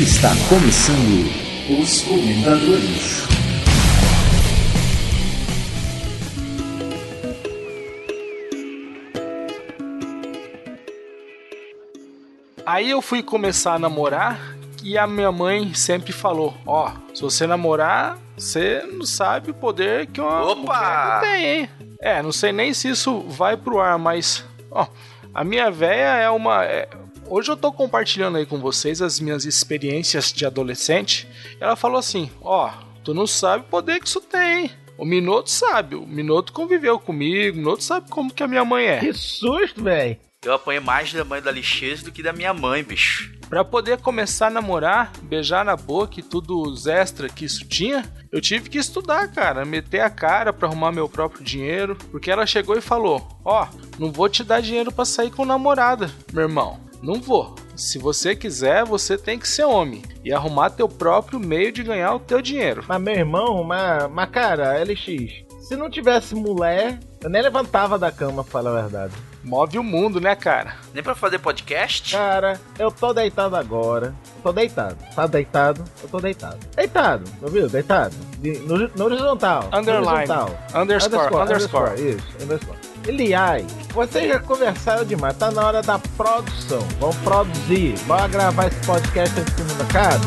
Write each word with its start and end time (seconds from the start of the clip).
Está 0.00 0.30
começando 0.48 1.28
os 1.78 2.00
comentadores. 2.04 3.22
Aí 12.64 12.88
eu 12.88 13.02
fui 13.02 13.22
começar 13.22 13.74
a 13.74 13.78
namorar 13.78 14.56
e 14.82 14.96
a 14.96 15.06
minha 15.06 15.30
mãe 15.30 15.74
sempre 15.74 16.12
falou: 16.14 16.54
Ó, 16.64 16.90
se 17.12 17.20
você 17.20 17.46
namorar, 17.46 18.16
você 18.38 18.82
não 18.90 19.04
sabe 19.04 19.50
o 19.50 19.54
poder 19.54 20.06
que 20.06 20.18
uma 20.18 20.50
Opa! 20.50 21.20
mulher 21.20 21.20
tem, 21.20 21.44
hein? 21.44 21.70
É, 22.00 22.22
não 22.22 22.32
sei 22.32 22.52
nem 22.52 22.72
se 22.72 22.88
isso 22.88 23.20
vai 23.28 23.54
pro 23.54 23.78
ar, 23.78 23.98
mas. 23.98 24.46
Ó, 24.70 24.86
a 25.34 25.44
minha 25.44 25.70
véia 25.70 26.16
é 26.16 26.30
uma. 26.30 26.64
é- 26.64 26.88
Hoje 27.30 27.48
eu 27.48 27.56
tô 27.56 27.72
compartilhando 27.72 28.38
aí 28.38 28.44
com 28.44 28.58
vocês 28.58 29.00
as 29.00 29.20
minhas 29.20 29.44
experiências 29.44 30.32
de 30.32 30.44
adolescente. 30.44 31.28
Ela 31.60 31.76
falou 31.76 31.96
assim: 31.96 32.28
Ó, 32.42 32.68
tu 33.04 33.14
não 33.14 33.24
sabe 33.24 33.64
o 33.64 33.68
poder 33.68 34.00
que 34.00 34.08
isso 34.08 34.20
tem, 34.20 34.62
hein? 34.64 34.70
O 34.98 35.04
Minoto 35.04 35.48
sabe, 35.48 35.94
o 35.94 36.04
Minoto 36.04 36.52
conviveu 36.52 36.98
comigo, 36.98 37.54
o 37.56 37.60
Minoto 37.60 37.84
sabe 37.84 38.10
como 38.10 38.34
que 38.34 38.42
a 38.42 38.48
minha 38.48 38.64
mãe 38.64 38.84
é. 38.84 38.98
Que 38.98 39.12
susto, 39.12 39.80
velho. 39.80 40.18
Eu 40.44 40.54
apanhei 40.54 40.80
mais 40.80 41.12
da 41.12 41.24
mãe 41.24 41.40
da 41.40 41.52
Lixez 41.52 42.02
do 42.02 42.10
que 42.10 42.20
da 42.20 42.32
minha 42.32 42.52
mãe, 42.52 42.82
bicho. 42.82 43.32
Pra 43.48 43.64
poder 43.64 43.98
começar 43.98 44.48
a 44.48 44.50
namorar, 44.50 45.12
beijar 45.22 45.64
na 45.64 45.76
boca 45.76 46.18
e 46.18 46.24
tudo 46.24 46.60
os 46.60 46.88
extra 46.88 47.28
que 47.28 47.44
isso 47.44 47.64
tinha, 47.68 48.10
eu 48.32 48.40
tive 48.40 48.68
que 48.68 48.78
estudar, 48.78 49.28
cara, 49.28 49.64
meter 49.64 50.00
a 50.00 50.10
cara 50.10 50.52
pra 50.52 50.66
arrumar 50.66 50.90
meu 50.90 51.08
próprio 51.08 51.44
dinheiro, 51.44 51.96
porque 52.10 52.30
ela 52.30 52.44
chegou 52.44 52.76
e 52.76 52.80
falou: 52.80 53.26
"Ó, 53.44 53.68
não 54.00 54.10
vou 54.10 54.28
te 54.28 54.42
dar 54.42 54.60
dinheiro 54.60 54.90
pra 54.90 55.04
sair 55.04 55.30
com 55.30 55.44
namorada, 55.44 56.10
meu 56.32 56.42
irmão. 56.42 56.89
Não 57.02 57.20
vou. 57.20 57.54
Se 57.76 57.98
você 57.98 58.36
quiser, 58.36 58.84
você 58.84 59.16
tem 59.16 59.38
que 59.38 59.48
ser 59.48 59.64
homem 59.64 60.02
e 60.24 60.32
arrumar 60.32 60.70
teu 60.70 60.88
próprio 60.88 61.40
meio 61.40 61.72
de 61.72 61.82
ganhar 61.82 62.14
o 62.14 62.20
teu 62.20 62.42
dinheiro." 62.42 62.84
Mas 62.86 63.00
meu 63.00 63.14
irmão, 63.14 63.64
mas, 63.64 64.10
mas 64.10 64.28
cara, 64.30 64.82
LX, 64.82 65.44
se 65.66 65.76
não 65.76 65.88
tivesse 65.90 66.34
mulher, 66.34 66.98
eu 67.22 67.30
nem 67.30 67.40
levantava 67.42 67.98
da 67.98 68.10
cama, 68.12 68.42
pra 68.44 68.52
falar 68.52 68.70
a 68.78 68.82
verdade. 68.82 69.14
Move 69.42 69.78
o 69.78 69.82
mundo, 69.82 70.20
né, 70.20 70.36
cara? 70.36 70.74
Nem 70.92 71.02
pra 71.02 71.14
fazer 71.14 71.38
podcast? 71.38 72.12
Cara, 72.14 72.60
eu 72.78 72.90
tô 72.90 73.14
deitado 73.14 73.56
agora. 73.56 74.14
Eu 74.36 74.42
tô 74.42 74.52
deitado. 74.52 74.96
Tá 75.16 75.26
deitado? 75.26 75.82
Eu 76.02 76.08
tô 76.10 76.20
deitado. 76.20 76.58
Deitado, 76.76 77.24
ouviu? 77.40 77.66
Deitado. 77.66 78.14
De- 78.38 78.58
no, 78.58 78.76
no 78.88 79.04
horizontal. 79.06 79.70
no 79.72 79.78
Underline. 79.78 80.08
horizontal. 80.30 80.50
Underscore, 80.74 81.34
underscore. 81.36 81.94
Isso, 82.10 82.26
underscore. 82.42 82.78
Aliás, 83.08 83.66
vocês 83.92 84.28
já 84.28 84.38
conversaram 84.38 85.04
demais. 85.04 85.36
Tá 85.36 85.50
na 85.50 85.66
hora 85.66 85.82
da 85.82 85.98
produção. 86.16 86.86
Vamos 86.98 87.16
produzir. 87.18 87.98
Bora 88.06 88.28
gravar 88.28 88.66
esse 88.66 88.86
podcast 88.86 89.40
antes 89.40 89.54
que 89.54 89.62
o 89.62 89.64
mundo 89.64 89.82
acabe? 89.82 90.26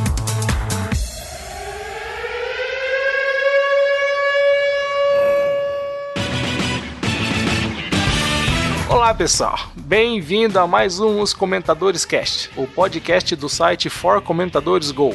Olá 8.90 9.14
pessoal, 9.14 9.58
bem-vindo 9.76 10.60
a 10.60 10.68
mais 10.68 11.00
um 11.00 11.20
Os 11.20 11.34
Comentadores 11.34 12.06
Cast, 12.06 12.50
o 12.56 12.66
podcast 12.68 13.36
do 13.36 13.50
site 13.50 13.90
For 13.90 14.22
Comentadores 14.22 14.92
Go. 14.92 15.14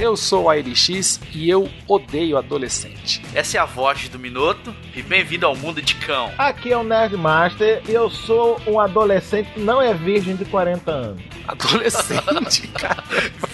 Eu 0.00 0.16
sou 0.16 0.50
a 0.50 0.54
LX 0.54 1.20
e 1.32 1.48
eu 1.48 1.68
odeio 1.88 2.36
adolescente. 2.36 3.22
Essa 3.34 3.56
é 3.56 3.60
a 3.60 3.64
voz 3.64 4.08
do 4.08 4.18
Minoto 4.18 4.74
e 4.94 5.00
bem-vindo 5.02 5.46
ao 5.46 5.56
mundo 5.56 5.80
de 5.80 5.94
cão. 5.94 6.30
Aqui 6.36 6.72
é 6.72 6.76
o 6.76 6.82
Nerdmaster 6.82 7.80
e 7.88 7.92
eu 7.92 8.10
sou 8.10 8.60
um 8.66 8.78
adolescente 8.80 9.50
que 9.54 9.60
não 9.60 9.80
é 9.80 9.94
virgem 9.94 10.36
de 10.36 10.44
40 10.44 10.90
anos. 10.90 11.22
Adolescente, 11.48 12.66
cara. 12.74 13.02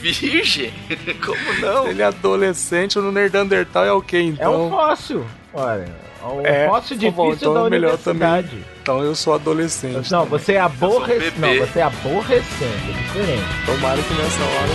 Virgem? 0.00 0.72
Como 1.24 1.60
não? 1.60 1.88
Ele 1.88 2.02
é 2.02 2.06
adolescente 2.06 2.98
no 2.98 3.12
Nerdandertal 3.12 3.84
é 3.84 3.92
o 3.92 4.02
que 4.02 4.16
É 4.16 4.22
então? 4.22 4.66
um 4.66 4.70
fóssil. 4.70 5.24
Olha, 5.52 5.88
é 6.22 6.26
um 6.26 6.46
É, 6.46 6.68
fóssil 6.68 6.98
tá 6.98 7.10
bom, 7.10 7.26
difícil 7.28 7.50
então 7.50 7.62
da 7.62 7.66
é 7.66 7.70
melhor 7.70 7.94
universidade. 7.94 8.64
Então 8.82 9.02
eu 9.04 9.14
sou 9.14 9.34
adolescente. 9.34 10.10
Não, 10.10 10.24
você 10.24 10.54
é 10.54 10.60
aborrecente. 10.60 11.36
Um 11.38 11.40
Não, 11.40 11.66
você 11.66 11.78
é 11.78 11.82
aborrecente, 11.82 12.54
é 12.88 12.92
diferente. 13.02 13.44
Tomara 13.66 14.02
que 14.02 14.14
nessa 14.14 14.42
hora 14.42 14.68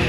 eu 0.00 0.05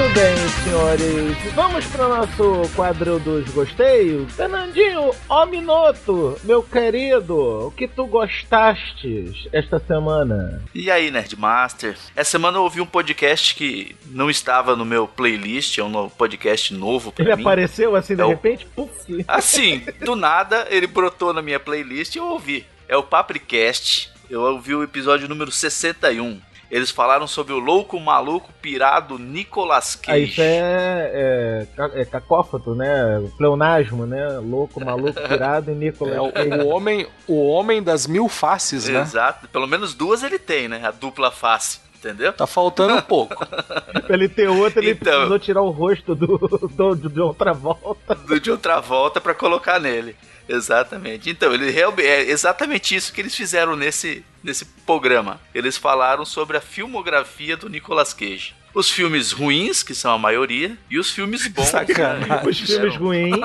Muito 0.00 0.14
bem, 0.14 0.36
senhores. 0.64 1.52
Vamos 1.54 1.84
para 1.88 2.06
o 2.06 2.08
nosso 2.08 2.74
quadro 2.74 3.18
dos 3.18 3.46
gosteios. 3.50 4.32
Fernandinho, 4.32 5.10
ó 5.28 5.44
Minoto, 5.44 6.38
meu 6.42 6.62
querido, 6.62 7.66
o 7.66 7.70
que 7.70 7.86
tu 7.86 8.06
gostastes 8.06 9.46
esta 9.52 9.78
semana? 9.78 10.62
E 10.74 10.90
aí, 10.90 11.10
Nerdmaster? 11.10 11.98
Essa 12.16 12.30
semana 12.30 12.56
eu 12.56 12.62
ouvi 12.62 12.80
um 12.80 12.86
podcast 12.86 13.54
que 13.54 13.94
não 14.06 14.30
estava 14.30 14.74
no 14.74 14.86
meu 14.86 15.06
playlist, 15.06 15.76
é 15.76 15.84
um 15.84 16.08
podcast 16.08 16.72
novo 16.72 17.12
pra 17.12 17.22
Ele 17.22 17.36
mim. 17.36 17.42
apareceu 17.42 17.94
assim 17.94 18.16
de 18.16 18.22
É 18.22 18.24
o- 18.24 18.30
repente? 18.30 18.64
Puf. 18.74 19.22
Assim, 19.28 19.82
do 20.02 20.16
nada, 20.16 20.66
ele 20.70 20.86
brotou 20.86 21.34
na 21.34 21.42
minha 21.42 21.60
playlist 21.60 22.14
e 22.14 22.18
eu 22.18 22.24
ouvi. 22.24 22.64
É 22.88 22.96
o 22.96 23.02
Papricast. 23.02 24.10
Eu 24.30 24.40
ouvi 24.42 24.74
o 24.74 24.82
episódio 24.82 25.28
número 25.28 25.50
61. 25.50 26.40
Eles 26.70 26.90
falaram 26.90 27.26
sobre 27.26 27.52
o 27.52 27.58
louco, 27.58 27.98
maluco, 27.98 28.48
pirado 28.62 29.18
Nicolas 29.18 29.98
Ah, 30.02 30.06
Cage. 30.06 30.24
isso 30.24 30.40
é, 30.40 31.66
é, 31.76 32.00
é 32.02 32.04
cacófato, 32.04 32.74
né? 32.74 33.20
Pleonasmo, 33.36 34.06
né? 34.06 34.38
Louco, 34.38 34.82
maluco, 34.84 35.20
pirado 35.20 35.72
e 35.72 35.74
Nicolas. 35.74 36.14
É 36.14 36.20
o, 36.20 36.64
o 36.64 36.68
homem, 36.68 37.06
o 37.26 37.48
homem 37.48 37.82
das 37.82 38.06
mil 38.06 38.28
faces, 38.28 38.88
né? 38.88 39.00
Exato. 39.00 39.48
Pelo 39.48 39.66
menos 39.66 39.94
duas 39.94 40.22
ele 40.22 40.38
tem, 40.38 40.68
né? 40.68 40.80
A 40.84 40.90
dupla 40.92 41.30
face. 41.30 41.80
Entendeu? 41.96 42.32
Tá 42.32 42.46
faltando 42.46 42.94
um 42.94 43.02
pouco. 43.02 43.44
Pra 43.44 44.14
ele 44.16 44.26
ter 44.26 44.48
outro, 44.48 44.80
ele 44.80 44.92
Então. 44.92 45.12
precisou 45.12 45.38
tirar 45.38 45.60
o 45.60 45.68
rosto 45.70 46.14
do, 46.14 46.38
do, 46.38 46.96
de 47.10 47.20
outra 47.20 47.52
volta. 47.52 48.14
Do- 48.14 48.40
De 48.40 48.50
outra 48.50 48.80
volta 48.80 49.20
pra 49.20 49.34
colocar 49.34 49.78
nele. 49.78 50.16
Exatamente. 50.50 51.30
Então, 51.30 51.52
ele 51.54 51.70
realmente 51.70 52.06
é 52.06 52.22
exatamente 52.30 52.94
isso 52.94 53.12
que 53.12 53.20
eles 53.20 53.34
fizeram 53.34 53.76
nesse, 53.76 54.24
nesse 54.42 54.64
programa. 54.86 55.40
Eles 55.54 55.76
falaram 55.76 56.24
sobre 56.24 56.56
a 56.56 56.60
filmografia 56.60 57.56
do 57.56 57.68
Nicolas 57.68 58.12
Cage. 58.12 58.54
Os 58.72 58.88
filmes 58.88 59.32
ruins, 59.32 59.82
que 59.82 59.94
são 59.96 60.12
a 60.14 60.18
maioria, 60.18 60.76
e 60.88 60.96
os 60.98 61.10
filmes 61.10 61.46
bons. 61.48 61.66
Sacanagem. 61.66 62.28
né? 62.28 62.42
Os 62.46 62.58
filmes 62.60 62.96
ruins, 62.96 63.36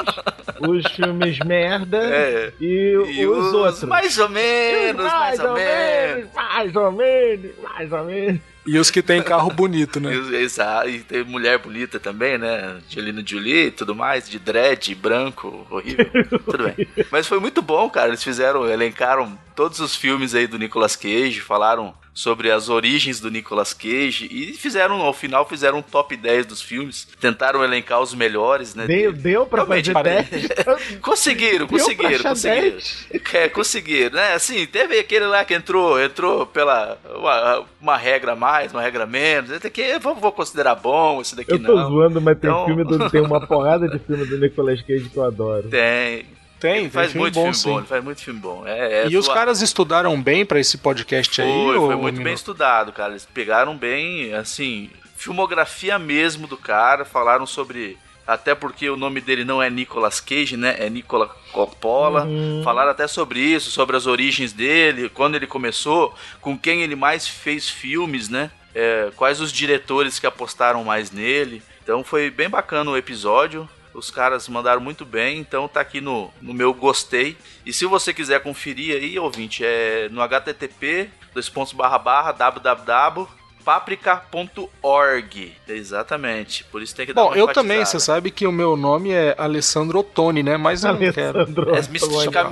os 0.60 0.92
filmes 0.92 1.40
merda 1.40 1.98
É. 1.98 2.54
e, 2.62 2.94
E 3.18 3.26
os, 3.26 3.52
outros. 3.54 3.84
Mais 3.84 4.18
ou 4.20 4.30
menos, 4.30 5.04
mais, 5.04 5.40
ou 5.40 5.54
menos. 5.54 6.30
mais 6.34 6.76
ou 6.76 6.92
menos, 6.92 7.52
mais 7.64 7.92
ou 7.92 8.04
menos. 8.06 8.42
E 8.68 8.80
os 8.80 8.90
que 8.90 9.02
tem 9.02 9.22
carro 9.22 9.52
bonito, 9.52 10.00
né? 10.00 10.16
os- 10.18 10.32
exa- 10.34 10.88
e 10.88 11.00
tem 11.00 11.24
mulher 11.24 11.60
bonita 11.60 12.00
também, 12.00 12.38
né? 12.38 12.78
Angelina 12.88 13.22
Jolie 13.26 13.68
e 13.68 13.72
tudo 13.72 13.94
mais, 13.96 14.28
de 14.30 14.40
dread, 14.40 14.96
branco, 14.96 15.66
horrível. 15.70 16.10
tudo 16.46 16.64
bem. 16.64 16.88
Mas 17.12 17.28
foi 17.28 17.40
muito 17.40 17.62
bom, 17.62 17.90
cara. 17.90 18.08
Eles 18.08 18.24
fizeram, 18.24 18.68
elencaram 18.68 19.38
todos 19.56 19.80
os 19.80 19.96
filmes 19.96 20.34
aí 20.34 20.48
do 20.48 20.58
Nicolas 20.58 20.96
Cage, 20.96 21.42
falaram 21.42 21.94
sobre 22.16 22.50
as 22.50 22.70
origens 22.70 23.20
do 23.20 23.30
Nicolas 23.30 23.74
Cage 23.74 24.28
e 24.32 24.54
fizeram, 24.54 25.02
ao 25.02 25.12
final, 25.12 25.46
fizeram 25.48 25.80
um 25.80 25.82
top 25.82 26.16
10 26.16 26.46
dos 26.46 26.62
filmes. 26.62 27.06
Tentaram 27.20 27.62
elencar 27.62 28.00
os 28.02 28.14
melhores, 28.14 28.74
né? 28.74 28.88
Deu, 28.88 29.12
deu 29.12 29.46
pra 29.46 29.64
Realmente, 29.64 29.92
fazer 29.92 29.94
parece- 29.94 30.48
teste? 30.48 30.96
Conseguiram, 31.04 31.68
Deu 31.68 31.68
pra 31.68 31.78
conseguiram, 31.80 32.24
conseguiram. 32.24 32.62
10? 32.72 33.08
É, 33.34 33.50
conseguiram, 33.50 34.16
né? 34.16 34.34
Assim, 34.34 34.66
teve 34.66 34.98
aquele 34.98 35.26
lá 35.26 35.44
que 35.44 35.54
entrou, 35.54 36.02
entrou 36.02 36.46
pela 36.46 36.98
uma, 37.16 37.66
uma 37.82 37.98
regra 37.98 38.32
a 38.32 38.36
mais, 38.36 38.72
uma 38.72 38.82
regra 38.82 39.04
a 39.04 39.08
menos. 39.08 39.52
Esse 39.52 39.64
daqui 39.64 39.82
eu 39.82 40.00
vou, 40.00 40.16
vou 40.16 40.32
considerar 40.32 40.76
bom, 40.76 41.20
esse 41.22 41.36
daqui 41.36 41.52
Eu 41.52 41.62
tô 41.62 41.76
não. 41.76 41.90
zoando, 41.90 42.22
mas 42.22 42.40
tem, 42.40 42.50
Então- 42.50 42.66
filme 42.66 42.84
do, 42.86 43.10
tem 43.12 43.20
uma 43.20 43.46
porrada 43.46 43.90
de 43.90 44.00
filme 44.00 44.26
do 44.26 44.38
Nicolas 44.40 44.82
Cage 44.82 45.10
que 45.10 45.18
eu 45.18 45.26
adoro. 45.26 45.68
Tem. 45.68 46.26
Tem, 46.60 46.72
Ele 46.74 46.82
tem 46.82 46.90
faz 46.90 47.12
filme 47.12 47.22
muito 47.24 47.34
bom, 47.36 47.42
filme 47.42 47.56
sim. 47.56 47.70
bom, 47.70 47.78
ele 47.80 47.88
faz 47.88 48.04
muito 48.04 48.22
filme 48.22 48.40
bom. 48.40 48.64
É, 48.66 49.04
é 49.04 49.08
E 49.10 49.18
os 49.18 49.26
zoa- 49.26 49.34
caras 49.34 49.62
estudaram 49.62 50.20
bem 50.22 50.46
pra 50.46 50.60
esse 50.60 50.78
podcast 50.78 51.42
aí? 51.42 51.48
Foi, 51.48 51.78
ou 51.78 51.88
foi 51.88 51.96
muito 51.96 52.22
bem 52.22 52.34
estudado, 52.34 52.92
cara. 52.92 53.12
Eles 53.12 53.28
pegaram 53.32 53.76
bem, 53.78 54.34
assim, 54.34 54.90
filmografia 55.16 55.98
mesmo 56.00 56.48
do 56.48 56.56
cara, 56.58 57.04
falaram 57.06 57.46
sobre. 57.46 57.98
Até 58.28 58.56
porque 58.56 58.90
o 58.90 58.98
nome 58.98 59.22
dele 59.22 59.44
não 59.46 59.62
é 59.62 59.70
Nicolas 59.70 60.20
Cage, 60.20 60.58
né? 60.58 60.76
É 60.80 60.90
Nicola 60.90 61.28
Coppola. 61.52 62.24
Uhum. 62.26 62.62
Falaram 62.64 62.90
até 62.90 63.06
sobre 63.08 63.40
isso, 63.40 63.70
sobre 63.70 63.96
as 63.96 64.08
origens 64.08 64.52
dele, 64.52 65.10
quando 65.10 65.36
ele 65.36 65.46
começou, 65.46 66.12
com 66.42 66.58
quem 66.58 66.82
ele 66.82 66.96
mais 66.96 67.28
fez 67.28 67.70
filmes, 67.70 68.28
né? 68.28 68.50
É, 68.74 69.10
quais 69.16 69.40
os 69.40 69.52
diretores 69.54 70.18
que 70.18 70.26
apostaram 70.26 70.84
mais 70.84 71.12
nele. 71.12 71.62
Então 71.84 72.04
foi 72.04 72.32
bem 72.32 72.50
bacana 72.50 72.90
o 72.90 72.98
episódio. 72.98 73.70
Os 73.96 74.12
caras 74.12 74.48
mandaram 74.50 74.82
muito 74.82 75.06
bem, 75.06 75.40
então 75.40 75.68
tá 75.68 75.80
aqui 75.80 76.02
no, 76.02 76.30
no 76.42 76.54
meu 76.54 76.74
gostei. 76.74 77.38
E 77.66 77.72
se 77.72 77.86
você 77.86 78.14
quiser 78.14 78.42
conferir 78.42 78.96
aí, 78.96 79.18
ouvinte, 79.18 79.64
é 79.66 80.10
no 80.12 80.22
http 80.22 81.10
dois 81.34 81.50
pontos 81.50 81.74
barra 81.74 81.98
barra 81.98 82.32
www 82.34 83.28
paprika.org. 83.66 85.54
Exatamente. 85.68 86.64
Por 86.66 86.84
isso 86.84 86.96
tem 86.96 87.06
que 87.08 87.14
dar 87.14 87.24
Bom, 87.24 87.30
uma 87.30 87.38
eu 87.38 87.48
também, 87.48 87.84
você 87.84 88.00
sabe 88.00 88.30
que 88.30 88.46
o 88.46 88.52
meu 88.52 88.78
nome 88.78 89.12
é 89.12 89.34
Alessandro 89.38 90.00
Ottoni, 90.00 90.44
né? 90.44 90.56
Mas 90.56 90.84
eu 90.84 90.94
não 90.94 91.12
quero. 91.12 91.40
Alessandro, 91.40 91.76
É, 91.76 91.82
mistura, 91.90 92.32
tá 92.32 92.44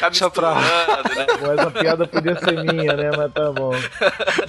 tá 0.00 0.08
Deixa 0.10 0.28
pra 0.30 0.54
né? 0.54 0.60
Bom, 1.40 1.52
essa 1.52 1.70
piada 1.70 2.06
podia 2.06 2.38
ser 2.38 2.62
minha, 2.62 2.92
né? 2.94 3.10
Mas 3.16 3.32
tá 3.32 3.50
bom. 3.52 3.72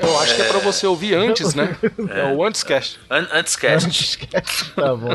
Eu 0.02 0.18
acho 0.20 0.36
que 0.36 0.42
é 0.42 0.44
pra 0.46 0.58
você 0.60 0.86
ouvir 0.86 1.14
antes, 1.14 1.54
né? 1.54 1.76
É, 2.10 2.32
o 2.32 2.44
Antiscast. 2.44 2.98
An 3.10 3.26
antes 3.32 3.56
cast. 3.56 3.86
Anticast, 3.88 4.70
tá 4.74 4.94
bom. 4.94 5.08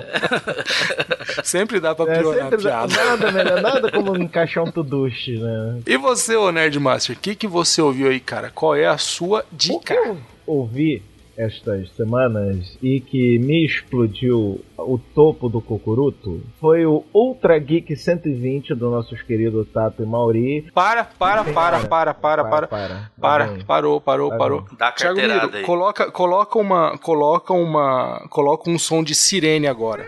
Sempre 1.43 1.79
dá 1.79 1.95
pra 1.95 2.11
É, 2.13 2.19
piorar 2.19 2.49
sempre 2.49 2.55
a 2.55 2.59
piada. 2.87 3.05
nada 3.05 3.31
melhor, 3.31 3.52
nada 3.61 3.91
como 3.91 4.15
encaixar 4.17 4.63
um 4.63 4.71
tuduche, 4.71 5.37
né? 5.37 5.79
E 5.85 5.97
você, 5.97 6.35
ô 6.35 6.51
Nerdmaster, 6.51 7.15
o 7.15 7.19
que, 7.19 7.35
que 7.35 7.47
você 7.47 7.81
ouviu 7.81 8.07
aí, 8.09 8.19
cara? 8.19 8.49
Qual 8.53 8.75
é 8.75 8.85
a 8.85 8.97
sua 8.97 9.39
O 9.51 9.55
que 9.57 9.69
dica? 9.69 9.93
eu 9.93 10.17
ouvi 10.45 11.01
estas 11.35 11.89
semanas 11.95 12.77
e 12.79 12.99
que 12.99 13.39
me 13.39 13.65
explodiu 13.65 14.63
o 14.77 14.99
topo 15.15 15.49
do 15.49 15.59
cocuruto 15.59 16.43
foi 16.61 16.85
o 16.85 17.03
Ultra 17.11 17.57
Geek 17.57 17.95
120 17.95 18.75
do 18.75 18.91
nossos 18.91 19.19
queridos 19.23 19.67
Tato 19.73 20.03
e 20.03 20.05
Mauri. 20.05 20.67
Para, 20.75 21.03
para, 21.03 21.43
para, 21.43 21.79
para, 21.87 22.13
para, 22.13 22.43
para. 22.43 22.67
para. 22.67 23.09
Para, 23.19 23.47
Tá 23.47 23.65
parou, 23.65 23.99
parou, 23.99 24.29
Tá 24.29 24.37
parou. 24.37 24.65
Dá 24.77 24.91
carteirada 24.91 25.45
Miro, 25.47 25.57
aí. 25.57 25.63
coloca, 25.63 26.11
coloca 26.11 26.59
uma, 26.59 26.97
coloca 26.99 27.51
uma, 27.51 28.27
coloca 28.29 28.69
um 28.69 28.77
som 28.77 29.03
de 29.03 29.15
sirene 29.15 29.65
agora. 29.65 30.07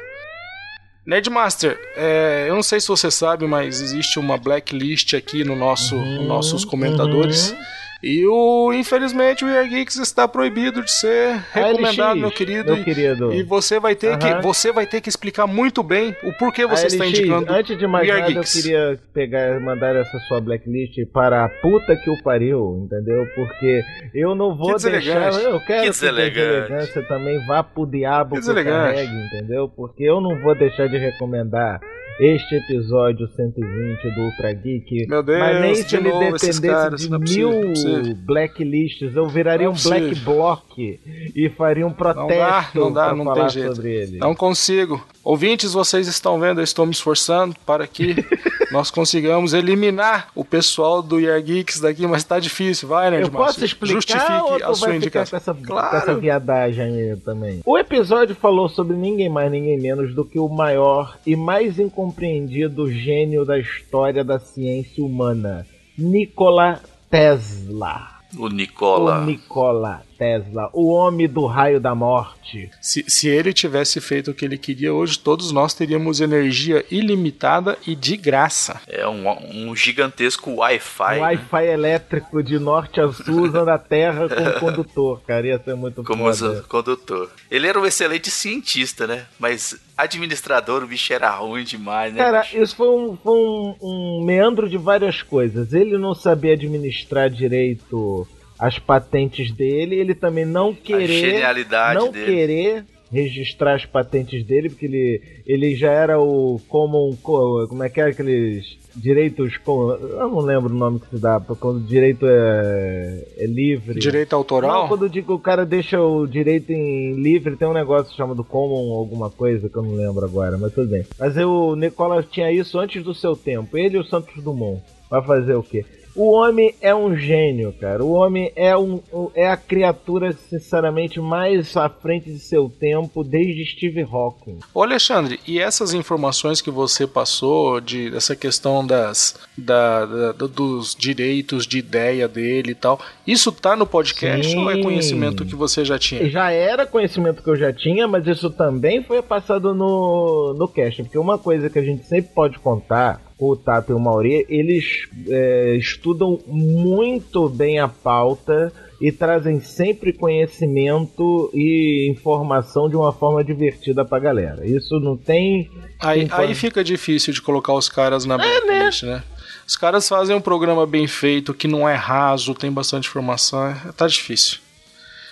Nerdmaster, 1.06 1.80
é, 1.96 2.46
eu 2.50 2.56
não 2.56 2.64
sei 2.64 2.80
se 2.80 2.88
você 2.88 3.12
sabe, 3.12 3.46
mas 3.46 3.80
existe 3.80 4.18
uma 4.18 4.38
blacklist 4.38 5.14
aqui 5.14 5.44
no 5.44 5.56
nosso, 5.56 5.96
Uhum, 5.96 6.16
nos 6.18 6.28
nossos 6.28 6.66
comentadores. 6.66 7.56
E 8.04 8.26
o, 8.28 8.72
infelizmente, 8.74 9.44
o 9.44 9.50
Year 9.50 9.68
Geeks 9.68 9.96
está 9.98 10.28
proibido 10.28 10.84
de 10.84 10.92
ser 10.92 11.42
recomendado, 11.52 12.10
ALX, 12.12 12.20
meu 12.22 12.32
querido. 12.32 12.74
Meu 12.74 12.82
e- 12.82 12.84
querido. 12.84 13.34
E 13.34 13.42
você 13.44 13.80
vai 13.80 13.96
ter 13.96 14.18
que 14.18 14.28
Aham. 14.28 14.42
você 14.42 14.72
vai 14.72 14.86
ter 14.86 15.02
que 15.02 15.10
explicar 15.10 15.48
muito 15.48 15.82
bem 15.82 16.16
o 16.24 16.32
porquê 16.34 16.68
você 16.68 16.88
está 16.88 17.04
ALX, 17.04 17.20
indicando 17.20 17.52
Antes 17.52 17.78
de 17.78 17.88
mais 17.88 18.08
nada, 18.08 18.22
eu 18.22 18.28
Geeks. 18.28 18.54
queria 18.54 19.00
pegar, 19.14 19.60
mandar 19.60 19.96
essa 19.96 20.20
sua 20.28 20.40
blacklist 20.40 20.96
para 21.12 21.46
a 21.46 21.50
puta 21.50 21.96
que 21.96 22.10
o 22.10 22.22
pariu, 22.22 22.84
entendeu? 22.86 23.26
Porque 23.36 23.82
eu 24.14 24.36
não 24.36 24.56
vou 24.56 24.76
Que 24.76 24.90
deixar. 24.90 25.34
Eu 25.42 25.60
quero 25.62 25.66
Que 25.66 25.74
que, 25.82 25.86
deselegância 25.90 27.02
também 27.08 27.44
vá 27.46 27.64
pro 27.64 27.86
diabo 27.86 28.36
Que 28.36 28.42
que 28.42 28.52
o 28.52 28.64
carregue, 28.64 29.14
entendeu? 29.26 29.70
Porque 29.70 30.04
eu 30.04 30.22
não 30.22 30.40
vou 30.42 30.54
deixar 30.54 30.88
de 30.88 30.98
recomendar 30.98 31.80
este 32.20 32.56
episódio 32.56 33.28
120 33.36 34.10
do 34.16 34.22
Ultra 34.22 34.54
Geek. 34.54 35.06
Meu 35.08 35.22
Deus, 35.22 35.40
mas 35.40 35.62
nem 35.62 35.76
se 35.76 35.96
ele 35.96 36.10
novo 36.10 36.20
dependesse 36.20 36.62
de 36.62 37.10
não 37.10 37.18
é 37.18 37.20
mil 37.30 37.52
não 37.52 37.60
é 37.60 37.66
possível. 37.70 38.16
blacklists, 38.26 39.16
eu 39.16 39.28
viraria 39.28 39.68
Não 39.68 39.74
é 39.74 39.78
um 39.78 39.84
black 39.84 40.16
block 40.22 41.00
e 41.36 41.50
faria 41.50 41.86
um 41.86 41.92
protesto 41.92 42.80
não 42.80 42.94
dá, 42.94 43.08
pra 43.08 43.16
não 43.16 43.26
falar 43.26 43.42
tem 43.42 43.50
jeito. 43.50 43.76
sobre 43.76 43.94
ele. 43.94 44.18
Não 44.18 44.34
consigo. 44.34 45.04
Ouvintes, 45.26 45.74
vocês 45.74 46.08
estão 46.08 46.40
vendo, 46.40 46.60
eu 46.60 46.64
estou 46.64 46.86
me 46.86 46.92
esforçando 46.92 47.56
para 47.66 47.88
que 47.88 48.16
nós 48.72 48.92
consigamos 48.92 49.54
eliminar 49.54 50.28
o 50.36 50.46
pessoal 50.46 51.02
do 51.02 51.20
Year 51.20 51.42
Geeks 51.42 51.80
daqui, 51.80 52.06
mas 52.06 52.24
tá 52.24 52.38
difícil, 52.40 52.88
vai, 52.88 53.08
Eu 53.08 53.12
Nerdmaster. 53.12 53.46
posso 53.48 53.66
explicar 53.66 53.96
Justifique 53.96 54.64
a 54.64 54.74
sua 54.76 54.96
indicação. 54.96 55.32
com 55.32 55.52
essa, 55.52 55.54
Claro. 55.66 55.90
com 55.90 55.98
essa 55.98 56.16
viadagem 56.16 56.84
aí 56.86 57.18
também? 57.18 57.60
O 57.66 57.76
episódio 57.76 58.36
falou 58.36 58.70
sobre 58.70 58.96
ninguém 58.96 59.28
mais, 59.28 59.52
ninguém 59.52 59.80
menos 59.82 60.14
do 60.14 60.24
que 60.24 60.38
o 60.38 60.48
maior 60.48 61.18
e 61.26 61.36
mais 61.36 61.80
incompreendido 61.80 62.92
gênio 62.92 63.44
da 63.44 63.58
história 63.58 64.24
da 64.24 64.38
ciência 64.38 65.04
humana, 65.04 65.66
Nikola 65.98 66.80
Tesla. 67.10 68.15
O 68.38 68.48
Nicola. 68.48 69.20
O 69.20 69.26
Nikola 69.26 70.04
Tesla, 70.18 70.70
o 70.74 70.88
homem 70.92 71.28
do 71.28 71.46
raio 71.46 71.80
da 71.80 71.94
morte. 71.94 72.70
Se, 72.82 73.04
se 73.08 73.28
ele 73.28 73.54
tivesse 73.54 74.00
feito 74.00 74.32
o 74.32 74.34
que 74.34 74.46
ele 74.46 74.58
queria 74.58 74.94
hoje, 74.94 75.20
todos 75.20 75.52
nós 75.52 75.74
teríamos 75.74 76.22
energia 76.22 76.86
ilimitada 76.90 77.78
e 77.86 77.96
de 77.96 78.16
graça. 78.16 78.82
É 78.88 79.08
um, 79.08 79.70
um 79.70 79.76
gigantesco 79.76 80.56
Wi-Fi. 80.56 81.04
Um 81.04 81.08
né? 81.16 81.20
Wi-Fi 81.22 81.66
elétrico 81.66 82.42
de 82.42 82.58
norte 82.58 83.02
a 83.02 83.12
sul 83.12 83.44
usando 83.48 83.70
a 83.70 83.78
terra 83.78 84.28
como 84.30 84.60
condutor, 84.60 85.22
cara. 85.28 85.48
Ia 85.48 85.60
ser 85.60 85.76
muito 85.76 86.04
Como 86.04 86.34
foda. 86.34 86.64
condutor. 86.64 87.30
Ele 87.52 87.68
era 87.68 87.80
um 87.80 87.86
excelente 87.86 88.32
cientista, 88.32 89.06
né? 89.06 89.26
Mas 89.38 89.78
administrador, 89.98 90.84
o 90.84 90.88
bicho 90.88 91.14
era 91.14 91.30
ruim 91.32 91.64
demais, 91.64 92.14
né? 92.14 92.24
Cara, 92.24 92.42
bicho? 92.42 92.58
isso 92.62 92.76
foi, 92.76 92.90
um, 92.90 93.16
foi 93.18 93.34
um- 93.38 93.76
um 93.82 94.24
meandro 94.26 94.70
de 94.70 94.78
várias 94.78 95.22
coisas. 95.22 95.74
Ele 95.74 95.98
não 95.98 96.14
sabia 96.14 96.54
administrar 96.54 97.30
direito 97.30 98.28
as 98.60 98.80
patentes 98.80 99.52
dele, 99.52 99.96
ele 99.96 100.16
também 100.16 100.46
não 100.46 100.70
A 100.70 100.74
querer, 100.74 101.08
genialidade 101.08 102.00
não 102.00 102.12
dele. 102.12 102.26
querer 102.26 102.86
registrar 103.12 103.76
as 103.76 103.86
patentes 103.86 104.44
dele, 104.46 104.70
porque 104.70 104.86
ele, 104.86 105.22
ele 105.46 105.76
já 105.76 105.92
era 105.92 106.20
o 106.20 106.60
common, 106.68 107.16
co- 107.22 107.66
como 107.70 107.84
é 107.84 107.90
que 107.90 108.02
é 108.02 108.06
aqueles 108.06 108.78
direitos, 108.96 109.54
eu 109.68 110.30
não 110.30 110.40
lembro 110.40 110.74
o 110.74 110.78
nome 110.78 111.00
que 111.00 111.10
se 111.10 111.18
dá, 111.18 111.40
quando 111.40 111.78
o 111.78 111.84
direito 111.84 112.26
é, 112.28 113.24
é 113.38 113.46
livre. 113.46 114.00
Direito 114.00 114.32
Não, 114.32 114.40
autoral? 114.40 114.88
quando 114.88 115.06
eu 115.06 115.10
digo 115.10 115.28
que 115.28 115.34
o 115.34 115.40
cara 115.40 115.66
deixa 115.66 116.02
o 116.02 116.26
direito 116.26 116.72
em 116.72 117.14
livre, 117.22 117.56
tem 117.56 117.68
um 117.68 117.74
negócio 117.74 118.16
chamado 118.16 118.44
common 118.44 118.94
alguma 118.94 119.30
coisa 119.30 119.70
que 119.70 119.76
eu 119.76 119.84
não 119.84 119.96
lembro 119.96 120.26
agora, 120.26 120.58
mas 120.58 120.74
tudo 120.74 120.90
bem. 120.90 121.06
Mas 121.20 121.36
eu, 121.38 121.50
o 121.50 121.76
Nicola 121.76 122.24
tinha 122.24 122.52
isso 122.52 122.80
antes 122.80 123.04
do 123.04 123.14
seu 123.14 123.36
tempo, 123.36 123.78
ele 123.78 123.98
e 123.98 124.00
o 124.00 124.04
Santos 124.04 124.42
Dumont. 124.44 124.82
Vai 125.10 125.22
fazer 125.24 125.56
o 125.56 125.64
quê? 125.64 125.86
O 126.16 126.32
homem 126.32 126.74
é 126.82 126.96
um 126.96 127.16
gênio, 127.16 127.74
cara. 127.74 128.04
O 128.04 128.14
homem 128.14 128.52
é, 128.56 128.76
um, 128.78 129.02
é 129.36 129.50
a 129.50 129.58
criatura, 129.58 130.32
sinceramente, 130.32 131.20
mais 131.20 131.76
à 131.76 131.90
frente 131.90 132.32
de 132.32 132.40
seu 132.40 132.70
tempo 132.70 133.24
desde 133.24 133.66
Steve 133.66 134.02
Hawking. 134.02 134.60
Ô 134.74 134.82
Alexandre, 134.82 135.40
e 135.46 135.60
essas 135.60 135.94
informações 135.94 136.62
que 136.62 136.72
você 136.72 137.06
passou 137.06 137.82
de 137.82 138.10
dessa 138.10 138.36
questão 138.36 138.86
das 138.86 139.36
da, 139.58 140.06
da, 140.06 140.32
dos 140.32 140.96
direitos 140.96 141.68
de 141.68 141.80
ideia 141.80 142.28
dele 142.28 142.72
e 142.72 142.76
tal, 142.76 143.00
isso 143.28 143.52
tá 143.52 143.76
no 143.76 143.86
podcast 143.86 144.50
Sim. 144.50 144.58
ou 144.58 144.72
é 144.72 144.82
conhecimento 144.82 145.46
que 145.46 145.56
você 145.56 145.84
já 145.84 146.00
tinha? 146.00 146.30
Já 146.30 146.52
era 146.52 146.86
conhecimento 146.86 147.44
que 147.44 147.50
eu 147.50 147.58
já 147.58 147.74
tinha, 147.74 148.08
mas 148.08 148.26
isso 148.26 148.50
também 148.50 149.04
foi 149.04 149.22
passado 149.22 149.74
no, 149.74 150.54
no 150.58 150.68
cast, 150.68 151.04
porque 151.04 151.18
uma 151.18 151.38
coisa 151.38 151.70
que 151.70 151.80
a 151.80 151.84
gente 151.84 152.06
sempre 152.06 152.32
pode 152.34 152.58
contar 152.60 153.25
o 153.38 153.56
Tato 153.56 153.92
e 153.92 153.96
o 153.96 154.00
Mauri, 154.00 154.46
eles 154.48 155.08
é, 155.28 155.76
estudam 155.76 156.40
muito 156.48 157.50
bem 157.50 157.80
a 157.80 157.88
pauta 157.88 158.72
e 159.00 159.12
trazem 159.12 159.60
sempre 159.60 160.14
conhecimento 160.14 161.52
e 161.54 162.10
informação 162.10 162.90
de 162.90 162.96
uma 162.96 163.12
forma 163.12 163.44
divertida 163.44 164.06
pra 164.06 164.20
galera. 164.20 164.66
Isso 164.66 165.00
não 165.00 165.18
tem. 165.18 165.70
Aí, 166.00 166.28
aí 166.32 166.56
fica 166.56 166.84
difícil 166.84 167.34
de 167.34 167.42
colocar 167.42 167.74
os 167.74 167.90
caras 167.90 168.26
na 168.26 168.36
é, 168.36 168.66
né? 168.66 168.90
né? 169.04 169.24
Os 169.68 169.76
caras 169.76 170.08
fazem 170.08 170.36
um 170.36 170.42
programa 170.42 170.86
bem 170.86 171.08
feito, 171.08 171.54
que 171.54 171.68
não 171.68 171.88
é 171.90 171.96
raso, 171.96 172.54
tem 172.54 172.72
bastante 172.72 173.10
informação. 173.10 173.68
É, 173.68 173.92
tá 173.98 174.08
difícil. 174.08 174.60
Tá 174.60 174.62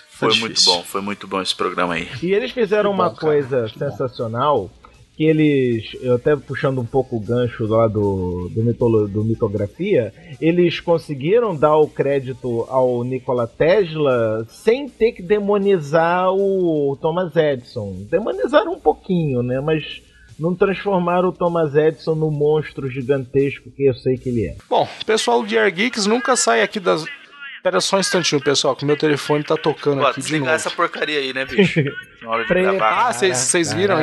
foi 0.08 0.28
difícil. 0.28 0.46
muito 0.46 0.64
bom, 0.64 0.82
foi 0.82 1.00
muito 1.00 1.26
bom 1.26 1.40
esse 1.40 1.54
programa 1.54 1.94
aí. 1.94 2.08
E 2.22 2.32
eles 2.32 2.50
fizeram 2.50 2.90
uma 2.90 3.08
bom, 3.08 3.16
coisa 3.16 3.68
sensacional. 3.68 4.70
Bom 4.70 4.83
que 5.16 5.24
eles, 5.24 5.96
até 6.12 6.34
puxando 6.34 6.80
um 6.80 6.84
pouco 6.84 7.16
o 7.16 7.20
gancho 7.20 7.66
lá 7.66 7.86
do, 7.86 8.48
do, 8.48 8.64
mitolo, 8.64 9.06
do 9.06 9.24
mitografia, 9.24 10.12
eles 10.40 10.80
conseguiram 10.80 11.54
dar 11.54 11.76
o 11.76 11.86
crédito 11.86 12.66
ao 12.68 13.04
Nikola 13.04 13.46
Tesla 13.46 14.44
sem 14.48 14.88
ter 14.88 15.12
que 15.12 15.22
demonizar 15.22 16.32
o 16.32 16.98
Thomas 17.00 17.34
Edison. 17.36 17.94
Demonizaram 18.10 18.72
um 18.72 18.80
pouquinho, 18.80 19.42
né? 19.42 19.60
Mas 19.60 20.02
não 20.38 20.54
transformaram 20.54 21.28
o 21.28 21.32
Thomas 21.32 21.76
Edison 21.76 22.16
no 22.16 22.30
monstro 22.30 22.90
gigantesco 22.90 23.70
que 23.70 23.84
eu 23.84 23.94
sei 23.94 24.16
que 24.16 24.28
ele 24.28 24.46
é. 24.46 24.56
Bom, 24.68 24.88
pessoal 25.06 25.44
de 25.44 25.56
Air 25.56 25.72
Geeks 25.72 26.06
nunca 26.06 26.34
sai 26.34 26.60
aqui 26.60 26.80
das, 26.80 27.04
Pera 27.64 27.80
só 27.80 27.96
um 27.96 28.00
instantinho, 28.00 28.42
pessoal, 28.42 28.76
que 28.76 28.84
meu 28.84 28.94
telefone 28.94 29.42
tá 29.42 29.56
tocando 29.56 30.02
Pô, 30.02 30.06
aqui 30.08 30.20
de 30.20 30.38
novo. 30.38 30.50
essa 30.50 30.70
porcaria 30.70 31.18
aí, 31.18 31.32
né, 31.32 31.46
bicho? 31.46 31.80
Na 32.20 32.28
hora 32.28 32.44
de 32.44 32.52
gravar. 32.52 33.08
Ah, 33.08 33.10
vocês 33.10 33.72
viram? 33.72 33.96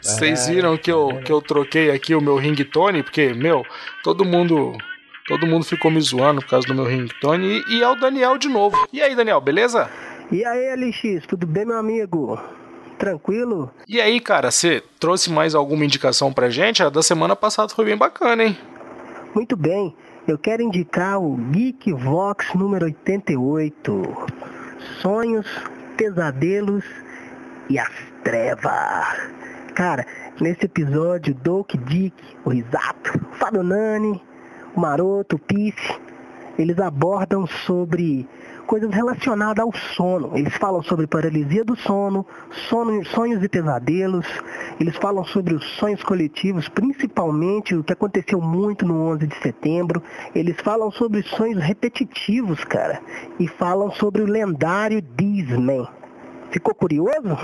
Vocês 0.00 0.46
viram 0.46 0.76
que 0.78 0.92
eu, 0.92 1.20
que 1.24 1.32
eu 1.32 1.42
troquei 1.42 1.90
aqui 1.90 2.14
o 2.14 2.20
meu 2.20 2.36
ringtone? 2.36 3.02
Porque, 3.02 3.34
meu, 3.34 3.66
todo 4.04 4.24
mundo 4.24 4.78
Todo 5.26 5.46
mundo 5.46 5.64
ficou 5.64 5.90
me 5.90 6.00
zoando 6.00 6.40
por 6.40 6.48
causa 6.48 6.66
do 6.68 6.74
meu 6.74 6.84
ringtone. 6.84 7.60
E, 7.68 7.78
e, 7.78 7.82
é 7.82 7.88
o 7.88 7.96
Daniel 7.96 8.38
de 8.38 8.48
novo. 8.48 8.86
E 8.92 9.02
aí, 9.02 9.14
Daniel, 9.16 9.40
beleza? 9.40 9.90
E 10.30 10.44
aí, 10.44 10.74
LX, 10.74 11.26
tudo 11.26 11.44
bem, 11.44 11.66
meu 11.66 11.76
amigo? 11.76 12.40
Tranquilo? 12.98 13.70
E 13.86 14.00
aí, 14.00 14.20
cara, 14.20 14.50
você 14.50 14.82
trouxe 14.98 15.30
mais 15.30 15.56
alguma 15.56 15.84
indicação 15.84 16.32
pra 16.32 16.48
gente? 16.48 16.82
A 16.84 16.88
da 16.88 17.02
semana 17.02 17.34
passada 17.34 17.74
foi 17.74 17.84
bem 17.84 17.96
bacana, 17.96 18.44
hein? 18.44 18.56
Muito 19.34 19.54
bem 19.56 19.94
eu 20.28 20.36
quero 20.36 20.62
indicar 20.62 21.18
o 21.18 21.36
Geek 21.36 21.90
Vox 21.90 22.52
número 22.54 22.84
88. 22.84 24.02
Sonhos, 25.00 25.46
pesadelos 25.96 26.84
e 27.70 27.78
as 27.78 27.90
trevas. 28.22 29.30
Cara, 29.74 30.04
nesse 30.38 30.66
episódio, 30.66 31.34
Doc 31.34 31.72
Dick, 31.86 32.14
o 32.44 32.50
Risato, 32.50 33.18
o 33.32 33.34
Fábio 33.36 33.62
Nani, 33.62 34.22
o 34.76 34.80
Maroto, 34.80 35.36
o 35.36 35.38
Pice, 35.38 35.98
eles 36.58 36.78
abordam 36.78 37.46
sobre 37.46 38.28
coisas 38.68 38.90
relacionadas 38.90 39.64
ao 39.64 39.72
sono. 39.96 40.36
Eles 40.36 40.54
falam 40.58 40.82
sobre 40.82 41.06
paralisia 41.06 41.64
do 41.64 41.74
sono, 41.74 42.26
sono, 42.68 43.02
sonhos 43.06 43.42
e 43.42 43.48
pesadelos. 43.48 44.26
Eles 44.78 44.94
falam 44.98 45.24
sobre 45.24 45.54
os 45.54 45.64
sonhos 45.78 46.02
coletivos, 46.02 46.68
principalmente 46.68 47.74
o 47.74 47.82
que 47.82 47.94
aconteceu 47.94 48.40
muito 48.40 48.86
no 48.86 49.08
11 49.08 49.26
de 49.26 49.36
setembro. 49.36 50.02
Eles 50.34 50.56
falam 50.62 50.90
sobre 50.90 51.22
sonhos 51.22 51.64
repetitivos, 51.64 52.62
cara. 52.64 53.00
E 53.40 53.48
falam 53.48 53.90
sobre 53.92 54.20
o 54.20 54.26
lendário 54.26 55.00
Disney. 55.00 55.88
Ficou 56.50 56.74
curioso? 56.74 57.38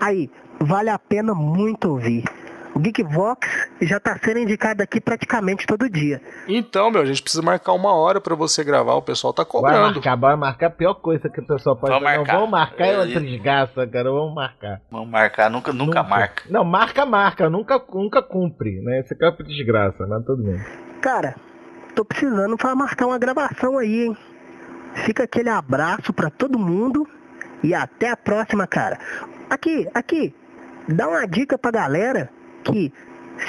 Aí, 0.00 0.30
vale 0.60 0.90
a 0.90 0.98
pena 0.98 1.34
muito 1.34 1.90
ouvir. 1.90 2.24
O 2.74 2.78
Geekvox 2.78 3.68
já 3.82 3.98
está 3.98 4.18
sendo 4.18 4.38
indicado 4.38 4.82
aqui 4.82 4.98
praticamente 4.98 5.66
todo 5.66 5.90
dia. 5.90 6.22
Então, 6.48 6.90
meu, 6.90 7.02
a 7.02 7.04
gente 7.04 7.22
precisa 7.22 7.42
marcar 7.42 7.72
uma 7.72 7.94
hora 7.94 8.18
para 8.18 8.34
você 8.34 8.64
gravar, 8.64 8.94
o 8.94 9.02
pessoal 9.02 9.32
tá 9.32 9.44
cobrando. 9.44 9.82
Vai 9.82 9.92
marcar, 9.92 10.16
vai 10.16 10.36
marcar 10.36 10.66
a 10.68 10.70
pior 10.70 10.94
coisa 10.94 11.28
que 11.28 11.40
o 11.40 11.46
pessoal 11.46 11.76
pode 11.76 12.02
fazer. 12.02 12.18
Não 12.18 12.24
vamos 12.24 12.50
marcar 12.50 12.86
é 12.86 12.98
outra 12.98 13.20
desgraça, 13.20 13.86
cara, 13.86 14.10
vamos 14.10 14.34
marcar. 14.34 14.80
Vamos 14.90 15.08
marcar, 15.08 15.50
nunca, 15.50 15.72
nunca, 15.72 15.84
nunca, 15.84 16.02
marca. 16.02 16.42
Não, 16.48 16.64
marca, 16.64 17.04
marca, 17.04 17.50
nunca, 17.50 17.82
nunca 17.92 18.22
cumpre, 18.22 18.80
né? 18.80 19.00
Esse 19.00 19.14
cara 19.14 19.36
é 19.38 19.42
desgraça, 19.42 20.06
mas 20.06 20.24
tudo 20.24 20.42
bem. 20.42 20.58
Cara, 21.02 21.36
tô 21.94 22.04
precisando 22.06 22.56
para 22.56 22.74
marcar 22.74 23.06
uma 23.06 23.18
gravação 23.18 23.76
aí, 23.76 24.06
hein? 24.06 24.16
Fica 25.04 25.24
aquele 25.24 25.50
abraço 25.50 26.12
para 26.12 26.30
todo 26.30 26.58
mundo 26.58 27.06
e 27.62 27.74
até 27.74 28.10
a 28.10 28.16
próxima, 28.16 28.66
cara. 28.66 28.98
Aqui, 29.50 29.86
aqui, 29.92 30.34
dá 30.88 31.06
uma 31.08 31.26
dica 31.26 31.58
pra 31.58 31.70
galera 31.70 32.30
que 32.62 32.92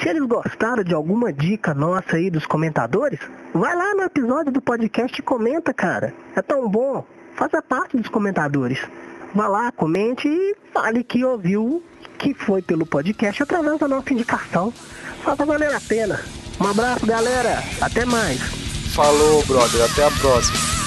se 0.00 0.08
eles 0.08 0.22
gostaram 0.22 0.82
de 0.82 0.94
alguma 0.94 1.32
dica 1.32 1.74
nossa 1.74 2.16
aí 2.16 2.30
dos 2.30 2.46
comentadores, 2.46 3.20
vai 3.52 3.74
lá 3.76 3.94
no 3.94 4.02
episódio 4.02 4.52
do 4.52 4.60
podcast 4.60 5.18
e 5.18 5.22
comenta, 5.22 5.72
cara. 5.72 6.14
É 6.34 6.42
tão 6.42 6.68
bom. 6.68 7.04
Faça 7.34 7.62
parte 7.62 7.96
dos 7.96 8.08
comentadores. 8.08 8.78
Vá 9.34 9.48
lá, 9.48 9.72
comente 9.72 10.28
e 10.28 10.56
fale 10.72 11.02
que 11.02 11.24
ouviu, 11.24 11.82
que 12.18 12.32
foi 12.34 12.62
pelo 12.62 12.86
podcast 12.86 13.42
através 13.42 13.78
da 13.78 13.88
nossa 13.88 14.12
indicação. 14.12 14.72
Faça 15.22 15.44
valer 15.44 15.74
a 15.74 15.80
pena. 15.80 16.20
Um 16.60 16.66
abraço, 16.68 17.04
galera. 17.04 17.62
Até 17.80 18.04
mais. 18.04 18.40
Falou, 18.94 19.44
brother. 19.44 19.90
Até 19.90 20.06
a 20.06 20.10
próxima. 20.12 20.83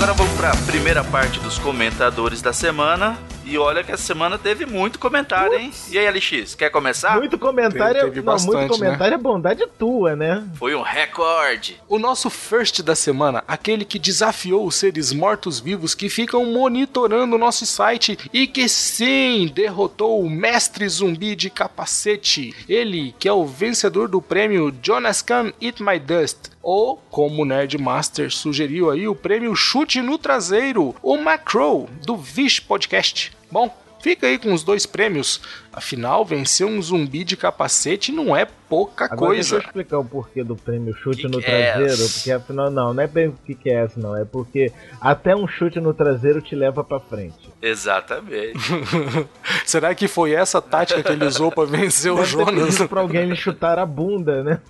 Agora 0.00 0.14
vamos 0.14 0.32
para 0.32 0.50
a 0.50 0.56
primeira 0.56 1.04
parte 1.04 1.38
dos 1.40 1.58
comentadores 1.58 2.40
da 2.40 2.54
semana. 2.54 3.18
E 3.44 3.58
olha 3.58 3.84
que 3.84 3.92
essa 3.92 4.02
semana 4.02 4.38
teve 4.38 4.64
muito 4.64 4.98
comentário, 4.98 5.58
hein? 5.58 5.70
E 5.90 5.98
aí, 5.98 6.08
LX, 6.08 6.54
quer 6.54 6.70
começar? 6.70 7.16
Muito 7.16 7.38
comentário, 7.38 7.94
teve, 7.94 8.06
teve 8.06 8.16
não, 8.18 8.32
bastante, 8.32 8.56
muito 8.56 8.78
comentário 8.78 9.10
né? 9.10 9.14
é 9.14 9.18
bondade 9.18 9.66
tua, 9.78 10.16
né? 10.16 10.42
Foi 10.54 10.74
um 10.74 10.80
recorde. 10.80 11.78
O 11.86 11.98
nosso 11.98 12.30
first 12.30 12.80
da 12.80 12.94
semana, 12.94 13.44
aquele 13.46 13.84
que 13.84 13.98
desafiou 13.98 14.66
os 14.66 14.76
seres 14.76 15.12
mortos-vivos 15.12 15.94
que 15.94 16.08
ficam 16.08 16.46
monitorando 16.46 17.34
o 17.34 17.38
nosso 17.38 17.66
site 17.66 18.16
e 18.32 18.46
que 18.46 18.68
sim, 18.68 19.50
derrotou 19.52 20.22
o 20.22 20.30
mestre 20.30 20.88
zumbi 20.88 21.34
de 21.36 21.50
capacete. 21.50 22.54
Ele, 22.66 23.14
que 23.18 23.28
é 23.28 23.32
o 23.32 23.44
vencedor 23.44 24.08
do 24.08 24.22
prêmio 24.22 24.72
Jonas 24.80 25.20
Can 25.20 25.52
Eat 25.60 25.82
My 25.82 25.98
Dust 25.98 26.50
ou, 26.62 27.02
como 27.10 27.42
o 27.42 27.44
Nerdmaster 27.44 28.30
sugeriu 28.30 28.90
aí, 28.90 29.08
o 29.08 29.14
prêmio 29.14 29.54
Chute 29.56 30.02
no 30.02 30.18
Traseiro, 30.18 30.94
o 31.02 31.16
Macro, 31.16 31.88
do 32.04 32.16
Vish 32.16 32.60
Podcast. 32.60 33.32
Bom, 33.50 33.74
fica 34.00 34.26
aí 34.26 34.38
com 34.38 34.52
os 34.52 34.62
dois 34.62 34.84
prêmios. 34.86 35.40
Afinal, 35.72 36.24
vencer 36.24 36.66
um 36.66 36.82
zumbi 36.82 37.24
de 37.24 37.36
capacete 37.36 38.10
não 38.12 38.36
é 38.36 38.46
pouca 38.68 39.04
Agora 39.06 39.18
coisa. 39.18 39.50
Deixa 39.50 39.54
eu 39.54 39.68
explicar 39.68 39.98
o 39.98 40.04
porquê 40.04 40.42
do 40.42 40.56
prêmio 40.56 40.94
chute 40.94 41.22
que 41.22 41.28
no 41.28 41.40
que 41.40 41.50
é 41.50 41.72
traseiro. 41.72 42.02
É 42.02 42.12
porque 42.12 42.32
afinal, 42.32 42.70
não, 42.70 42.92
não 42.92 43.02
é 43.02 43.06
bem 43.06 43.28
o 43.28 43.34
que, 43.44 43.54
que 43.54 43.70
é 43.70 43.84
essa, 43.84 43.98
não. 43.98 44.16
É 44.16 44.24
porque 44.24 44.72
até 45.00 45.34
um 45.34 45.46
chute 45.46 45.80
no 45.80 45.94
traseiro 45.94 46.42
te 46.42 46.54
leva 46.54 46.82
pra 46.82 47.00
frente. 47.00 47.50
Exatamente. 47.62 48.58
Será 49.64 49.94
que 49.94 50.08
foi 50.08 50.32
essa 50.32 50.60
tática 50.60 51.02
que 51.02 51.12
ele 51.12 51.24
usou 51.24 51.52
pra 51.52 51.64
vencer 51.64 52.12
Deve 52.12 52.22
o 52.22 52.24
Jonas? 52.26 52.78
Pra 52.82 53.00
alguém 53.00 53.26
me 53.26 53.36
chutar 53.36 53.78
a 53.78 53.86
bunda, 53.86 54.42
né? 54.42 54.60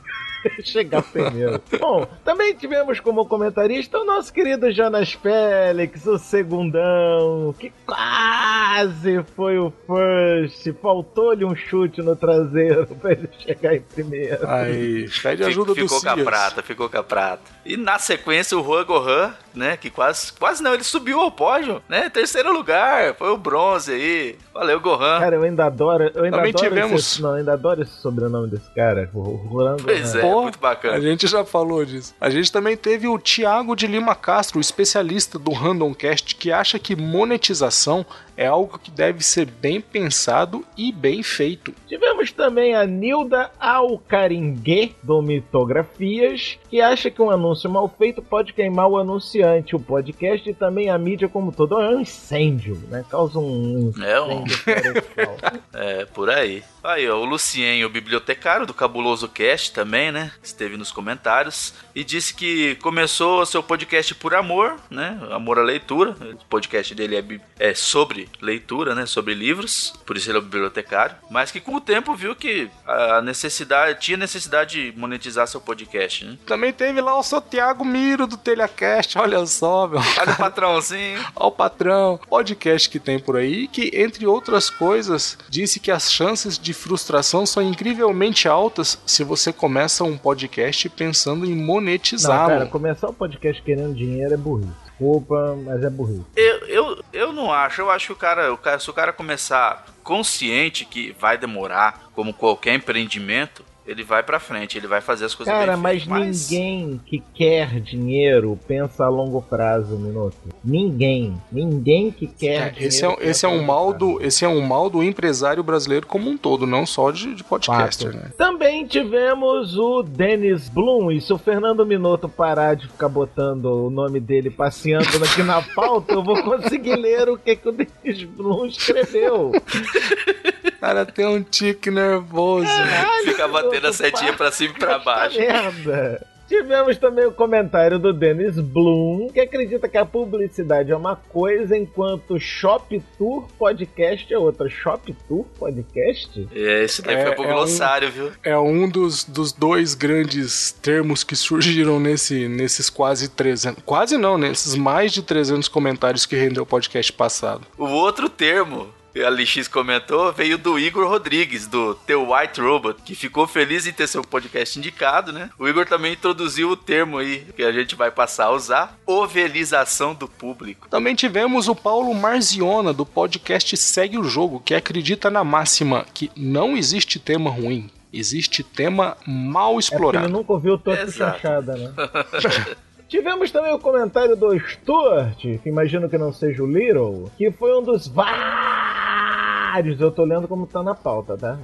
chegar 0.65 1.03
primeiro. 1.03 1.61
Bom, 1.79 2.07
também 2.25 2.55
tivemos 2.55 3.01
como 3.01 3.27
comentarista 3.27 3.99
o 3.99 4.05
nosso 4.05 4.33
querido 4.33 4.71
Jonas 4.71 5.13
Félix, 5.13 6.07
o 6.07 6.19
segundão, 6.19 7.55
que 7.59 7.73
quase 7.87 9.23
foi 9.37 9.59
o 9.59 9.73
first. 9.87 10.73
Faltou-lhe 10.81 11.45
um 11.45 11.55
chute 11.55 12.03
no 12.03 12.17
traseiro 12.17 12.87
pra 13.01 13.13
ele 13.13 13.29
chegar 13.39 13.75
em 13.75 13.83
primeiro. 13.83 14.49
Aí, 14.49 15.09
pede 15.23 15.45
ajuda 15.45 15.75
ficou, 15.75 15.87
do 15.87 15.89
Ficou 15.89 16.01
com 16.01 16.21
a 16.21 16.25
prata, 16.25 16.63
ficou 16.63 16.89
com 16.89 16.99
a 16.99 17.03
prata. 17.03 17.43
E 17.65 17.77
na 17.77 17.99
sequência 17.99 18.57
o 18.59 18.65
Juan 18.65 18.85
Gohan 18.85 19.35
né? 19.55 19.77
Que 19.77 19.91
quase, 19.91 20.33
quase 20.33 20.63
não, 20.63 20.75
ele 20.75 20.85
subiu 20.85 21.21
ao 21.21 21.31
pódio, 21.31 21.83
né? 21.89 22.09
Terceiro 22.09 22.53
lugar, 22.53 23.15
foi 23.15 23.31
o 23.31 23.37
bronze 23.37 23.93
aí. 23.93 24.39
Valeu, 24.61 24.79
Gohan. 24.79 25.19
Cara, 25.21 25.37
eu 25.37 25.43
ainda 25.43 25.65
adoro. 25.65 26.11
Eu 26.15 26.25
ainda 26.25 26.37
Também 26.37 26.53
adoro 26.53 26.69
tivemos- 26.69 27.01
Esse, 27.01 27.23
não, 27.23 27.31
eu 27.31 27.37
ainda 27.37 27.55
adoro 27.55 27.81
esse 27.81 27.93
sobrenome 28.03 28.47
desse 28.49 28.69
cara. 28.75 29.09
O 29.15 29.21
Roran 29.23 29.77
Pois 29.83 30.13
Gohan. 30.13 30.19
é, 30.19 30.21
Pô, 30.21 30.43
muito 30.43 30.59
bacana. 30.59 30.97
A 30.97 31.01
gente 31.01 31.27
já 31.27 31.43
falou 31.47 31.83
disso. 31.83 32.15
A 32.21 32.29
gente 32.29 32.53
também 32.53 32.77
teve 32.77 33.09
o 33.09 33.19
Thiago 33.19 33.75
de 33.75 33.87
Lima 33.87 34.15
Castro, 34.15 34.59
o 34.59 34.61
especialista 34.61 35.39
do 35.39 35.51
Randomcast, 35.53 36.35
que 36.37 36.53
acha 36.53 36.79
que 36.79 36.95
monetização 36.95 38.05
é 38.41 38.47
algo 38.47 38.79
que 38.79 38.91
deve 38.91 39.23
ser 39.23 39.45
bem 39.45 39.83
pensado 39.83 40.65
e 40.75 40.91
bem 40.91 41.23
feito. 41.23 41.75
Tivemos 41.87 42.33
também 42.33 42.75
a 42.75 42.87
Nilda 42.87 43.51
Alcaringue, 43.61 44.95
do 45.03 45.21
Mitografias, 45.21 46.59
que 46.71 46.81
acha 46.81 47.11
que 47.11 47.21
um 47.21 47.31
anúncio 47.31 47.69
mal 47.69 47.87
feito 47.99 48.23
pode 48.23 48.55
queimar 48.55 48.89
o 48.89 48.97
anunciante, 48.97 49.77
o 49.77 49.81
podcast 49.81 50.49
e 50.49 50.55
também 50.55 50.89
a 50.89 50.97
mídia 50.97 51.29
como 51.29 51.53
todo. 51.53 51.79
É 51.79 51.91
um 51.97 52.01
incêndio, 52.01 52.81
né? 52.89 53.05
Causa 53.11 53.39
um 53.39 53.93
É 54.03 54.21
um- 54.21 54.43
incêndio. 54.45 55.03
É, 55.75 56.05
por 56.07 56.29
aí. 56.31 56.63
Aí, 56.83 57.09
ó, 57.11 57.19
o 57.19 57.25
Lucien, 57.25 57.85
o 57.85 57.91
bibliotecário 57.91 58.67
do 58.67 58.73
Cabuloso 58.73 59.29
Cast 59.29 59.73
também, 59.73 60.11
né? 60.11 60.33
Esteve 60.43 60.79
nos 60.79 60.91
comentários 60.91 61.75
e 61.95 62.03
disse 62.03 62.33
que 62.33 62.77
começou 62.77 63.45
seu 63.45 63.63
podcast 63.63 64.15
por 64.15 64.35
amor, 64.35 64.77
né? 64.91 65.21
Amor 65.31 65.59
à 65.59 65.63
leitura. 65.63 66.13
O 66.13 66.45
podcast 66.47 66.95
dele 66.95 67.17
é, 67.59 67.71
é 67.71 67.75
sobre 67.75 68.31
leitura, 68.41 68.95
né? 68.95 69.05
Sobre 69.05 69.35
livros. 69.35 69.93
Por 70.07 70.17
isso 70.17 70.31
ele 70.31 70.39
é 70.39 70.41
o 70.41 70.45
bibliotecário. 70.45 71.17
Mas 71.31 71.51
que 71.51 71.61
com 71.61 71.75
o 71.75 71.81
tempo 71.81 72.15
viu 72.15 72.35
que 72.35 72.71
a 72.87 73.21
necessidade, 73.21 74.01
tinha 74.01 74.17
necessidade 74.17 74.91
de 74.91 74.99
monetizar 74.99 75.47
seu 75.47 75.61
podcast, 75.61 76.25
né? 76.25 76.39
Também 76.47 76.73
teve 76.73 77.01
lá 77.03 77.19
o 77.19 77.23
seu 77.23 77.43
Thiago 77.43 77.85
Miro 77.85 78.27
do 78.27 78.39
Telecast, 78.39 79.17
olha 79.21 79.45
só, 79.45 79.87
meu. 79.87 80.01
Olha 80.19 80.33
o 80.33 80.37
patrãozinho. 80.37 81.23
Ó 81.37 81.49
o 81.49 81.53
patrão, 81.53 82.19
podcast 82.29 82.89
que 82.89 82.99
tem 82.99 83.19
por 83.19 83.37
aí, 83.37 83.69
que 83.69 83.91
entre 83.93 84.27
outras 84.27 84.71
coisas, 84.71 85.37
disse 85.49 85.79
que 85.79 85.91
as 85.91 86.11
chances 86.11 86.59
de 86.59 86.70
frustração 86.73 87.45
são 87.47 87.63
incrivelmente 87.63 88.49
altas 88.49 88.99
se 89.07 89.23
você 89.25 89.53
começa 89.53 90.05
um 90.05 90.17
podcast 90.17 90.89
pensando 90.91 91.45
em 91.45 91.55
Não, 91.55 91.65
monetizá-lo. 91.65 92.49
cara, 92.49 92.67
começar 92.67 93.09
o 93.09 93.13
podcast 93.13 93.61
querendo 93.63 93.95
dinheiro 93.95 94.35
é 94.35 94.37
burrice. 94.37 94.71
Desculpa, 94.85 95.57
mas 95.65 95.83
é 95.83 95.89
burrice. 95.91 96.23
Eu, 96.37 96.59
eu, 96.67 97.05
eu 97.13 97.33
não 97.33 97.51
acho. 97.53 97.81
Eu 97.81 97.91
acho 97.91 98.07
que 98.09 98.13
o 98.13 98.17
cara, 98.17 98.53
o 98.53 98.59
cara, 98.59 98.79
se 98.79 98.91
o 98.91 98.93
cara 98.93 99.13
começar 99.13 99.87
consciente 100.03 100.85
que 100.85 101.15
vai 101.19 101.39
demorar, 101.39 102.11
como 102.15 102.35
qualquer 102.35 102.75
empreendimento, 102.75 103.65
ele 103.87 104.05
vai 104.05 104.23
pra 104.23 104.39
frente, 104.39 104.79
ele 104.79 104.87
vai 104.87 105.01
fazer 105.01 105.25
as 105.25 105.35
coisas 105.35 105.53
Cara, 105.53 105.73
bem 105.73 105.81
mas 105.83 106.05
feitas. 106.05 106.51
ninguém 106.51 107.01
que 107.07 107.23
quer 107.35 107.81
dinheiro 107.81 108.59
pensa 108.69 109.05
a 109.05 109.09
longo 109.09 109.41
prazo, 109.43 109.97
Minuto. 109.99 110.37
Ninguém. 110.65 111.35
Ninguém 111.51 112.11
que 112.11 112.27
quer 112.27 112.47
É, 112.69 112.71
dinheiro. 112.71 112.79
esse, 112.89 113.05
é, 113.05 113.09
um- 113.09 113.17
esse 113.21 113.45
é 113.45 113.49
um 113.49 113.53
longo 113.57 113.67
mal 113.67 113.93
do 113.93 114.23
esse 114.23 114.45
é 114.45 114.49
um 114.49 114.61
mal 114.61 114.89
do 114.91 115.03
empresário 115.03 115.63
brasileiro 115.63 116.07
como 116.07 116.29
um 116.31 116.37
todo, 116.37 116.67
não 116.67 116.85
só 116.87 117.11
de, 117.11 117.35
de 117.35 117.43
podcaster, 117.43 118.15
né? 118.15 118.31
Também 118.37 118.87
tivemos 118.87 119.77
o 119.77 120.03
Dennis 120.03 120.69
Bloom. 120.69 121.11
E 121.11 121.21
se 121.21 121.33
o 121.33 121.39
Fernando 121.39 121.85
Minuto 121.85 122.29
parar 122.29 122.75
de 122.77 122.87
ficar 122.87 123.09
botando 123.09 123.65
o 123.65 123.91
nome 123.91 124.21
dele 124.21 124.51
passeando 124.51 125.25
aqui 125.25 125.43
na 125.43 125.63
pauta, 125.63 126.13
eu 126.13 126.23
vou 126.23 126.41
conseguir 126.43 126.97
ler 126.97 127.29
o 127.29 127.37
que, 127.39 127.57
que 127.57 127.69
o 127.69 127.73
Dennis 127.73 128.23
Bloom 128.25 128.67
escreveu. 128.67 129.53
Cara, 130.81 131.05
tem 131.05 131.27
um 131.27 131.43
tique 131.43 131.91
nervoso. 131.91 132.67
Caralho, 132.67 133.25
Fica 133.25 133.47
batendo 133.49 133.87
a 133.87 133.93
setinha 133.93 134.33
pra 134.33 134.51
cima 134.51 134.75
e 134.75 134.79
pra 134.79 134.99
baixo. 134.99 135.39
merda. 135.39 136.27
Tivemos 136.49 136.99
também 136.99 137.25
o 137.27 137.31
comentário 137.31 137.97
do 137.97 138.13
Dennis 138.13 138.59
Bloom, 138.59 139.29
que 139.33 139.39
acredita 139.39 139.89
que 139.89 139.97
a 139.97 140.05
publicidade 140.05 140.91
é 140.91 140.97
uma 140.97 141.15
coisa, 141.15 141.77
enquanto 141.77 142.41
Shop 142.41 143.01
Tour 143.17 143.47
Podcast 143.57 144.35
é 144.35 144.37
outra. 144.37 144.69
Shop 144.69 145.15
Tour 145.29 145.45
Podcast? 145.57 146.49
É, 146.53 146.83
esse 146.83 147.03
daí 147.03 147.15
É- 147.15 147.27
foi 147.27 147.35
pro 147.37 147.45
é 147.45 147.47
um- 147.47 147.53
glossário, 147.55 148.11
viu? 148.11 148.33
É 148.43 148.59
um 148.59 148.89
dos, 148.89 149.23
dos 149.23 149.53
dois 149.53 149.95
grandes 149.95 150.73
termos 150.73 151.23
que 151.23 151.37
surgiram 151.37 152.01
nesse, 152.01 152.49
nesses 152.49 152.91
quase 152.91 153.29
300. 153.29 153.81
Quase 153.85 154.19
não, 154.19 154.37
nesses 154.37 154.75
mais 154.75 155.13
de 155.13 155.23
300 155.23 155.69
comentários 155.69 156.27
que 156.27 156.35
rendeu 156.35 156.65
o 156.65 156.67
podcast 156.67 157.13
passado. 157.13 157.65
O 157.79 157.85
outro 157.87 158.29
termo 158.29 158.89
a 159.17 159.29
LX 159.29 159.69
comentou 159.69 160.33
veio 160.33 160.57
do 160.57 160.79
Igor 160.79 161.09
Rodrigues, 161.09 161.67
do 161.67 161.95
The 161.95 162.15
White 162.17 162.61
Robot, 162.61 163.03
que 163.05 163.15
ficou 163.15 163.47
feliz 163.47 163.87
em 163.87 163.93
ter 163.93 164.07
seu 164.07 164.23
podcast 164.23 164.79
indicado, 164.79 165.33
né? 165.33 165.51
O 165.59 165.69
Igor 165.69 165.87
também 165.87 166.13
introduziu 166.13 166.71
o 166.71 166.77
termo 166.77 167.19
aí 167.19 167.45
que 167.57 167.63
a 167.63 167.73
gente 167.73 167.95
vai 167.95 168.11
passar 168.11 168.47
a 168.47 168.53
usar: 168.53 168.99
ovelização 169.07 170.15
do 170.15 170.29
público. 170.29 170.89
Também 170.89 171.15
tivemos 171.15 171.69
o 171.69 171.75
Paulo 171.75 172.15
Marziona, 172.15 172.93
do 172.93 173.05
podcast 173.07 173.77
Segue 173.77 174.19
o 174.19 174.25
Jogo, 174.25 174.61
que 174.61 174.75
acredita 174.75 175.31
na 175.31 175.43
máxima 175.43 176.07
que 176.15 176.31
não 176.37 176.77
existe 176.77 177.19
tema 177.19 177.51
ruim, 177.51 177.91
existe 178.13 178.63
tema 178.63 179.17
mal 179.27 179.71
É 179.71 179.73
porque 179.73 179.73
ele 179.73 179.79
explorado. 179.79 180.29
nunca 180.29 180.53
ouviu 180.53 180.75
o 180.75 180.79
Toto 180.79 181.01
Exato. 181.01 181.41
Chanchada, 181.41 181.77
né? 181.77 181.93
Tivemos 183.11 183.51
também 183.51 183.75
o 183.75 183.79
comentário 183.79 184.37
do 184.37 184.57
Stuart, 184.57 185.37
que 185.37 185.69
imagino 185.69 186.09
que 186.09 186.17
não 186.17 186.33
seja 186.33 186.63
o 186.63 186.67
Little, 186.67 187.29
que 187.37 187.51
foi 187.51 187.77
um 187.77 187.83
dos 187.83 188.07
vários, 188.07 190.01
eu 190.01 190.13
tô 190.13 190.25
lendo 190.25 190.47
como 190.47 190.65
tá 190.65 190.81
na 190.81 190.95
pauta, 190.95 191.37
tá? 191.37 191.59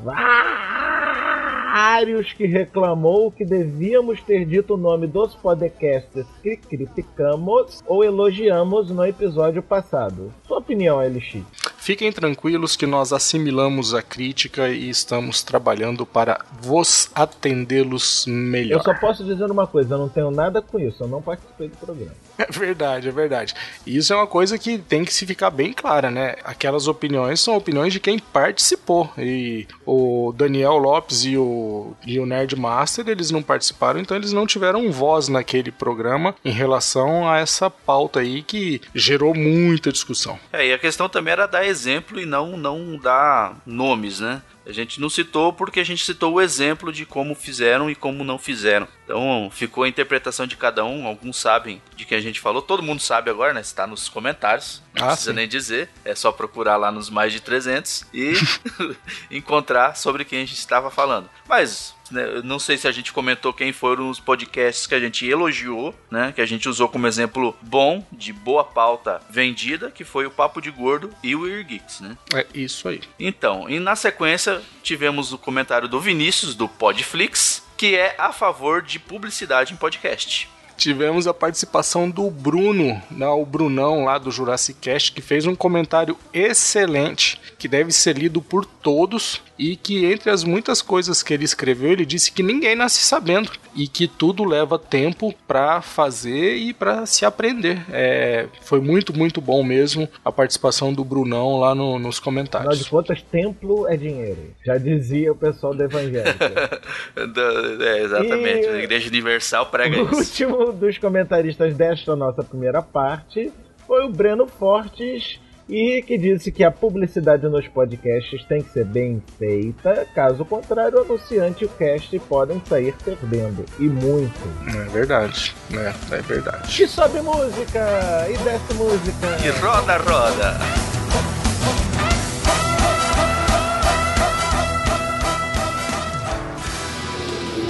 Vários 1.73 2.33
que 2.33 2.47
reclamou 2.47 3.31
que 3.31 3.45
devíamos 3.45 4.21
ter 4.23 4.45
dito 4.45 4.75
o 4.75 4.77
nome 4.77 5.07
dos 5.07 5.37
podcasts 5.37 6.27
que 6.43 6.57
criticamos 6.57 7.81
ou 7.87 8.03
elogiamos 8.03 8.91
no 8.91 9.07
episódio 9.07 9.63
passado. 9.63 10.35
Sua 10.49 10.59
opinião, 10.59 10.99
LX? 10.99 11.45
Fiquem 11.87 12.11
tranquilos 12.11 12.75
que 12.75 12.85
nós 12.85 13.13
assimilamos 13.13 13.95
a 13.95 14.03
crítica 14.03 14.69
e 14.69 14.91
estamos 14.91 15.45
trabalhando 15.45 16.05
para 16.05 16.45
vos 16.61 17.09
atendê-los 17.15 18.25
melhor. 18.27 18.81
Eu 18.81 18.83
só 18.83 18.93
posso 18.93 19.23
dizer 19.23 19.49
uma 19.49 19.69
coisa, 19.69 19.95
eu 19.95 19.99
não 19.99 20.09
tenho 20.09 20.33
nada 20.33 20.61
com 20.61 20.81
isso, 20.81 21.05
eu 21.05 21.07
não 21.07 21.23
participei 21.23 21.69
do 21.69 21.77
programa. 21.77 22.11
É 22.39 22.53
verdade, 22.53 23.09
é 23.09 23.11
verdade. 23.11 23.55
E 23.87 23.97
isso 23.97 24.13
é 24.13 24.17
uma 24.17 24.27
coisa 24.27 24.59
que 24.59 24.77
tem 24.77 25.07
que 25.07 25.15
se 25.15 25.25
ficar 25.25 25.49
bem 25.49 25.73
clara, 25.73 26.11
né? 26.11 26.37
Aquelas 26.45 26.87
opiniões 26.87 27.41
são 27.41 27.57
opiniões 27.57 27.95
de 27.95 27.99
quem 27.99 28.19
participou. 28.19 29.11
E 29.17 29.67
o 29.87 30.35
Daniel 30.37 30.77
Lopes 30.77 31.25
e 31.25 31.39
o, 31.39 31.95
e 32.07 32.21
o 32.21 32.27
Nerd 32.27 32.55
Master, 32.55 33.09
eles 33.09 33.31
não 33.31 33.43
participaram, 33.43 34.01
então 34.01 34.15
eles 34.15 34.35
não 34.35 34.47
tiveram 34.47 34.93
voz 34.93 35.29
naquele 35.29 35.73
programa 35.73 36.35
em 36.45 36.51
relação 36.51 37.27
a 37.27 37.39
essa 37.39 37.71
pauta 37.71 38.21
aí 38.21 38.43
que 38.43 38.83
gerou 38.95 39.35
muita 39.35 39.91
discussão. 39.91 40.39
É, 40.53 40.67
e 40.67 40.75
a 40.75 40.79
questão 40.79 41.09
também 41.09 41.33
era 41.33 41.47
dar 41.47 41.65
exemplo 41.77 42.21
e 42.21 42.27
não, 42.27 42.57
não 42.57 42.97
dar 42.97 43.57
nomes, 43.67 44.21
né? 44.21 44.43
A 44.67 44.73
gente 44.73 45.01
não 45.01 45.09
citou 45.09 45.53
porque 45.53 45.79
a 45.79 45.85
gente 45.85 46.05
citou 46.05 46.35
o 46.35 46.41
exemplo 46.41 46.93
de 46.93 47.07
como 47.07 47.35
fizeram 47.37 47.89
e 47.89 47.95
como 47.95 48.25
não 48.25 48.37
fizeram. 48.37 48.89
Então 49.05 49.49
ficou 49.53 49.85
a 49.85 49.89
interpretação 49.89 50.47
de 50.47 50.57
cada 50.57 50.85
um. 50.85 51.07
Alguns 51.07 51.37
sabem 51.39 51.81
de 51.95 52.05
quem 52.05 52.19
a 52.19 52.21
gente 52.21 52.41
falou. 52.41 52.61
Todo 52.61 52.83
mundo 52.83 53.01
sabe 53.01 53.31
agora, 53.31 53.53
né? 53.55 53.61
Está 53.61 53.87
nos 53.87 54.09
comentários. 54.09 54.83
Não 54.93 55.05
Ah, 55.05 55.09
precisa 55.09 55.31
sim. 55.31 55.37
nem 55.37 55.47
dizer. 55.47 55.89
É 56.05 56.15
só 56.17 56.33
procurar 56.33 56.77
lá 56.77 56.91
nos 56.91 57.09
mais 57.09 57.33
de 57.33 57.41
300 57.41 58.07
e 58.13 58.33
encontrar 59.31 59.97
sobre 59.97 60.25
quem 60.25 60.39
a 60.43 60.45
gente 60.45 60.59
estava 60.59 60.91
falando. 60.91 61.29
Mas 61.49 61.95
né, 62.11 62.41
não 62.45 62.59
sei 62.59 62.77
se 62.77 62.87
a 62.87 62.93
gente 62.93 63.13
comentou 63.13 63.53
quem 63.53 63.73
foram 63.73 64.09
os 64.11 64.21
podcasts 64.21 64.87
que 64.87 64.95
a 64.95 65.01
gente 65.01 65.27
elogiou, 65.27 65.95
né? 66.11 66.33
Que 66.33 66.41
a 66.41 66.47
gente 66.47 66.69
usou 66.69 66.89
como 66.89 67.07
exemplo 67.07 67.57
bom, 67.63 68.05
de 68.13 68.33
boa 68.33 68.65
pauta 68.65 69.21
vendida, 69.29 69.91
que 69.91 70.05
foi 70.05 70.27
o 70.27 70.31
Papo 70.31 70.61
de 70.61 70.71
Gordo 70.71 71.11
e 71.23 71.35
o 71.35 71.49
Ear 71.49 71.65
Geeks, 71.65 72.01
né? 72.01 72.17
É 72.35 72.47
isso 72.55 72.89
aí. 72.89 73.01
Então, 73.19 73.69
e 73.69 73.79
na 73.79 73.97
sequência 73.97 74.61
tivemos 74.83 75.33
o 75.33 75.39
comentário 75.39 75.89
do 75.89 76.01
Vinícius, 76.01 76.55
do 76.55 76.69
Podflix, 76.69 77.63
que 77.77 77.95
é 77.95 78.15
a 78.19 78.33
favor 78.33 78.83
de 78.83 78.99
publicidade 78.99 79.73
em 79.73 79.77
podcast. 79.77 80.49
Tivemos 80.77 81.27
a 81.27 81.33
participação 81.33 82.09
do 82.11 82.31
Bruno, 82.31 83.03
né, 83.11 83.27
o 83.27 83.47
Brunão 83.47 84.05
lá 84.05 84.19
do 84.19 84.31
Jurassic 84.31 84.79
Cast, 84.79 85.11
que 85.11 85.23
fez 85.23 85.47
um 85.47 85.57
comentário 85.57 86.19
excelente, 86.35 87.41
que 87.59 87.67
deve 87.67 87.91
ser 87.93 88.17
lido 88.19 88.43
por 88.43 88.67
todos, 88.67 89.41
e 89.59 89.75
que 89.77 90.05
entre 90.05 90.31
as 90.31 90.45
muitas 90.45 90.83
coisas 90.83 91.23
que 91.23 91.33
ele 91.33 91.45
escreveu, 91.45 91.93
ele 91.93 92.05
disse 92.07 92.31
que 92.33 92.43
ninguém 92.43 92.77
nasce 92.77 93.01
sabendo, 93.03 93.51
e 93.75 93.87
que 93.89 94.07
tudo 94.09 94.45
leva 94.45 94.79
tempo 94.79 95.35
pra 95.47 95.81
fazer 95.83 96.57
e 96.57 96.73
pra 96.73 97.05
se 97.07 97.25
aprender. 97.25 97.85
É, 97.91 98.47
foi 98.63 98.81
muito, 98.81 99.17
muito 99.17 99.41
bom 99.41 99.63
mesmo 99.63 100.09
a 100.25 100.33
participação 100.33 100.93
do 100.93 101.05
Brunão 101.05 101.59
lá 101.59 101.75
no- 101.75 101.99
nos 101.99 101.99
Afinal 101.99 102.11
de 102.17 102.21
comentários. 102.23 102.89
contas, 102.89 103.23
templo 103.23 103.87
é 103.89 103.97
dinheiro. 103.97 104.55
Já 104.65 104.79
dizia 104.79 105.33
o 105.33 105.37
pessoal 105.37 105.75
do 105.75 105.83
evangélico. 105.85 106.39
Da- 107.17 107.85
é, 107.87 108.03
exatamente, 108.03 108.67
E- 108.67 108.69
a 108.69 108.79
Igreja 108.83 109.09
Universal 109.09 109.67
prega 109.67 110.03
O 110.03 110.07
isso. 110.11 110.17
último 110.47 110.73
dos 110.73 110.99
comentaristas 110.99 111.75
desta 111.75 112.15
nossa 112.17 112.43
primeira 112.43 112.81
parte 112.83 113.53
foi 113.87 114.05
o 114.05 114.09
Breno 114.11 114.47
Fortes, 114.47 115.39
e 115.69 116.01
que 116.03 116.17
disse 116.17 116.53
que 116.53 116.63
a 116.63 116.71
publicidade 116.71 117.49
nos 117.49 117.67
podcasts 117.67 118.45
tem 118.45 118.63
que 118.63 118.71
ser 118.71 118.85
bem 118.85 119.23
feita, 119.39 120.07
caso 120.15 120.45
contrário, 120.45 120.99
o 120.99 121.03
anunciante 121.03 121.65
e 121.65 121.67
o 121.67 121.71
cast 121.71 122.19
podem 122.21 122.63
sair 122.67 122.95
perdendo. 123.05 123.65
E 123.79 123.85
muito. 123.85 124.41
É 124.69 124.85
verdade, 124.91 125.55
é, 125.73 126.15
é 126.15 126.23
verdade. 126.23 126.83
E 126.83 126.87
sobe 126.87 127.21
música! 127.21 127.81
E 128.29 128.37
desce 128.39 128.75
música! 128.75 129.27
E 129.45 129.51
roda, 129.61 129.97
roda! 129.99 130.57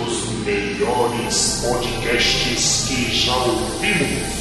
Os 0.06 0.44
melhores 0.44 1.64
podcasts 1.66 2.86
que 2.88 3.14
já 3.14 3.34
ouvimos. 3.36 4.35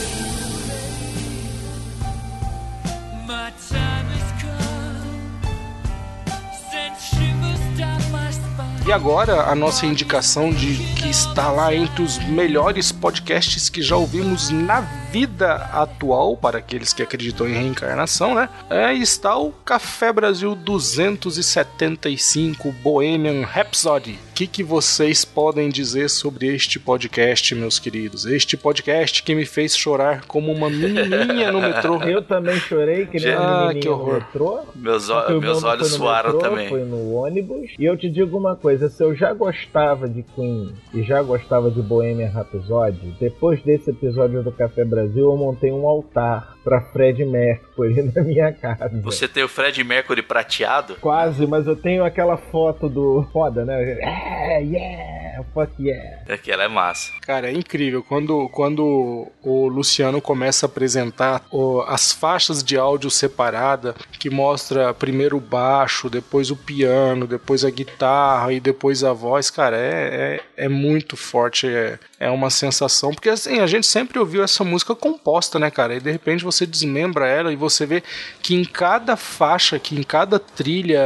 E 8.87 8.91
agora 8.91 9.49
a 9.49 9.55
nossa 9.55 9.87
indicação 9.87 10.51
de 10.51 10.75
que 10.93 11.09
está 11.09 11.49
lá 11.49 11.73
entre 11.73 12.03
os 12.03 12.19
melhores 12.19 12.91
podcasts 12.91 13.67
que 13.67 13.81
já 13.81 13.95
ouvimos 13.95 14.51
na 14.51 14.81
vida 14.81 15.04
atual, 15.23 16.35
para 16.35 16.57
aqueles 16.57 16.91
que 16.91 17.01
acreditam 17.01 17.47
em 17.47 17.53
reencarnação, 17.53 18.35
né? 18.35 18.49
É, 18.69 18.93
está 18.93 19.37
o 19.37 19.51
Café 19.51 20.11
Brasil 20.11 20.53
275 20.55 22.73
Bohemian 22.83 23.45
Rhapsody. 23.45 24.19
O 24.31 24.35
que, 24.35 24.47
que 24.47 24.63
vocês 24.63 25.23
podem 25.23 25.69
dizer 25.69 26.09
sobre 26.09 26.53
este 26.53 26.77
podcast, 26.77 27.55
meus 27.55 27.79
queridos? 27.79 28.25
Este 28.25 28.57
podcast 28.57 29.23
que 29.23 29.33
me 29.33 29.45
fez 29.45 29.77
chorar 29.77 30.25
como 30.25 30.51
uma 30.51 30.69
menininha 30.69 31.53
no 31.53 31.61
metrô. 31.61 32.01
Eu 32.03 32.21
também 32.21 32.59
chorei, 32.59 33.05
que 33.05 33.17
nem 33.17 33.33
Ah, 33.33 33.67
que 33.69 33.75
menininha 33.75 33.91
no 33.91 34.01
horror. 34.01 34.13
metrô. 34.15 34.59
Meus, 34.75 35.07
o 35.07 35.39
meus 35.39 35.63
olhos 35.63 35.87
suaram 35.93 36.33
metrô, 36.33 36.49
também. 36.49 36.67
Foi 36.67 36.83
no 36.83 37.13
ônibus. 37.13 37.71
E 37.79 37.85
eu 37.85 37.95
te 37.95 38.09
digo 38.09 38.37
uma 38.37 38.57
coisa: 38.57 38.89
se 38.89 39.01
eu 39.01 39.15
já 39.15 39.31
gostava 39.33 40.09
de 40.09 40.21
Queen 40.35 40.73
e 40.93 41.01
já 41.03 41.21
gostava 41.21 41.71
de 41.71 41.81
Bohemian 41.81 42.27
Rhapsody, 42.29 43.15
depois 43.17 43.61
desse 43.63 43.91
episódio 43.91 44.43
do 44.43 44.51
Café 44.51 44.83
Brasil, 44.83 45.04
eu 45.15 45.35
montei 45.37 45.71
um 45.71 45.87
altar 45.87 46.54
pra 46.65 46.81
Fred 46.81 47.23
Mercury 47.23 48.01
na 48.13 48.23
minha 48.23 48.51
casa. 48.51 48.89
Você 49.03 49.27
tem 49.27 49.43
o 49.43 49.47
Fred 49.47 49.81
Mercury 49.83 50.21
prateado? 50.23 50.95
Quase, 50.95 51.45
mas 51.47 51.67
eu 51.67 51.75
tenho 51.75 52.03
aquela 52.03 52.35
foto 52.35 52.89
do. 52.89 53.25
Foda, 53.31 53.63
né? 53.63 53.75
É, 54.01 54.61
yeah, 54.63 55.43
fuck 55.53 55.71
yeah. 55.79 56.23
Aquela 56.33 56.63
é 56.63 56.67
massa. 56.67 57.11
Cara, 57.21 57.49
é 57.49 57.53
incrível. 57.53 58.01
Quando, 58.03 58.49
quando 58.49 59.31
o 59.43 59.67
Luciano 59.67 60.19
começa 60.21 60.65
a 60.65 60.67
apresentar 60.67 61.45
o- 61.51 61.81
as 61.87 62.11
faixas 62.11 62.63
de 62.63 62.77
áudio 62.77 63.09
separada, 63.11 63.93
que 64.19 64.29
mostra 64.29 64.93
primeiro 64.93 65.37
o 65.37 65.41
baixo, 65.41 66.09
depois 66.09 66.49
o 66.49 66.55
piano, 66.55 67.27
depois 67.27 67.63
a 67.63 67.69
guitarra 67.69 68.51
e 68.53 68.59
depois 68.59 69.03
a 69.03 69.13
voz, 69.13 69.49
cara, 69.51 69.77
é, 69.77 70.39
é, 70.57 70.65
é 70.65 70.69
muito 70.69 71.15
forte. 71.15 71.67
É, 71.67 71.99
é 72.17 72.29
uma 72.29 72.49
sensação. 72.49 73.11
Porque 73.11 73.29
assim, 73.29 73.59
a 73.59 73.67
gente 73.67 73.85
sempre 73.85 74.17
ouviu 74.17 74.41
essa 74.43 74.63
música 74.63 74.95
composta, 74.95 75.59
né, 75.59 75.69
cara? 75.69 75.95
E 75.95 75.99
de 75.99 76.09
repente 76.11 76.43
você 76.45 76.54
desmembra 76.63 77.27
ela 77.27 77.51
e 77.51 77.55
você 77.55 77.87
vê 77.87 78.03
que 78.39 78.53
em 78.53 78.63
cada 78.63 79.15
faixa, 79.15 79.79
que 79.79 79.95
em 79.97 80.03
cada 80.03 80.37
trilha, 80.37 81.01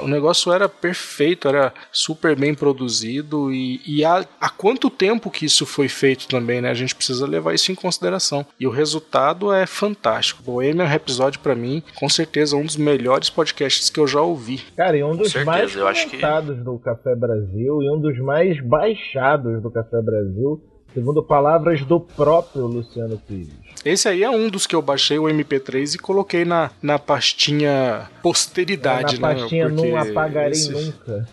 o 0.00 0.06
negócio 0.06 0.52
era 0.52 0.68
perfeito, 0.68 1.48
era 1.48 1.74
super 1.90 2.36
bem 2.36 2.54
produzido 2.54 3.52
e, 3.52 3.80
e 3.84 4.04
há, 4.04 4.24
há 4.40 4.48
quanto 4.48 4.88
tempo 4.88 5.28
que 5.32 5.46
isso 5.46 5.66
foi 5.66 5.88
feito 5.88 6.28
também, 6.28 6.60
né? 6.60 6.70
A 6.70 6.74
gente 6.74 6.94
precisa 6.94 7.26
levar 7.26 7.54
isso 7.54 7.72
em 7.72 7.74
consideração. 7.74 8.46
E 8.60 8.68
o 8.68 8.70
resultado 8.70 9.52
é 9.52 9.66
fantástico. 9.66 10.44
Bohemian 10.44 10.86
Rhapsody 10.86 11.40
pra 11.40 11.56
mim, 11.56 11.82
com 11.96 12.08
certeza 12.08 12.56
um 12.56 12.64
dos 12.64 12.76
melhores 12.76 13.28
podcasts 13.30 13.90
que 13.90 13.98
eu 13.98 14.06
já 14.06 14.20
ouvi. 14.20 14.60
Cara, 14.76 14.96
e 14.96 15.02
um 15.02 15.16
dos 15.16 15.32
certeza, 15.32 15.50
mais 15.50 15.74
eu 15.74 15.88
acho 15.88 16.04
que- 16.04 16.18
comentados 16.18 16.62
do 16.62 16.78
Café 16.78 17.16
Brasil 17.16 17.82
e 17.82 17.90
um 17.90 17.98
dos 18.00 18.16
mais 18.20 18.60
baixados 18.64 19.60
do 19.62 19.70
Café 19.70 20.00
Brasil, 20.02 20.62
segundo 20.94 21.22
palavras 21.22 21.82
do 21.82 21.98
próprio 22.00 22.66
Luciano 22.66 23.18
Pires. 23.26 23.64
Esse 23.84 24.08
aí 24.08 24.22
é 24.22 24.30
um 24.30 24.48
dos 24.48 24.66
que 24.66 24.74
eu 24.74 24.80
baixei 24.80 25.18
o 25.18 25.24
MP3 25.24 25.96
e 25.96 25.98
coloquei 25.98 26.44
na, 26.46 26.70
na 26.80 26.98
pastinha 26.98 28.08
posteridade, 28.22 29.20
na 29.20 29.28
né? 29.28 29.34
pastinha 29.34 29.68
Porque 29.68 29.90
não 29.90 29.98
apagarei 29.98 30.52
esse- 30.52 30.70
nunca. 30.70 31.28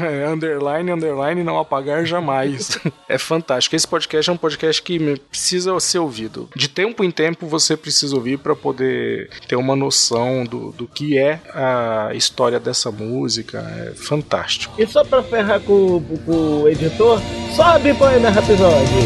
É, 0.00 0.24
underline, 0.32 0.90
underline, 0.92 1.42
não 1.44 1.58
apagar 1.58 2.06
jamais. 2.06 2.78
é 3.06 3.18
fantástico. 3.18 3.76
Esse 3.76 3.86
podcast 3.86 4.30
é 4.30 4.32
um 4.32 4.36
podcast 4.38 4.80
que 4.82 5.18
precisa 5.28 5.78
ser 5.78 5.98
ouvido. 5.98 6.48
De 6.56 6.68
tempo 6.68 7.04
em 7.04 7.10
tempo 7.10 7.46
você 7.46 7.76
precisa 7.76 8.14
ouvir 8.16 8.38
para 8.38 8.56
poder 8.56 9.28
ter 9.46 9.56
uma 9.56 9.76
noção 9.76 10.44
do, 10.44 10.72
do 10.72 10.86
que 10.86 11.18
é 11.18 11.38
a 11.52 12.12
história 12.14 12.58
dessa 12.58 12.90
música. 12.90 13.58
É 13.58 13.92
fantástico. 13.94 14.74
E 14.80 14.86
só 14.86 15.04
pra 15.04 15.22
ferrar 15.22 15.60
com, 15.60 16.00
com 16.24 16.62
o 16.62 16.68
editor, 16.68 17.20
sobe 17.54 17.92
Bohemian 17.92 18.30
Rhapsody! 18.30 18.99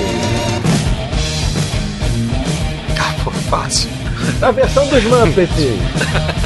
Ah, 2.98 3.14
pô, 3.22 3.30
fácil. 3.30 3.90
A 4.42 4.50
versão 4.50 4.86
dos 4.88 5.04
Muppets! 5.04 5.54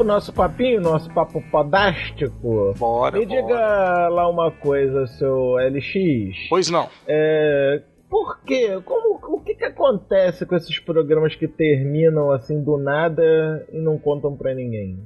pro 0.00 0.06
nosso 0.06 0.32
papinho, 0.32 0.80
nosso 0.80 1.12
papo 1.12 1.42
podástico. 1.50 2.74
Bora, 2.78 3.18
Me 3.18 3.26
bora. 3.26 3.42
diga 3.42 4.08
lá 4.08 4.28
uma 4.28 4.50
coisa, 4.50 5.06
seu 5.06 5.56
LX. 5.56 6.48
Pois 6.48 6.70
não. 6.70 6.88
É, 7.06 7.82
por 8.08 8.40
quê? 8.44 8.80
Como, 8.84 9.20
o 9.36 9.40
que, 9.42 9.54
que 9.54 9.64
acontece 9.64 10.46
com 10.46 10.56
esses 10.56 10.78
programas 10.78 11.34
que 11.36 11.46
terminam 11.46 12.30
assim 12.32 12.62
do 12.62 12.78
nada 12.78 13.66
e 13.72 13.78
não 13.78 13.98
contam 13.98 14.34
pra 14.34 14.54
ninguém? 14.54 14.98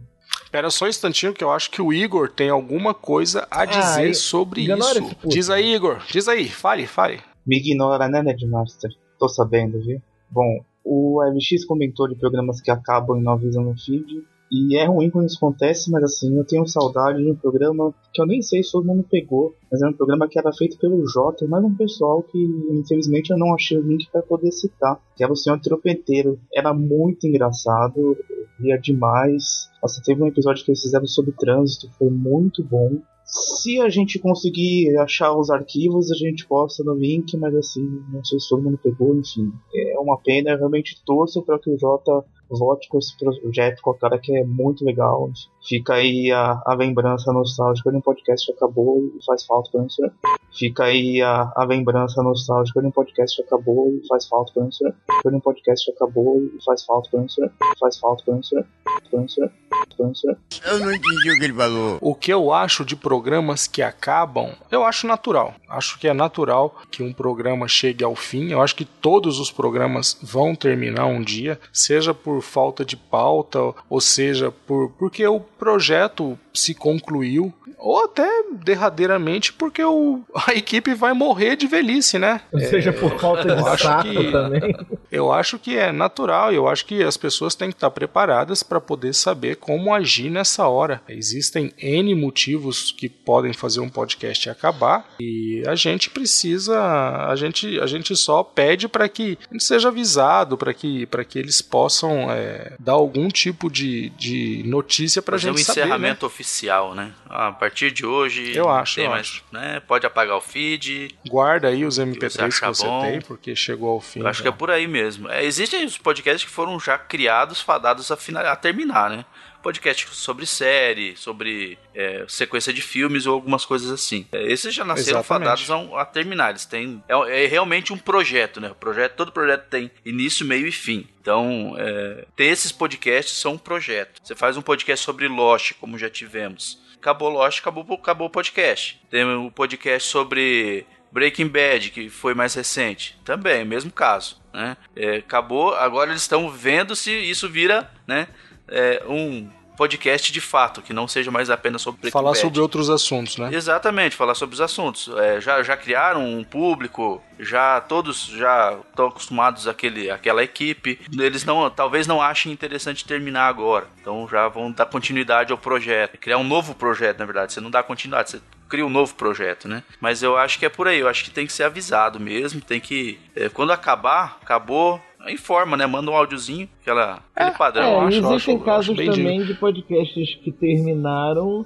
Espera 0.45 0.71
só 0.71 0.85
um 0.85 0.89
instantinho 0.89 1.35
que 1.35 1.43
eu 1.43 1.51
acho 1.51 1.71
que 1.71 1.83
o 1.83 1.93
Igor 1.93 2.31
tem 2.31 2.49
alguma 2.49 2.95
coisa 2.95 3.47
a 3.51 3.65
dizer 3.65 4.11
e- 4.11 4.15
sobre 4.15 4.61
isso. 4.63 5.17
Diz 5.27 5.51
aí, 5.51 5.75
Igor. 5.75 5.99
Diz 6.09 6.29
aí. 6.29 6.49
Fale, 6.49 6.87
fale. 6.87 7.19
Me 7.45 7.57
ignora, 7.59 8.09
né, 8.09 8.23
Nedmaster? 8.23 8.91
Tô 9.19 9.29
sabendo, 9.29 9.81
viu? 9.81 10.01
Bom, 10.31 10.61
o 10.85 11.21
LX 11.23 11.65
comentou 11.65 12.07
de 12.09 12.15
programas 12.15 12.61
que 12.61 12.71
acabam 12.71 13.19
e 13.19 13.23
não 13.23 13.33
avisam 13.33 13.65
no 13.65 13.75
feed. 13.77 14.23
E 14.57 14.77
é 14.77 14.87
ruim 14.87 15.11
quando 15.11 15.27
isso 15.27 15.39
acontece, 15.39 15.91
mas 15.91 16.05
assim, 16.05 16.37
eu 16.37 16.45
tenho 16.45 16.65
saudade 16.65 17.21
de 17.21 17.29
um 17.29 17.35
programa 17.35 17.93
que 18.13 18.23
eu 18.23 18.27
nem 18.27 18.41
sei 18.41 18.63
se 18.63 18.71
todo 18.71 18.87
mundo 18.87 19.05
pegou, 19.11 19.53
mas 19.69 19.83
era 19.83 19.91
um 19.91 19.97
programa 19.97 20.29
que 20.29 20.39
era 20.39 20.53
feito 20.53 20.79
pelo 20.79 21.05
Jota, 21.09 21.45
mas 21.49 21.65
um 21.65 21.75
pessoal 21.75 22.23
que 22.23 22.39
infelizmente 22.71 23.31
eu 23.31 23.37
não 23.37 23.53
achei 23.53 23.77
o 23.77 23.83
link 23.83 24.09
para 24.13 24.23
poder 24.23 24.53
citar, 24.53 25.01
que 25.17 25.25
era 25.25 25.33
o 25.33 25.37
Senhor 25.37 25.59
Tropeteiro. 25.59 26.39
Era 26.55 26.73
muito 26.73 27.27
engraçado, 27.27 28.17
ria 28.61 28.79
demais. 28.79 29.69
Nossa, 29.83 30.01
teve 30.05 30.23
um 30.23 30.29
episódio 30.29 30.65
que 30.65 30.71
eles 30.71 30.83
fizeram 30.83 31.07
sobre 31.09 31.33
trânsito, 31.33 31.91
foi 31.99 32.09
muito 32.09 32.63
bom. 32.63 33.03
Se 33.35 33.81
a 33.81 33.89
gente 33.89 34.21
conseguir 34.21 34.97
achar 34.99 35.37
os 35.37 35.51
arquivos, 35.51 36.11
a 36.13 36.15
gente 36.15 36.47
posta 36.47 36.85
no 36.85 36.95
link, 36.95 37.37
mas 37.37 37.55
assim, 37.57 38.01
não 38.13 38.25
sei 38.25 38.39
se 38.39 38.49
todo 38.49 38.63
mundo 38.63 38.79
pegou, 38.79 39.17
enfim. 39.17 39.53
É 39.75 39.99
uma 39.99 40.17
pena, 40.19 40.51
eu 40.51 40.59
realmente 40.59 41.03
torço 41.05 41.43
para 41.43 41.59
que 41.59 41.69
o 41.69 41.79
Jota 41.79 42.25
volte 42.49 42.89
com 42.89 42.99
esse 42.99 43.17
projeto 43.17 43.81
com 43.83 43.91
a 43.91 43.99
cara 43.99 44.19
que 44.19 44.37
é 44.37 44.45
muito 44.45 44.85
legal. 44.85 45.31
Fica 45.67 45.95
aí 45.95 46.31
a, 46.31 46.63
a 46.65 46.75
lembrança 46.75 47.33
nostálgica 47.33 47.91
de 47.91 47.97
um 47.97 48.01
podcast 48.01 48.47
que 48.47 48.53
acabou 48.53 49.03
e 49.03 49.25
faz 49.25 49.45
falta 49.45 49.71
pra 49.71 49.81
gente. 49.83 50.13
Fica 50.57 50.85
aí 50.85 51.21
a, 51.21 51.53
a 51.57 51.65
lembrança 51.65 52.23
nostálgica 52.23 52.81
de 52.81 52.87
um 52.87 52.93
podcast 52.93 53.37
que 53.37 53.43
acabou 53.43 53.93
e 53.93 54.07
faz 54.07 54.29
falta 54.29 54.53
pra 54.53 54.63
gente. 54.63 54.85
De 55.25 55.35
um 55.35 55.41
podcast 55.41 55.85
que 55.85 55.97
acabou 55.97 56.41
e 56.41 56.65
faz 56.65 56.85
falta 56.85 57.11
pra 57.11 57.21
gente. 57.21 57.51
Faz 57.81 57.99
falta 57.99 58.23
gente. 58.33 59.51
É- 59.99 60.71
Eu 60.73 60.79
não 60.81 60.93
entendi 60.93 61.31
o 61.33 61.39
que 61.39 61.45
ele 61.45 61.53
falou. 61.55 61.99
O 62.01 62.15
que 62.15 62.33
eu 62.33 62.53
acho 62.53 62.85
de 62.85 62.97
programas 62.97 63.67
que 63.67 63.83
acabam, 63.83 64.51
eu 64.71 64.85
acho 64.85 65.07
natural. 65.07 65.55
Acho 65.69 65.99
que 65.99 66.09
é 66.09 66.15
natural 66.15 66.81
que 66.91 67.03
um 67.03 67.13
programa 67.13 67.69
chegue 67.69 68.03
ao 68.05 68.15
fim. 68.17 68.51
Eu 68.51 68.61
acho 68.63 68.75
que 68.77 68.85
todos 68.85 69.39
os 69.39 69.51
programas 69.51 70.17
vão 70.23 70.55
terminar 70.55 71.07
um 71.07 71.21
dia, 71.23 71.59
seja 71.73 72.13
por 72.15 72.41
falta 72.43 72.85
de 72.85 72.97
pauta, 72.97 73.59
ou 73.89 74.01
seja 74.01 74.51
por 74.67 74.91
porque 74.99 75.27
o 75.27 75.41
projeto 75.41 76.39
se 76.53 76.75
concluiu, 76.75 77.53
ou 77.79 78.05
até 78.05 78.27
derradeiramente 78.53 79.53
porque 79.53 79.83
o, 79.85 80.23
a 80.47 80.55
equipe 80.55 80.95
vai 80.95 81.13
morrer 81.13 81.57
de 81.57 81.67
velhice, 81.67 82.19
né? 82.19 82.41
Ou 82.53 82.61
seja, 82.61 82.93
por 82.93 83.19
falta 83.19 83.43
de 83.45 83.61
eu 83.61 83.67
acho 83.67 83.83
saco 83.85 84.03
que- 84.09 84.31
também. 84.33 84.77
Eu 85.11 85.33
acho 85.33 85.59
que 85.59 85.77
é 85.77 85.93
natural, 85.93 86.53
eu 86.53 86.67
acho 86.69 86.87
que 86.87 87.03
as 87.03 87.17
pessoas 87.17 87.55
têm 87.55 87.69
que 87.71 87.77
estar 87.77 87.91
preparadas 87.91 88.63
para 88.63 88.81
poder 88.81 89.13
saber 89.15 89.57
como 89.57 89.74
agir 89.93 90.31
nessa 90.31 90.67
hora. 90.69 91.03
Existem 91.09 91.73
N 91.79 92.15
motivos 92.15 92.93
que 92.93 93.09
podem 93.09 93.53
fazer 93.53 93.81
um 93.81 93.89
podcast 93.89 94.49
acabar 94.51 95.07
e 95.21 95.63
a 95.67 95.75
gente 95.75 96.11
precisa, 96.11 96.81
a 97.29 97.35
gente, 97.37 97.79
a 97.81 97.87
gente 97.87 98.15
só 98.17 98.43
pede 98.43 98.89
para 98.89 99.09
que 99.09 99.39
a 99.51 99.53
gente 99.53 99.65
seja 99.65 99.89
avisado, 99.89 100.57
para 100.59 100.73
que, 100.75 101.07
para 101.07 101.25
que 101.25 101.39
eles 101.39 101.61
possam 101.63 102.31
é, 102.31 102.75
dar 102.79 102.93
algum 102.93 103.29
tipo 103.29 103.71
de, 103.71 104.11
de 104.11 104.63
notícia 104.67 105.21
para 105.23 105.37
a 105.37 105.39
Fazer 105.39 105.51
um 105.51 105.57
gente 105.57 105.67
saber. 105.67 105.81
né? 105.81 105.87
encerramento 105.87 106.27
oficial, 106.27 106.95
né? 106.95 107.13
Ah, 107.29 107.49
a 107.49 107.53
partir 107.53 107.91
de 107.91 108.05
hoje. 108.07 108.53
Eu 108.57 108.69
acho, 108.69 108.97
tem 108.97 109.05
eu 109.05 109.11
mais, 109.11 109.43
né? 109.53 109.81
Pode 109.81 110.07
apagar 110.07 110.37
o 110.37 110.41
feed. 110.41 111.15
Guarda 111.29 111.69
aí 111.69 111.85
os 111.85 111.97
você 111.97 112.05
MP3 112.05 112.37
que 112.37 112.43
achar 112.43 112.69
você 112.69 112.87
bom. 112.87 113.03
tem, 113.03 113.21
porque 113.21 113.55
chegou 113.57 113.91
ao 113.91 114.01
fim. 114.01 114.21
Eu 114.21 114.27
acho 114.29 114.43
que 114.43 114.49
é 114.49 114.51
já. 114.51 114.57
por 114.57 114.71
aí 114.71 114.87
mesmo. 114.87 115.29
É, 115.29 115.45
existem 115.45 115.85
os 115.85 115.99
podcasts 115.99 116.45
que 116.45 116.51
foram 116.51 116.79
já 116.79 116.97
criados, 116.99 117.61
fadados 117.61 118.11
a, 118.11 118.17
fina- 118.17 118.41
a 118.51 118.57
terminar, 118.57 119.11
né? 119.11 119.25
Podcast 119.65 120.07
sobre 120.15 120.45
série, 120.45 121.17
sobre 121.17 121.79
é, 121.95 122.25
sequência 122.29 122.73
de 122.73 122.83
filmes 122.83 123.25
ou 123.27 123.33
algumas 123.35 123.65
coisas 123.65 123.91
assim. 123.91 124.27
É, 124.31 124.43
esses 124.53 124.75
já 124.75 124.85
nasceram 124.85 125.21
Exatamente. 125.21 125.27
fadados 125.47 125.71
a, 125.71 125.77
um- 125.79 125.97
a 125.97 126.05
terminar. 126.05 126.51
Eles 126.51 126.67
têm. 126.67 127.03
É, 127.09 127.45
é 127.45 127.47
realmente 127.47 127.93
um 127.93 127.99
projeto, 127.99 128.61
né? 128.61 128.71
O 128.71 128.75
projeto, 128.75 129.15
todo 129.17 129.33
projeto 129.33 129.67
tem 129.69 129.91
início, 130.05 130.45
meio 130.47 130.67
e 130.67 130.73
fim. 130.73 131.09
Então, 131.21 131.75
é, 131.79 132.27
ter 132.37 132.45
esses 132.45 132.71
podcasts 132.71 133.37
são 133.39 133.55
um 133.55 133.59
projeto. 133.59 134.21
Você 134.23 134.35
faz 134.35 134.57
um 134.59 134.63
podcast 134.63 135.05
sobre 135.05 135.27
Lost, 135.29 135.73
como 135.81 135.99
já 135.99 136.11
tivemos. 136.11 136.79
Acabou 136.97 137.31
Lost, 137.31 137.59
acabou, 137.61 137.87
acabou 137.95 138.27
o 138.27 138.31
podcast. 138.31 139.01
Tem 139.11 139.25
o 139.25 139.51
podcast 139.51 140.09
sobre 140.09 140.87
Breaking 141.11 141.47
Bad, 141.49 141.91
que 141.91 142.11
foi 142.11 142.35
mais 142.35 142.55
recente, 142.55 143.17
também, 143.25 143.65
mesmo 143.65 143.91
caso, 143.93 144.43
né? 144.53 144.77
É, 144.97 145.17
acabou, 145.19 145.73
agora 145.75 146.11
eles 146.11 146.23
estão 146.23 146.51
vendo 146.51 146.97
se 146.97 147.13
isso 147.13 147.49
vira, 147.49 147.89
né, 148.07 148.27
é, 148.69 149.03
um 149.09 149.49
podcast 149.77 150.33
de 150.33 150.41
fato, 150.41 150.81
que 150.81 150.93
não 150.93 151.07
seja 151.07 151.31
mais 151.31 151.51
apenas 151.51 151.83
sobre 151.83 152.03
Breaking 152.03 152.13
Falar 152.13 152.31
Bad. 152.31 152.41
sobre 152.41 152.61
outros 152.61 152.89
assuntos, 152.89 153.37
né? 153.37 153.51
Exatamente, 153.53 154.17
falar 154.17 154.35
sobre 154.35 154.55
os 154.55 154.61
assuntos. 154.61 155.11
É, 155.19 155.41
já, 155.41 155.63
já 155.63 155.77
criaram 155.77 156.25
um 156.25 156.45
público, 156.45 157.23
já 157.39 157.81
todos 157.81 158.27
já 158.27 158.79
estão 158.89 159.07
acostumados 159.07 159.67
àquele, 159.67 160.11
àquela 160.11 160.43
equipe. 160.43 161.01
Eles 161.19 161.45
não, 161.45 161.69
talvez 161.71 162.07
não 162.07 162.23
achem 162.23 162.53
interessante 162.53 163.05
terminar 163.05 163.49
agora. 163.49 163.89
Então 164.01 164.27
já 164.29 164.49
vão 164.49 164.71
dar 164.71 164.87
continuidade 164.87 165.53
ao 165.53 165.59
projeto. 165.59 166.19
Criar 166.19 166.39
um 166.39 166.45
novo 166.45 166.75
projeto, 166.75 167.19
na 167.19 167.25
verdade. 167.25 167.53
Você 167.53 167.61
não 167.61 167.71
dá 167.71 167.83
continuidade, 167.83 168.31
você 168.31 168.41
cria 168.69 168.87
um 168.87 168.91
novo 168.91 169.15
projeto, 169.15 169.69
né? 169.69 169.83
Mas 170.01 170.23
eu 170.23 170.37
acho 170.37 170.59
que 170.59 170.67
é 170.67 170.69
por 170.69 170.89
aí. 170.89 171.01
Eu 171.01 171.09
acho 171.09 171.25
que 171.25 171.31
tem 171.31 171.47
que 171.47 171.53
ser 171.53 171.65
avisado 171.65 172.19
mesmo. 172.19 172.61
Tem 172.61 172.81
que. 172.81 173.19
é, 173.35 173.49
quando 173.49 173.73
acabar, 173.73 174.39
acabou. 174.43 175.01
Informa, 175.31 175.77
né? 175.77 175.87
Manda 175.87 176.11
um 176.11 176.15
áudiozinho, 176.15 176.69
aquela, 176.83 177.21
aquele 177.35 177.57
padrão. 177.57 177.85
É, 177.85 177.93
eu 177.95 178.01
acho, 178.01 178.09
existem 178.19 178.35
acho- 178.37 178.51
eu 178.51 178.59
casos 178.61 178.91
acho 178.91 178.97
bem 178.97 179.11
também 179.11 179.45
de 179.45 179.55
podcasts 179.55 180.35
que 180.43 180.53
terminaram, 180.53 181.65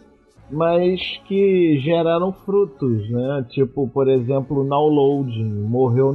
mas 0.50 1.00
que 1.26 1.78
geraram 1.80 2.32
frutos, 2.32 3.08
né? 3.10 3.44
Tipo, 3.50 3.86
por 3.88 4.08
exemplo, 4.08 4.60
o 4.60 4.68
Downloading. 4.68 5.44
Morreu 5.68 6.12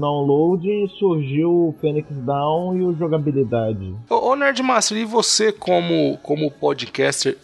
e 0.68 0.88
surgiu 0.98 1.50
o 1.52 1.76
Phoenix 1.80 2.08
Down 2.10 2.76
e 2.78 2.82
o 2.84 2.96
Jogabilidade. 2.96 3.94
Ô, 4.10 4.30
ô 4.32 4.36
Nerdmaster, 4.36 4.98
e 4.98 5.06
você 5.06 5.52
como, 5.52 6.18
como 6.24 6.50
podcaster, 6.50 7.38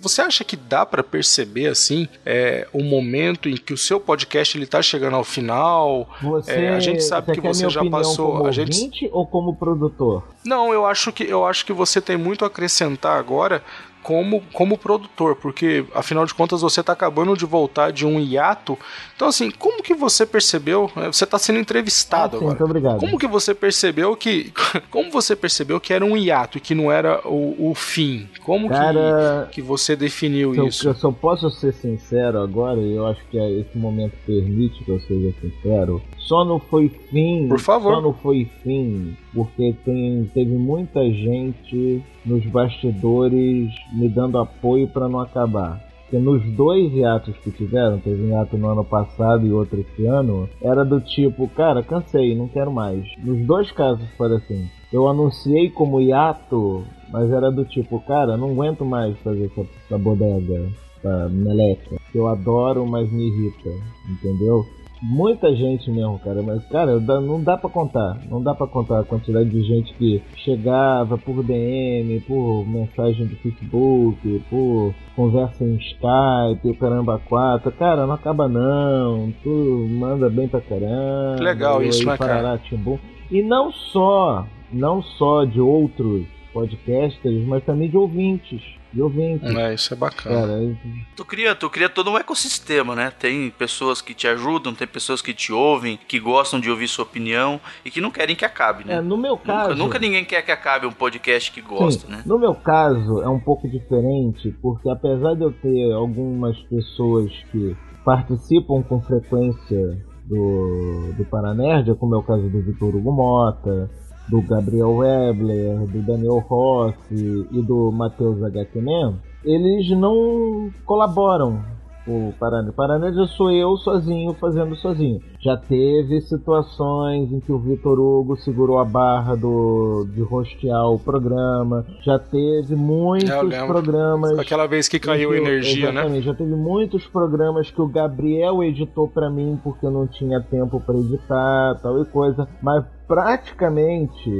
você 0.00 0.22
acha 0.22 0.42
que 0.44 0.56
dá 0.56 0.84
pra 0.86 1.02
perceber 1.02 1.66
assim 1.68 2.08
é, 2.24 2.66
o 2.72 2.82
momento 2.82 3.48
em 3.48 3.56
que 3.56 3.72
o 3.72 3.76
seu 3.76 4.00
podcast 4.00 4.56
ele 4.56 4.66
tá 4.66 4.80
chegando 4.82 5.16
ao 5.16 5.24
final? 5.24 6.08
Você, 6.22 6.50
É, 6.52 6.68
a 6.70 6.80
gente 6.80 7.02
sabe 7.02 7.32
que 7.32 7.40
você 7.40 7.68
já 7.68 7.84
passou- 7.84 8.32
como 8.38 8.46
a 8.46 8.52
gente- 8.52 8.76
ouvinte 8.78 9.08
ou 9.12 9.26
como 9.26 9.54
produtor? 9.54 10.24
Não, 10.44 10.72
eu 10.72 10.86
acho 10.86 11.12
que 11.12 11.24
eu 11.24 11.44
acho 11.44 11.64
que 11.66 11.72
você 11.72 12.00
tem 12.00 12.16
muito 12.16 12.44
a 12.44 12.48
acrescentar 12.48 13.18
agora 13.18 13.62
como, 14.06 14.40
como 14.52 14.78
produtor, 14.78 15.34
porque 15.34 15.84
afinal 15.92 16.24
de 16.24 16.32
contas 16.32 16.60
você 16.60 16.78
está 16.78 16.92
acabando 16.92 17.36
de 17.36 17.44
voltar 17.44 17.90
de 17.90 18.06
um 18.06 18.20
hiato. 18.20 18.78
Então 19.16 19.26
assim, 19.26 19.50
como 19.50 19.82
que 19.82 19.94
você 19.94 20.24
percebeu? 20.24 20.88
é, 20.94 21.06
Você 21.08 21.24
está 21.24 21.40
sendo 21.40 21.58
entrevistado 21.58 22.36
Ah, 22.36 22.38
sim, 22.38 22.44
agora. 22.44 22.46
muito 22.60 22.64
obrigado. 22.64 23.00
Como 23.00 23.18
que 23.18 23.26
você 23.26 23.52
percebeu 23.52 24.14
que 24.16 24.52
como 24.92 25.10
você 25.10 25.34
percebeu 25.34 25.80
que 25.80 25.92
era 25.92 26.04
um 26.04 26.16
hiato 26.16 26.56
e 26.58 26.60
que 26.60 26.72
não 26.72 26.92
era 26.92 27.20
o, 27.26 27.70
o 27.70 27.74
fim? 27.74 28.28
Como 28.44 28.68
Cara, 28.68 29.48
que, 29.50 29.56
que 29.56 29.62
você 29.62 29.96
definiu 29.96 30.54
eu, 30.54 30.68
isso? 30.68 30.86
eu 30.88 30.94
só 30.94 31.10
posso 31.10 31.50
ser 31.50 31.72
sincero 31.74 32.38
agora, 32.40 32.78
e 32.80 32.94
eu 32.94 33.04
acho 33.08 33.20
que 33.28 33.36
é- 33.36 33.50
esse 33.58 33.76
momento 33.76 34.12
permite 34.24 34.84
que 34.84 34.90
eu 34.92 35.00
seja 35.00 35.34
sincero. 35.40 36.00
Só 36.18 36.44
não 36.44 36.60
foi 36.60 36.88
fim. 37.10 37.48
Por 37.48 37.58
favor. 37.58 37.94
Só 37.94 38.00
não 38.00 38.12
foi 38.14 38.48
fim 38.62 39.16
porque 39.34 39.74
tem, 39.84 40.30
teve 40.32 40.50
muita 40.52 41.04
gente 41.04 42.02
nos 42.24 42.44
bastidores 42.46 43.70
me 43.96 44.08
dando 44.08 44.38
apoio 44.38 44.86
para 44.88 45.08
não 45.08 45.20
acabar. 45.20 45.80
Porque 46.02 46.18
nos 46.18 46.40
dois 46.54 46.92
hiatos 46.92 47.36
que 47.38 47.50
tiveram, 47.50 47.98
teve 47.98 48.22
um 48.22 48.28
hiato 48.28 48.56
no 48.56 48.68
ano 48.68 48.84
passado 48.84 49.44
e 49.44 49.52
outro 49.52 49.80
esse 49.80 50.06
ano, 50.06 50.48
era 50.62 50.84
do 50.84 51.00
tipo, 51.00 51.48
cara, 51.48 51.82
cansei, 51.82 52.36
não 52.36 52.46
quero 52.46 52.70
mais. 52.70 53.04
Nos 53.18 53.44
dois 53.44 53.72
casos 53.72 54.08
foi 54.16 54.32
assim. 54.36 54.68
Eu 54.92 55.08
anunciei 55.08 55.68
como 55.68 56.00
hiato, 56.00 56.84
mas 57.10 57.28
era 57.32 57.50
do 57.50 57.64
tipo, 57.64 57.98
cara, 58.00 58.36
não 58.36 58.52
aguento 58.52 58.84
mais 58.84 59.18
fazer 59.18 59.46
essa, 59.46 59.66
essa 59.84 59.98
bodega, 59.98 60.68
essa 60.98 61.28
meleca. 61.28 61.96
Eu 62.14 62.28
adoro, 62.28 62.86
mas 62.86 63.10
me 63.10 63.26
irrita, 63.26 63.70
entendeu? 64.08 64.64
Muita 65.02 65.54
gente 65.54 65.90
mesmo, 65.90 66.18
cara, 66.18 66.42
mas 66.42 66.64
cara, 66.66 66.98
não 66.98 67.42
dá 67.42 67.56
pra 67.56 67.68
contar, 67.68 68.18
não 68.30 68.42
dá 68.42 68.54
pra 68.54 68.66
contar 68.66 69.00
a 69.00 69.04
quantidade 69.04 69.50
de 69.50 69.62
gente 69.62 69.92
que 69.94 70.22
chegava 70.36 71.18
por 71.18 71.42
DM, 71.42 72.20
por 72.20 72.66
mensagem 72.66 73.26
do 73.26 73.36
Facebook, 73.36 74.42
por 74.48 74.94
conversa 75.14 75.64
em 75.64 75.76
Skype, 75.76 76.78
caramba 76.80 77.20
quatro, 77.28 77.70
cara, 77.72 78.06
não 78.06 78.14
acaba 78.14 78.48
não, 78.48 79.32
tu 79.42 79.86
manda 79.90 80.30
bem 80.30 80.48
pra 80.48 80.60
caramba. 80.60 81.42
Legal 81.42 81.82
e 81.82 81.88
isso, 81.88 82.00
aí, 82.00 82.06
né, 82.06 82.16
cara? 82.16 82.58
timbum. 82.58 82.98
E 83.30 83.42
não 83.42 83.72
só, 83.72 84.46
não 84.72 85.02
só 85.02 85.44
de 85.44 85.60
outros 85.60 86.24
podcasters, 86.52 87.44
mas 87.46 87.62
também 87.64 87.90
de 87.90 87.96
ouvintes, 87.98 88.62
de 88.92 89.02
ouvintes. 89.02 89.48
É, 89.54 89.74
isso 89.74 89.92
é 89.92 89.96
bacana. 89.96 90.46
Cara, 90.46 90.78
Tu 91.16 91.24
cria, 91.24 91.54
tu 91.54 91.68
cria 91.68 91.88
todo 91.88 92.10
um 92.10 92.18
ecossistema, 92.18 92.94
né? 92.94 93.10
Tem 93.10 93.50
pessoas 93.50 94.00
que 94.00 94.14
te 94.14 94.26
ajudam, 94.26 94.74
tem 94.74 94.86
pessoas 94.86 95.20
que 95.20 95.34
te 95.34 95.52
ouvem, 95.52 95.98
que 96.08 96.18
gostam 96.18 96.60
de 96.60 96.70
ouvir 96.70 96.88
sua 96.88 97.04
opinião 97.04 97.60
e 97.84 97.90
que 97.90 98.00
não 98.00 98.10
querem 98.10 98.36
que 98.36 98.44
acabe, 98.44 98.84
né? 98.84 98.94
é, 98.94 99.00
no 99.00 99.16
meu 99.16 99.36
caso, 99.36 99.70
Nunca, 99.70 99.84
nunca 99.84 99.98
ninguém 99.98 100.24
quer 100.24 100.42
que 100.42 100.52
acabe 100.52 100.86
um 100.86 100.92
podcast 100.92 101.50
que 101.52 101.60
gosta, 101.60 102.06
Sim, 102.06 102.12
né? 102.12 102.22
No 102.24 102.38
meu 102.38 102.54
caso 102.54 103.22
é 103.22 103.28
um 103.28 103.40
pouco 103.40 103.68
diferente, 103.68 104.54
porque 104.62 104.88
apesar 104.88 105.34
de 105.34 105.42
eu 105.42 105.52
ter 105.52 105.92
algumas 105.92 106.56
pessoas 106.64 107.30
que 107.50 107.76
participam 108.04 108.82
com 108.82 109.00
frequência 109.02 109.98
do, 110.24 111.12
do 111.16 111.24
Paranerd, 111.24 111.94
como 111.96 112.14
é 112.14 112.18
o 112.18 112.22
caso 112.22 112.48
do 112.48 112.62
Vitor 112.62 112.94
Hugo 112.94 113.12
Mota, 113.12 113.90
do 114.28 114.42
Gabriel 114.42 114.96
Webler, 114.96 115.86
do 115.86 116.02
Daniel 116.02 116.38
Rossi 116.38 117.46
e 117.50 117.62
do 117.62 117.90
Matheus 117.92 118.42
H.Q.Man, 118.42 119.14
eles 119.44 119.88
não 119.90 120.70
colaboram 120.84 121.62
o 122.06 122.32
Paranerd. 122.38 122.72
Paranerd 122.72 123.28
sou 123.28 123.50
eu 123.50 123.76
sozinho 123.76 124.32
fazendo 124.34 124.76
sozinho. 124.76 125.20
Já 125.40 125.56
teve 125.56 126.20
situações 126.20 127.32
em 127.32 127.40
que 127.40 127.52
o 127.52 127.58
Vitor 127.58 127.98
Hugo 127.98 128.36
segurou 128.36 128.78
a 128.78 128.84
barra 128.84 129.34
do, 129.34 130.06
de 130.14 130.22
rostear 130.22 130.88
o 130.88 130.98
programa. 130.98 131.84
Já 132.02 132.18
teve 132.18 132.74
muitos 132.76 133.30
programas. 133.66 134.38
Aquela 134.38 134.66
vez 134.66 134.88
que 134.88 134.98
caiu 134.98 135.30
que 135.30 135.36
energia, 135.36 135.92
né? 135.92 136.20
Já 136.20 136.34
teve 136.34 136.54
muitos 136.54 137.06
programas 137.06 137.70
que 137.70 137.80
o 137.80 137.88
Gabriel 137.88 138.62
editou 138.62 139.08
pra 139.08 139.28
mim 139.28 139.58
porque 139.62 139.84
eu 139.84 139.90
não 139.90 140.06
tinha 140.06 140.40
tempo 140.40 140.80
pra 140.80 140.96
editar, 140.96 141.78
tal 141.82 142.00
e 142.00 142.04
coisa. 142.04 142.48
Mas 142.62 142.84
praticamente, 143.06 144.30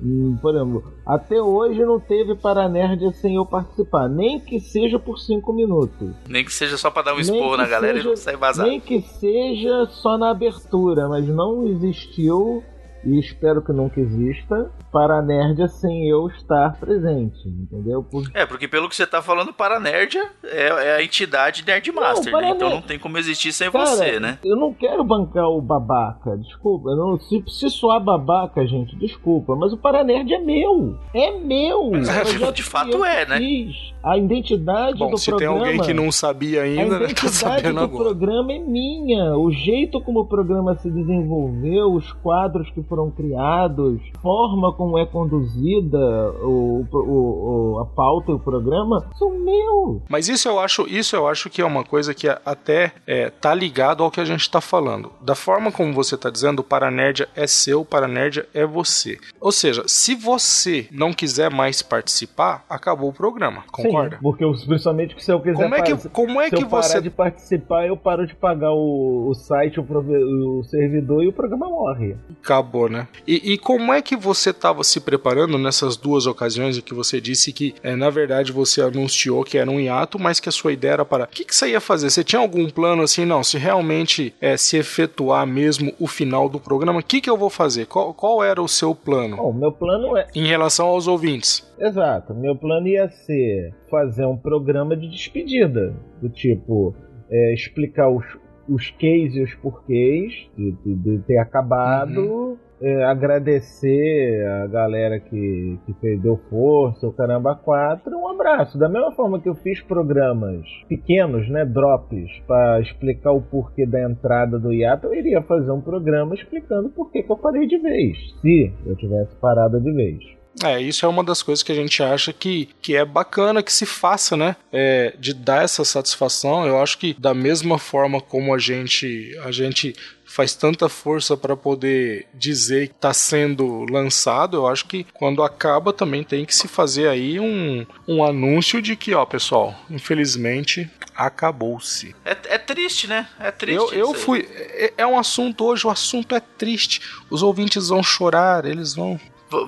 hum, 0.00 0.36
por 0.40 0.54
exemplo, 0.54 0.92
até 1.04 1.40
hoje 1.40 1.84
não 1.84 1.98
teve 2.00 2.34
Paranerd 2.34 3.12
sem 3.16 3.36
eu 3.36 3.46
participar, 3.46 4.08
nem 4.08 4.40
que 4.40 4.60
seja 4.60 4.98
por 4.98 5.18
cinco 5.18 5.52
minutos. 5.52 6.10
Nem 6.28 6.44
que 6.44 6.52
seja 6.52 6.76
só 6.76 6.90
pra 6.90 7.02
dar 7.02 7.14
um 7.14 7.20
esporro 7.20 7.56
na 7.56 7.66
galera 7.66 7.94
seja- 7.94 8.06
e 8.06 8.10
não 8.10 8.16
sair 8.16 8.36
vazado. 8.36 8.68
Nem 8.68 8.80
que 8.80 9.00
seja 9.00 9.86
só 9.86 10.16
na 10.18 10.30
abertura, 10.30 11.08
mas 11.08 11.26
não 11.26 11.66
existiu 11.66 12.62
e 13.06 13.20
espero 13.20 13.62
que 13.62 13.72
nunca 13.72 14.00
exista, 14.00 14.70
para 14.92 15.18
a 15.18 15.22
Nerd 15.22 15.68
sem 15.68 16.08
eu 16.08 16.26
estar 16.28 16.76
presente, 16.78 17.48
entendeu? 17.48 18.02
Por... 18.02 18.28
É, 18.34 18.44
porque 18.44 18.66
pelo 18.66 18.88
que 18.88 18.96
você 18.96 19.06
tá 19.06 19.22
falando, 19.22 19.52
Paranerd 19.52 20.18
é, 20.44 20.66
é 20.66 20.96
a 20.96 21.02
entidade 21.02 21.64
Nerdmaster, 21.64 22.32
Não, 22.32 22.40
né? 22.40 22.50
Então 22.50 22.70
não 22.70 22.82
tem 22.82 22.98
como 22.98 23.16
existir 23.16 23.52
sem 23.52 23.70
Cara, 23.70 23.86
você, 23.86 24.18
né? 24.18 24.38
Eu 24.44 24.56
não 24.56 24.74
quero 24.74 25.04
bancar 25.04 25.48
o 25.48 25.60
babaca, 25.60 26.36
desculpa. 26.36 26.94
não, 26.96 27.18
se, 27.18 27.44
se 27.46 27.70
soar 27.70 28.00
babaca, 28.00 28.66
gente, 28.66 28.96
desculpa. 28.96 29.54
Mas 29.54 29.72
o 29.72 29.76
Paranerd 29.76 30.32
é 30.32 30.38
meu. 30.38 30.98
É 31.14 31.30
meu. 31.38 31.90
Mas, 31.92 32.08
de 32.54 32.62
fato 32.62 33.04
é, 33.04 33.24
né? 33.26 33.38
fiz. 33.38 33.94
A 34.06 34.16
identidade 34.16 34.98
Bom, 34.98 35.10
do 35.10 35.18
se 35.18 35.30
programa. 35.30 35.56
tem 35.56 35.64
alguém 35.66 35.80
que 35.84 35.92
não 35.92 36.12
sabia 36.12 36.60
A 36.60 36.64
ainda, 36.64 36.84
né, 37.00 37.06
tá 37.06 37.10
identidade 37.12 37.34
sabendo 37.34 37.74
do 37.74 37.80
agora. 37.84 38.04
programa 38.04 38.52
é 38.52 38.58
minha. 38.60 39.36
O 39.36 39.50
jeito 39.50 40.00
como 40.00 40.20
o 40.20 40.24
programa 40.26 40.76
se 40.76 40.88
desenvolveu, 40.88 41.92
os 41.92 42.12
quadros 42.12 42.70
que 42.70 42.82
foram 42.84 43.10
criados, 43.10 44.00
forma 44.22 44.72
como 44.74 44.96
é 44.98 45.04
conduzida 45.04 45.98
o, 46.42 46.84
o- 46.92 47.74
o- 47.74 47.78
a 47.80 47.84
pauta 47.86 48.30
e 48.30 48.34
o 48.34 48.38
programa 48.38 49.06
são 49.18 49.30
meus. 49.38 50.02
Mas 50.08 50.28
isso 50.28 50.48
eu 50.48 50.58
acho, 50.60 50.86
isso 50.88 51.16
eu 51.16 51.26
acho 51.26 51.50
que 51.50 51.60
é 51.60 51.64
uma 51.66 51.82
coisa 51.82 52.14
que 52.14 52.28
até 52.28 52.92
é, 53.06 53.30
tá 53.30 53.52
ligado 53.54 54.02
ao 54.04 54.10
que 54.10 54.20
a 54.20 54.24
gente 54.24 54.48
tá 54.48 54.60
falando. 54.60 55.10
Da 55.20 55.34
forma 55.34 55.72
como 55.72 55.92
você 55.92 56.16
tá 56.16 56.30
dizendo, 56.30 56.60
o 56.60 56.64
Paranerdia 56.64 57.28
é 57.34 57.46
seu, 57.46 57.80
o 57.80 57.84
Paranerdia 57.84 58.46
é 58.54 58.64
você. 58.64 59.18
Ou 59.40 59.50
seja, 59.50 59.82
se 59.86 60.14
você 60.14 60.86
não 60.92 61.12
quiser 61.12 61.50
mais 61.50 61.82
participar, 61.82 62.64
acabou 62.70 63.10
o 63.10 63.12
programa. 63.12 63.64
Concorda? 63.72 63.95
Sim, 64.04 64.16
porque 64.22 64.44
eu- 64.44 64.52
principalmente 64.66 65.14
que 65.14 65.24
se 65.24 65.32
eu 65.32 65.40
quiser 65.40 65.62
Como 65.62 65.74
é 65.74 65.82
que, 65.82 66.08
como 66.10 66.40
é 66.40 66.44
se 66.48 66.56
que 66.56 66.62
eu 66.62 66.68
parar 66.68 66.82
você 66.82 67.00
de 67.00 67.10
participar, 67.10 67.86
eu 67.86 67.96
paro 67.96 68.26
de 68.26 68.34
pagar 68.34 68.72
o, 68.72 69.28
o 69.28 69.34
site, 69.34 69.80
o, 69.80 69.84
prove- 69.84 70.16
o 70.16 70.62
servidor 70.64 71.22
e 71.22 71.28
o 71.28 71.32
programa 71.32 71.68
morre. 71.68 72.16
acabou, 72.42 72.88
né? 72.88 73.08
E, 73.26 73.52
e 73.52 73.58
como 73.58 73.92
é 73.92 74.00
que 74.02 74.16
você 74.16 74.50
estava 74.50 74.82
se 74.84 75.00
preparando 75.00 75.58
nessas 75.58 75.96
duas 75.96 76.26
ocasiões 76.26 76.78
em 76.78 76.80
que 76.80 76.94
você 76.94 77.20
disse 77.20 77.52
que, 77.52 77.74
é, 77.82 77.94
na 77.96 78.10
verdade, 78.10 78.52
você 78.52 78.80
anunciou 78.82 79.44
que 79.44 79.58
era 79.58 79.70
um 79.70 79.80
hiato, 79.80 80.18
mas 80.18 80.40
que 80.40 80.48
a 80.48 80.52
sua 80.52 80.72
ideia 80.72 80.92
era 80.92 81.04
para. 81.04 81.24
O 81.24 81.28
que, 81.28 81.44
que 81.44 81.54
você 81.54 81.70
ia 81.70 81.80
fazer? 81.80 82.10
Você 82.10 82.22
tinha 82.24 82.40
algum 82.40 82.68
plano 82.70 83.02
assim? 83.02 83.24
Não, 83.24 83.42
se 83.42 83.58
realmente 83.58 84.34
é, 84.40 84.56
se 84.56 84.76
efetuar 84.76 85.46
mesmo 85.46 85.92
o 85.98 86.06
final 86.06 86.48
do 86.48 86.58
programa, 86.60 87.00
o 87.00 87.02
que, 87.02 87.20
que 87.20 87.30
eu 87.30 87.36
vou 87.36 87.50
fazer? 87.50 87.86
Qual, 87.86 88.12
qual 88.14 88.42
era 88.42 88.60
o 88.62 88.68
seu 88.68 88.94
plano 88.94 89.36
Bom, 89.36 89.52
meu 89.52 89.72
plano 89.72 90.16
é. 90.16 90.26
em 90.34 90.46
relação 90.46 90.86
aos 90.86 91.06
ouvintes? 91.06 91.66
Exato, 91.78 92.34
meu 92.34 92.56
plano 92.56 92.86
ia 92.88 93.08
ser 93.08 93.74
fazer 93.90 94.24
um 94.26 94.36
programa 94.36 94.96
de 94.96 95.08
despedida. 95.08 95.94
Do 96.20 96.28
tipo, 96.28 96.94
é, 97.30 97.52
explicar 97.54 98.08
os, 98.08 98.24
os 98.68 98.90
queis 98.90 99.34
e 99.36 99.42
os 99.42 99.54
porquês 99.56 100.32
de, 100.56 100.72
de- 100.72 100.94
de 100.94 101.18
ter 101.24 101.38
acabado. 101.38 102.58
é, 102.80 103.04
agradecer 103.04 104.44
a 104.46 104.66
galera 104.66 105.18
que, 105.18 105.78
que 105.86 105.92
fez, 105.94 106.20
deu 106.20 106.36
força, 106.50 107.06
o 107.06 107.12
Caramba 107.12 107.54
4, 107.54 108.14
um 108.18 108.28
abraço. 108.28 108.78
Da 108.78 108.88
mesma 108.88 109.12
forma 109.12 109.40
que 109.40 109.48
eu 109.48 109.54
fiz 109.54 109.80
programas 109.80 110.66
pequenos, 110.88 111.48
né, 111.48 111.64
drops, 111.64 112.38
para 112.46 112.80
explicar 112.80 113.32
o 113.32 113.40
porquê 113.40 113.86
da 113.86 114.02
entrada 114.02 114.58
do 114.58 114.72
hiato, 114.74 115.06
eu 115.06 115.14
iria 115.14 115.40
fazer 115.42 115.70
um 115.70 115.80
programa 115.80 116.34
explicando 116.34 116.90
por 116.90 117.10
que 117.10 117.22
que 117.22 117.32
eu 117.32 117.36
parei 117.38 117.66
de 117.66 117.78
vez, 117.78 118.16
se 118.40 118.72
eu 118.84 118.94
tivesse 118.96 119.34
parado 119.36 119.80
de 119.80 119.92
vez. 119.92 120.18
É, 120.64 120.80
isso 120.80 121.04
é 121.04 121.08
uma 121.08 121.22
das 121.22 121.42
coisas 121.42 121.62
que 121.62 121.72
a 121.72 121.74
gente 121.74 122.02
acha 122.02 122.32
que, 122.32 122.68
que 122.80 122.96
é 122.96 123.04
bacana 123.04 123.62
que 123.62 123.72
se 123.72 123.84
faça, 123.84 124.36
né? 124.36 124.56
É, 124.72 125.14
de 125.18 125.34
dar 125.34 125.64
essa 125.64 125.84
satisfação. 125.84 126.66
Eu 126.66 126.80
acho 126.80 126.98
que 126.98 127.14
da 127.18 127.34
mesma 127.34 127.78
forma 127.78 128.20
como 128.20 128.54
a 128.54 128.58
gente, 128.58 129.36
a 129.44 129.50
gente 129.50 129.94
faz 130.24 130.54
tanta 130.54 130.88
força 130.88 131.36
para 131.36 131.56
poder 131.56 132.26
dizer 132.34 132.88
que 132.88 132.94
está 132.94 133.14
sendo 133.14 133.86
lançado, 133.90 134.56
eu 134.56 134.66
acho 134.66 134.86
que 134.86 135.06
quando 135.14 135.42
acaba 135.42 135.92
também 135.92 136.24
tem 136.24 136.44
que 136.44 136.54
se 136.54 136.66
fazer 136.68 137.08
aí 137.08 137.38
um, 137.38 137.86
um 138.06 138.24
anúncio 138.24 138.82
de 138.82 138.96
que, 138.96 139.14
ó, 139.14 139.24
pessoal, 139.24 139.74
infelizmente 139.88 140.90
acabou-se. 141.14 142.14
É, 142.24 142.36
é 142.54 142.58
triste, 142.58 143.06
né? 143.06 143.26
É 143.40 143.50
triste. 143.50 143.94
Eu, 143.94 144.08
eu 144.08 144.14
fui. 144.14 144.46
É, 144.50 144.92
é 144.98 145.06
um 145.06 145.18
assunto 145.18 145.64
hoje, 145.64 145.86
o 145.86 145.90
assunto 145.90 146.34
é 146.34 146.40
triste. 146.40 147.00
Os 147.30 147.42
ouvintes 147.42 147.88
vão 147.88 148.02
chorar, 148.02 148.66
eles 148.66 148.94
vão. 148.94 149.18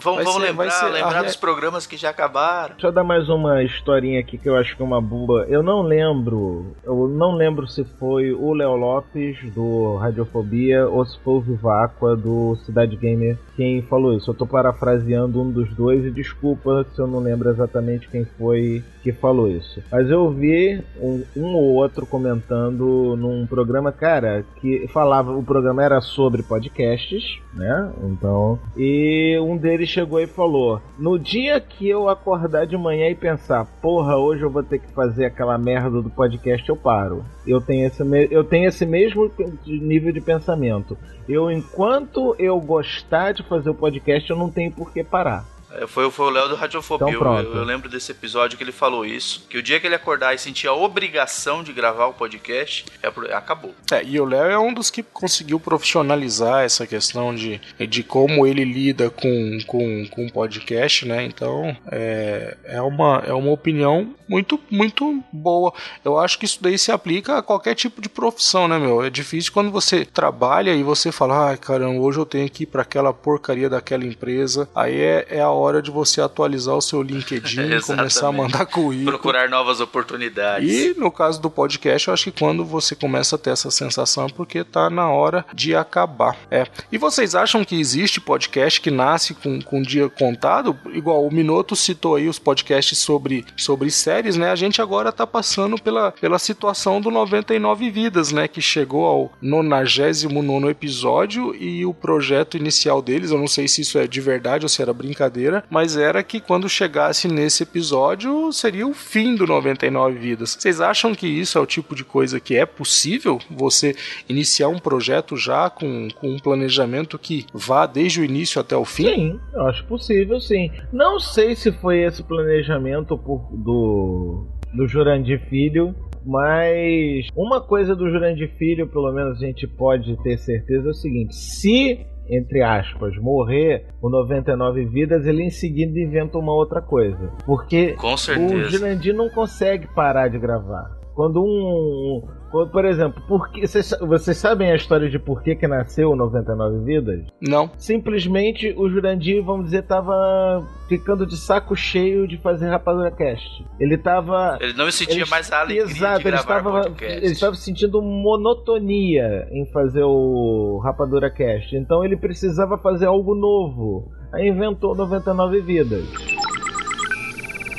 Vamos 0.00 0.04
vai 0.04 0.24
vamos 0.24 0.32
ser- 0.34 0.40
lembrar, 0.48 0.70
ser 0.70 0.86
lembrar 0.90 1.20
re- 1.20 1.26
dos 1.26 1.36
programas 1.36 1.86
que 1.86 1.96
já 1.96 2.10
acabaram. 2.10 2.72
Deixa 2.74 2.86
eu 2.88 2.92
dar 2.92 3.04
mais 3.04 3.28
uma 3.28 3.62
historinha 3.62 4.20
aqui 4.20 4.36
que 4.36 4.48
eu 4.48 4.56
acho 4.56 4.76
que 4.76 4.82
é 4.82 4.84
uma 4.84 5.00
boa. 5.00 5.46
Eu 5.48 5.62
não 5.62 5.82
lembro, 5.82 6.74
eu 6.84 7.08
não 7.08 7.34
lembro 7.34 7.66
se 7.66 7.84
foi 7.98 8.32
o 8.32 8.52
Léo 8.54 8.76
Lopes 8.76 9.36
do 9.54 9.96
Radiofobia 9.96 10.86
ou 10.88 11.04
se 11.06 11.18
foi 11.20 11.34
o 11.34 11.40
Viváqua 11.40 12.16
do 12.16 12.56
Cidade 12.66 12.96
Gamer 12.96 13.38
quem 13.56 13.82
falou 13.82 14.14
isso. 14.14 14.30
Eu 14.30 14.34
tô 14.34 14.46
parafraseando 14.46 15.40
um 15.42 15.50
dos 15.50 15.68
dois 15.74 16.04
e 16.04 16.10
desculpa 16.10 16.86
se 16.94 17.00
eu 17.00 17.06
não 17.06 17.18
lembro 17.20 17.48
exatamente 17.50 18.08
quem 18.08 18.24
foi 18.38 18.82
que 19.08 19.20
falou 19.20 19.48
isso. 19.48 19.82
Mas 19.90 20.10
eu 20.10 20.30
vi 20.30 20.82
um, 21.00 21.22
um 21.34 21.54
ou 21.54 21.74
outro 21.74 22.04
comentando 22.04 23.16
num 23.16 23.46
programa, 23.46 23.90
cara, 23.90 24.44
que 24.56 24.86
falava, 24.88 25.32
o 25.32 25.42
programa 25.42 25.82
era 25.82 26.00
sobre 26.00 26.42
podcasts, 26.42 27.40
né? 27.54 27.90
Então, 28.04 28.58
e 28.76 29.38
um 29.40 29.56
deles 29.56 29.88
chegou 29.88 30.20
e 30.20 30.26
falou: 30.26 30.82
No 30.98 31.18
dia 31.18 31.58
que 31.58 31.88
eu 31.88 32.08
acordar 32.08 32.66
de 32.66 32.76
manhã 32.76 33.08
e 33.08 33.14
pensar, 33.14 33.64
porra, 33.80 34.16
hoje 34.16 34.42
eu 34.42 34.50
vou 34.50 34.62
ter 34.62 34.78
que 34.78 34.92
fazer 34.92 35.24
aquela 35.24 35.56
merda 35.56 36.02
do 36.02 36.10
podcast, 36.10 36.68
eu 36.68 36.76
paro. 36.76 37.24
Eu 37.46 37.60
tenho 37.60 37.86
esse, 37.86 38.02
eu 38.30 38.44
tenho 38.44 38.68
esse 38.68 38.84
mesmo 38.84 39.30
nível 39.66 40.12
de 40.12 40.20
pensamento. 40.20 40.98
Eu, 41.26 41.50
enquanto 41.50 42.34
eu 42.38 42.60
gostar 42.60 43.32
de 43.32 43.42
fazer 43.42 43.70
o 43.70 43.74
podcast, 43.74 44.28
eu 44.28 44.36
não 44.36 44.50
tenho 44.50 44.70
por 44.70 44.92
que 44.92 45.02
parar. 45.02 45.57
É, 45.72 45.86
Foi, 45.86 46.10
foi 46.10 46.26
o 46.26 46.30
Léo 46.30 46.48
do 46.48 46.54
Radiofobia. 46.54 47.14
Então, 47.14 47.38
eu, 47.38 47.54
eu 47.56 47.64
lembro 47.64 47.88
desse 47.88 48.12
episódio 48.12 48.56
que 48.56 48.64
ele 48.64 48.72
falou 48.72 49.04
isso. 49.04 49.46
Que 49.48 49.58
o 49.58 49.62
dia 49.62 49.78
que 49.78 49.86
ele 49.86 49.94
acordar 49.94 50.34
e 50.34 50.38
sentir 50.38 50.66
a 50.66 50.72
obrigação 50.72 51.62
de 51.62 51.72
gravar 51.72 52.06
o 52.06 52.14
podcast, 52.14 52.84
é 53.02 53.08
acabou. 53.34 53.74
É, 53.90 54.02
e 54.04 54.20
o 54.20 54.24
Léo 54.24 54.50
é 54.50 54.58
um 54.58 54.72
dos 54.72 54.90
que 54.90 55.02
conseguiu 55.02 55.58
profissionalizar 55.60 56.64
essa 56.64 56.86
questão 56.86 57.34
de, 57.34 57.60
de 57.88 58.02
como 58.02 58.46
ele 58.46 58.64
lida 58.64 59.10
com, 59.10 59.58
com, 59.66 60.06
com 60.08 60.26
o 60.26 60.32
podcast, 60.32 61.06
né? 61.06 61.24
Então 61.24 61.76
é, 61.90 62.56
é, 62.64 62.80
uma, 62.80 63.22
é 63.26 63.32
uma 63.32 63.50
opinião 63.50 64.14
muito, 64.28 64.60
muito 64.70 65.22
boa. 65.32 65.72
Eu 66.04 66.18
acho 66.18 66.38
que 66.38 66.44
isso 66.44 66.62
daí 66.62 66.78
se 66.78 66.92
aplica 66.92 67.38
a 67.38 67.42
qualquer 67.42 67.74
tipo 67.74 68.00
de 68.00 68.08
profissão, 68.08 68.68
né, 68.68 68.78
meu? 68.78 69.02
É 69.02 69.10
difícil 69.10 69.52
quando 69.52 69.70
você 69.70 70.04
trabalha 70.04 70.72
e 70.72 70.82
você 70.82 71.10
fala, 71.10 71.50
ai 71.50 71.56
caramba, 71.56 72.00
hoje 72.00 72.18
eu 72.18 72.26
tenho 72.26 72.48
que 72.48 72.64
ir 72.64 72.66
para 72.66 72.82
aquela 72.82 73.12
porcaria 73.12 73.68
daquela 73.68 74.04
empresa. 74.04 74.68
Aí 74.74 75.00
é, 75.00 75.26
é 75.30 75.40
a 75.40 75.50
hora 75.58 75.82
de 75.82 75.90
você 75.90 76.20
atualizar 76.20 76.74
o 76.74 76.82
seu 76.82 77.02
LinkedIn 77.02 77.72
e 77.72 77.80
começar 77.82 78.28
a 78.28 78.32
mandar 78.32 78.66
currículo. 78.66 79.12
Procurar 79.12 79.48
novas 79.48 79.80
oportunidades. 79.80 80.70
E 80.70 80.94
no 80.98 81.10
caso 81.10 81.40
do 81.40 81.50
podcast, 81.50 82.08
eu 82.08 82.14
acho 82.14 82.24
que 82.24 82.38
quando 82.38 82.64
você 82.64 82.94
começa 82.94 83.36
a 83.36 83.38
ter 83.38 83.50
essa 83.50 83.70
sensação 83.70 84.26
é 84.26 84.28
porque 84.28 84.64
tá 84.64 84.88
na 84.88 85.10
hora 85.10 85.44
de 85.52 85.74
acabar. 85.74 86.36
É. 86.50 86.66
E 86.90 86.98
vocês 86.98 87.34
acham 87.34 87.64
que 87.64 87.78
existe 87.78 88.20
podcast 88.20 88.80
que 88.80 88.90
nasce 88.90 89.34
com, 89.34 89.60
com 89.60 89.82
dia 89.82 90.08
contado? 90.08 90.76
Igual 90.92 91.26
o 91.26 91.32
Minoto 91.32 91.74
citou 91.76 92.16
aí 92.16 92.28
os 92.28 92.38
podcasts 92.38 92.98
sobre, 92.98 93.44
sobre 93.56 93.90
séries, 93.90 94.36
né? 94.36 94.50
A 94.50 94.56
gente 94.56 94.80
agora 94.80 95.12
tá 95.12 95.26
passando 95.26 95.80
pela, 95.80 96.12
pela 96.12 96.38
situação 96.38 97.00
do 97.00 97.10
99 97.10 97.90
Vidas, 97.90 98.32
né? 98.32 98.46
Que 98.48 98.60
chegou 98.60 99.04
ao 99.04 99.32
99 99.42 100.68
episódio 100.70 101.54
e 101.54 101.84
o 101.84 101.92
projeto 101.92 102.56
inicial 102.56 103.02
deles, 103.02 103.30
eu 103.30 103.38
não 103.38 103.46
sei 103.46 103.66
se 103.66 103.80
isso 103.80 103.98
é 103.98 104.06
de 104.06 104.20
verdade 104.20 104.64
ou 104.64 104.68
se 104.68 104.80
era 104.80 104.92
brincadeira, 104.92 105.47
mas 105.70 105.96
era 105.96 106.22
que 106.22 106.40
quando 106.40 106.68
chegasse 106.68 107.28
nesse 107.28 107.62
episódio 107.62 108.52
seria 108.52 108.86
o 108.86 108.94
fim 108.94 109.34
do 109.34 109.46
99 109.46 110.18
Vidas. 110.18 110.56
Vocês 110.58 110.80
acham 110.80 111.14
que 111.14 111.26
isso 111.26 111.58
é 111.58 111.60
o 111.60 111.66
tipo 111.66 111.94
de 111.94 112.04
coisa 112.04 112.40
que 112.40 112.56
é 112.56 112.64
possível? 112.66 113.38
Você 113.50 113.94
iniciar 114.28 114.68
um 114.68 114.78
projeto 114.78 115.36
já 115.36 115.68
com, 115.70 116.08
com 116.20 116.28
um 116.30 116.38
planejamento 116.38 117.18
que 117.18 117.44
vá 117.52 117.86
desde 117.86 118.20
o 118.20 118.24
início 118.24 118.60
até 118.60 118.76
o 118.76 118.84
fim? 118.84 119.04
Sim, 119.14 119.40
acho 119.68 119.84
possível, 119.86 120.40
sim. 120.40 120.70
Não 120.92 121.18
sei 121.20 121.54
se 121.54 121.72
foi 121.72 121.98
esse 122.04 122.22
planejamento 122.22 123.16
por- 123.18 123.48
do, 123.52 124.46
do 124.74 124.86
Jurandir 124.88 125.40
Filho, 125.48 125.94
mas 126.24 127.26
uma 127.34 127.60
coisa 127.60 127.96
do 127.96 128.08
Jurandir 128.10 128.50
Filho, 128.58 128.86
pelo 128.86 129.10
menos 129.12 129.42
a 129.42 129.46
gente 129.46 129.66
pode 129.66 130.16
ter 130.22 130.36
certeza, 130.38 130.88
é 130.88 130.90
o 130.90 130.94
seguinte: 130.94 131.34
se, 131.34 132.06
entre 132.30 132.62
aspas, 132.62 133.16
morrer 133.16 133.86
o 134.02 134.08
99 134.08 134.84
vidas, 134.86 135.26
ele 135.26 135.42
em 135.42 135.50
seguida 135.50 135.98
inventa 135.98 136.38
uma 136.38 136.52
outra 136.52 136.80
coisa. 136.80 137.32
Porque 137.46 137.94
o. 138.38 138.64
Jurandir 138.70 139.14
não 139.14 139.28
consegue 139.30 139.86
parar 139.94 140.28
de 140.28 140.38
gravar. 140.38 140.97
Quando 141.18 141.42
um. 141.42 142.22
quando, 142.48 142.70
por 142.70 142.84
exemplo, 142.84 143.20
por 143.26 143.50
que, 143.50 143.66
vocês, 143.66 143.92
vocês 144.00 144.36
sabem 144.36 144.70
a 144.70 144.76
história 144.76 145.10
de 145.10 145.18
por 145.18 145.42
que, 145.42 145.56
que 145.56 145.66
nasceu 145.66 146.12
o 146.12 146.14
99 146.14 146.84
Vidas? 146.84 147.26
Não. 147.42 147.68
Simplesmente 147.76 148.72
o 148.78 148.88
Jurandir, 148.88 149.42
vamos 149.44 149.64
dizer, 149.64 149.82
tava 149.82 150.64
ficando 150.88 151.26
de 151.26 151.36
saco 151.36 151.74
cheio 151.74 152.28
de 152.28 152.36
fazer 152.38 152.68
Rapadura 152.68 153.10
Cast. 153.10 153.66
Ele 153.80 153.98
tava. 153.98 154.58
Ele 154.60 154.74
não 154.74 154.88
sentia 154.92 155.22
Ele- 155.22 155.28
mais 155.30 155.50
a 155.50 155.58
alegria 155.62 155.82
Exato, 155.90 156.20
de 156.20 156.28
ele 156.28 156.36
gravar 156.36 156.58
estava, 156.58 156.80
podcast. 156.82 157.16
ele 157.24 157.32
estava 157.32 157.54
sentindo 157.56 158.00
monotonia 158.00 159.48
em 159.50 159.66
fazer 159.72 160.04
o 160.04 160.78
Rapadura 160.84 161.28
Cast. 161.32 161.74
Então 161.74 162.04
ele 162.04 162.16
precisava 162.16 162.78
fazer 162.78 163.06
algo 163.06 163.34
novo. 163.34 164.08
Aí 164.32 164.46
inventou 164.46 164.94
99 164.94 165.60
Vidas. 165.62 166.04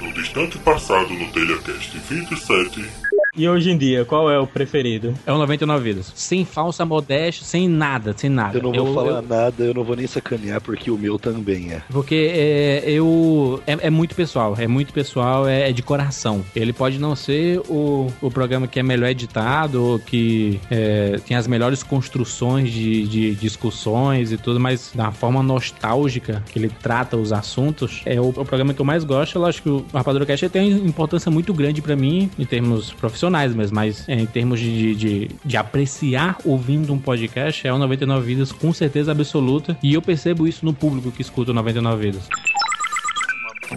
No 0.01 0.13
distante 0.13 0.57
passado 0.59 1.09
no 1.13 1.31
TelhaCast 1.31 1.97
27, 1.99 2.81
E 3.35 3.47
hoje 3.47 3.69
em 3.69 3.77
dia, 3.77 4.03
qual 4.05 4.29
é 4.29 4.39
o 4.39 4.47
preferido? 4.47 5.13
É 5.25 5.31
o 5.31 5.37
99 5.37 5.83
Vidas. 5.83 6.11
Sem 6.15 6.43
falsa 6.43 6.83
modéstia, 6.83 7.45
sem 7.45 7.67
nada, 7.69 8.13
sem 8.17 8.29
nada. 8.29 8.57
Eu 8.57 8.63
não 8.63 8.73
vou 8.73 8.93
falar 8.93 9.17
eu- 9.17 9.21
nada, 9.21 9.63
eu 9.63 9.73
não 9.73 9.83
vou 9.83 9.95
nem 9.95 10.07
sacanear, 10.07 10.59
porque 10.59 10.89
o 10.89 10.97
meu 10.97 11.19
também 11.19 11.71
é. 11.71 11.81
Porque 11.91 12.31
é, 12.33 12.83
eu. 12.87 13.61
É, 13.67 13.87
é 13.87 13.89
muito 13.89 14.15
pessoal, 14.15 14.55
é 14.57 14.67
muito 14.67 14.91
pessoal, 14.91 15.47
é, 15.47 15.69
é 15.69 15.71
de 15.71 15.81
coração. 15.83 16.43
Ele 16.55 16.73
pode 16.73 16.97
não 16.99 17.15
ser 17.15 17.59
o, 17.69 18.11
o 18.21 18.31
programa 18.31 18.67
que 18.67 18.79
é 18.79 18.83
melhor 18.83 19.09
editado, 19.09 19.83
ou 19.83 19.99
que 19.99 20.59
é, 20.69 21.19
tem 21.25 21.37
as 21.37 21.45
melhores 21.47 21.83
construções 21.83 22.71
de, 22.71 23.07
de 23.07 23.35
discussões 23.35 24.31
e 24.31 24.37
tudo, 24.37 24.59
mas 24.59 24.91
da 24.93 25.11
forma 25.11 25.43
nostálgica 25.43 26.43
que 26.51 26.57
ele 26.57 26.69
trata 26.81 27.15
os 27.15 27.31
assuntos, 27.31 28.01
é 28.05 28.19
o, 28.19 28.29
o 28.29 28.45
programa 28.45 28.73
que 28.73 28.81
eu 28.81 28.85
mais 28.85 29.03
gosto. 29.03 29.37
Eu 29.37 29.45
acho 29.45 29.61
que 29.61 29.69
o 29.69 29.85
Rapadura 29.93 30.25
Cast 30.25 30.49
tem 30.49 30.73
uma 30.73 30.87
importância 30.89 31.29
muito 31.31 31.53
grande 31.53 31.81
pra 31.81 31.95
mim, 31.95 32.29
em 32.37 32.45
termos 32.45 32.91
profissionais 32.91 33.19
mesmo, 33.29 33.75
mas 33.75 34.07
é, 34.07 34.15
em 34.15 34.25
termos 34.25 34.59
de, 34.59 34.95
de, 34.95 35.31
de 35.43 35.57
apreciar 35.57 36.37
ouvindo 36.43 36.93
um 36.93 36.99
podcast, 36.99 37.67
é 37.67 37.73
o 37.73 37.77
99 37.77 38.25
Vidas 38.25 38.51
com 38.51 38.73
certeza 38.73 39.11
absoluta. 39.11 39.77
E 39.81 39.93
eu 39.93 40.01
percebo 40.01 40.47
isso 40.47 40.65
no 40.65 40.73
público 40.73 41.11
que 41.11 41.21
escuta 41.21 41.51
o 41.51 41.53
99 41.53 42.01
Vidas. 42.01 42.29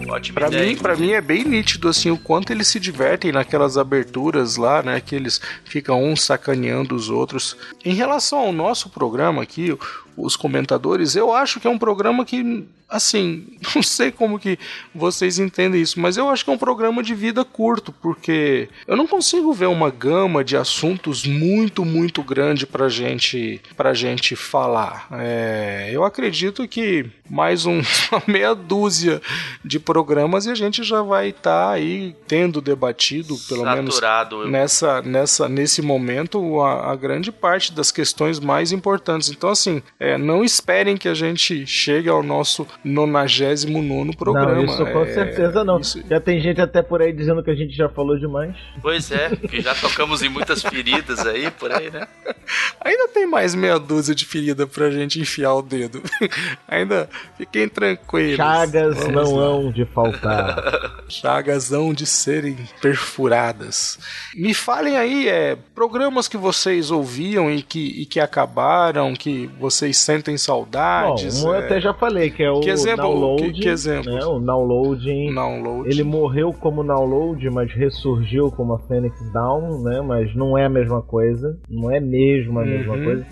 Ótima 0.09 0.39
Pra 0.39 0.47
ideia, 0.47 0.67
mim, 0.67 0.75
pra 0.75 0.95
mim 0.95 1.11
é 1.11 1.21
bem 1.21 1.43
nítido 1.43 1.87
assim 1.87 2.09
o 2.09 2.17
quanto 2.17 2.51
eles 2.51 2.67
se 2.67 2.79
divertem 2.79 3.31
naquelas 3.31 3.77
aberturas 3.77 4.57
lá, 4.57 4.81
né, 4.81 4.99
que 4.99 5.15
eles 5.15 5.39
ficam 5.63 6.03
uns 6.03 6.23
sacaneando 6.23 6.95
os 6.95 7.09
outros. 7.09 7.55
Em 7.85 7.93
relação 7.93 8.39
ao 8.39 8.51
nosso 8.51 8.89
programa 8.89 9.43
aqui, 9.43 9.77
os 10.17 10.35
comentadores, 10.35 11.15
eu 11.15 11.33
acho 11.33 11.59
que 11.59 11.67
é 11.67 11.69
um 11.69 11.77
programa 11.77 12.25
que 12.25 12.65
assim, 12.93 13.47
não 13.75 13.81
sei 13.81 14.11
como 14.11 14.39
que 14.39 14.57
vocês 14.93 15.39
entendem 15.39 15.81
isso, 15.81 15.99
mas 15.99 16.15
eu 16.15 16.29
acho 16.29 16.45
que 16.45 16.51
é 16.51 16.53
um 16.53 16.57
programa 16.57 17.01
de 17.01 17.15
vida 17.15 17.43
curto, 17.43 17.91
porque 17.91 18.69
eu 18.87 18.95
não 18.95 19.07
consigo 19.07 19.51
ver 19.51 19.65
uma 19.65 19.89
gama 19.89 20.43
de 20.43 20.55
assuntos 20.55 21.25
muito, 21.25 21.83
muito 21.83 22.21
grande 22.21 22.67
pra 22.67 22.87
gente, 22.87 23.59
pra 23.75 23.93
gente 23.93 24.35
falar. 24.35 25.07
É, 25.11 25.89
eu 25.91 26.03
acredito 26.03 26.67
que 26.67 27.09
mais 27.29 27.65
um, 27.65 27.81
uma 28.11 28.23
meia 28.27 28.53
dúzia 28.53 29.21
de 29.65 29.79
programas 29.79 30.45
e 30.45 30.51
a 30.51 30.55
gente 30.55 30.83
já 30.83 31.01
vai 31.01 31.29
estar 31.29 31.71
aí 31.71 32.15
tendo 32.27 32.61
debatido, 32.61 33.35
pelo 33.47 33.63
menos 33.65 33.95
Saturado. 33.95 34.47
nessa, 34.47 35.01
nessa, 35.01 35.49
nesse 35.49 35.81
momento, 35.81 36.61
a, 36.61 36.91
a 36.91 36.95
grande 36.95 37.31
parte 37.31 37.73
das 37.73 37.91
questões 37.91 38.39
mais 38.39 38.71
importantes. 38.71 39.29
Então, 39.29 39.49
assim, 39.49 39.81
é, 40.11 40.17
não 40.17 40.43
esperem 40.43 40.97
que 40.97 41.07
a 41.07 41.13
gente 41.13 41.65
chegue 41.67 42.09
ao 42.09 42.21
nosso 42.23 42.67
99 42.83 44.15
programa. 44.17 44.55
não, 44.55 44.63
isso 44.65 44.85
com 44.85 45.01
É, 45.03 45.13
certeza 45.13 45.63
não. 45.63 45.79
isso- 45.79 46.03
Já 46.09 46.19
tem 46.19 46.39
gente 46.41 46.59
até 46.61 46.81
por 46.81 47.01
aí 47.01 47.11
dizendo 47.13 47.43
que 47.43 47.49
a 47.51 47.55
gente 47.55 47.75
já 47.75 47.87
falou 47.89 48.17
demais. 48.17 48.55
Pois 48.81 49.11
é, 49.11 49.29
que 49.35 49.61
já 49.61 49.73
tocamos 49.75 50.21
em 50.21 50.29
muitas 50.29 50.61
feridas 50.61 51.25
aí, 51.25 51.49
por 51.51 51.71
aí, 51.71 51.89
né? 51.91 52.07
Ainda 52.83 53.07
tem 53.07 53.25
mais 53.25 53.55
meia 53.55 53.79
dúzia 53.79 54.13
de 54.13 54.25
ferida 54.25 54.67
pra 54.67 54.91
gente 54.91 55.19
enfiar 55.19 55.53
o 55.53 55.61
dedo. 55.61 56.01
Ainda 56.67 57.09
fiquem 57.37 57.67
tranquilos. 57.69 58.35
Chagas 58.35 58.97
Vamos 58.97 59.13
não 59.13 59.35
lá. 59.35 59.45
hão 59.45 59.71
de 59.71 59.85
faltar. 59.85 61.01
chagas 61.07 61.71
hão 61.71 61.93
de 61.93 62.05
serem 62.05 62.57
perfuradas. 62.81 63.97
Me 64.35 64.53
falem 64.53 64.97
aí, 64.97 65.27
é, 65.27 65.57
programas 65.75 66.27
que 66.27 66.37
vocês 66.37 66.91
ouviam 66.91 67.49
e 67.51 67.61
que, 67.61 68.01
e 68.01 68.05
que 68.05 68.19
acabaram, 68.19 69.13
que 69.13 69.49
vocês 69.59 69.92
sentem 69.93 70.33
Bom, 70.35 70.37
saudades. 70.37 71.43
um 71.43 71.49
eu 71.49 71.55
é, 71.55 71.65
até 71.65 71.79
já 71.81 71.93
falei, 71.93 72.29
que 72.29 72.41
é 72.43 72.51
o 72.51 72.59
Que 72.59 72.69
exemplo- 72.69 73.03
download. 73.05 73.43
que- 73.53 73.61
que 73.61 73.67
exemplos? 73.69 74.13
Né, 74.13 74.25
o 74.25 74.39
downloading. 74.39 75.33
download. 75.33 75.89
Ele 75.89 76.03
morreu 76.03 76.51
como 76.53 76.83
download, 76.83 77.49
mas 77.49 77.71
ressurgiu 77.73 78.51
como 78.51 78.73
a 78.73 78.79
Phoenix 78.79 79.17
Down, 79.31 79.83
né? 79.83 80.01
Mas 80.01 80.35
não 80.35 80.57
é 80.57 80.65
a 80.65 80.69
mesma 80.69 81.01
coisa. 81.01 81.57
Não 81.69 81.89
é 81.91 81.99
mesmo 81.99 82.59
a 82.59 82.65
mesma 82.65 82.93
Uhum. 82.95 83.03
coisa. 83.03 83.25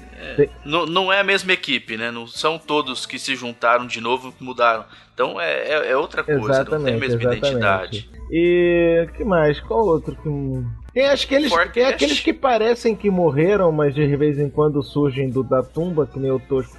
Não, 0.63 0.85
não 0.85 1.11
é 1.11 1.19
a 1.19 1.23
mesma 1.23 1.51
equipe, 1.51 1.97
né? 1.97 2.11
Não 2.11 2.27
são 2.27 2.57
todos 2.59 3.05
que 3.07 3.17
se 3.17 3.35
juntaram 3.35 3.87
de 3.87 3.99
novo 3.99 4.31
e 4.39 4.43
mudaram. 4.43 4.85
Então 5.13 5.41
é, 5.41 5.51
é, 5.69 5.91
é 5.91 5.97
outra 5.97 6.23
coisa, 6.23 6.39
não 6.39 6.47
tem 6.47 6.55
a 6.57 6.61
Exatamente, 6.61 6.99
mesma 6.99 7.15
exatamente. 7.21 7.37
identidade. 7.47 8.09
E 8.31 9.07
que 9.17 9.23
mais? 9.25 9.59
Qual 9.59 9.85
outro 9.85 10.15
que. 10.15 10.29
Tem 10.93 11.07
aqueles, 11.07 11.49
Forecast. 11.49 11.73
tem 11.73 11.85
aqueles 11.85 12.19
que 12.19 12.33
parecem 12.33 12.95
que 12.95 13.09
morreram, 13.09 13.71
mas 13.71 13.95
de 13.95 14.15
vez 14.17 14.37
em 14.37 14.49
quando 14.49 14.83
surgem 14.83 15.29
do 15.29 15.41
da 15.41 15.63
tumba, 15.63 16.05
que 16.05 16.19
nem 16.19 16.31
o 16.31 16.39
Tosco 16.39 16.75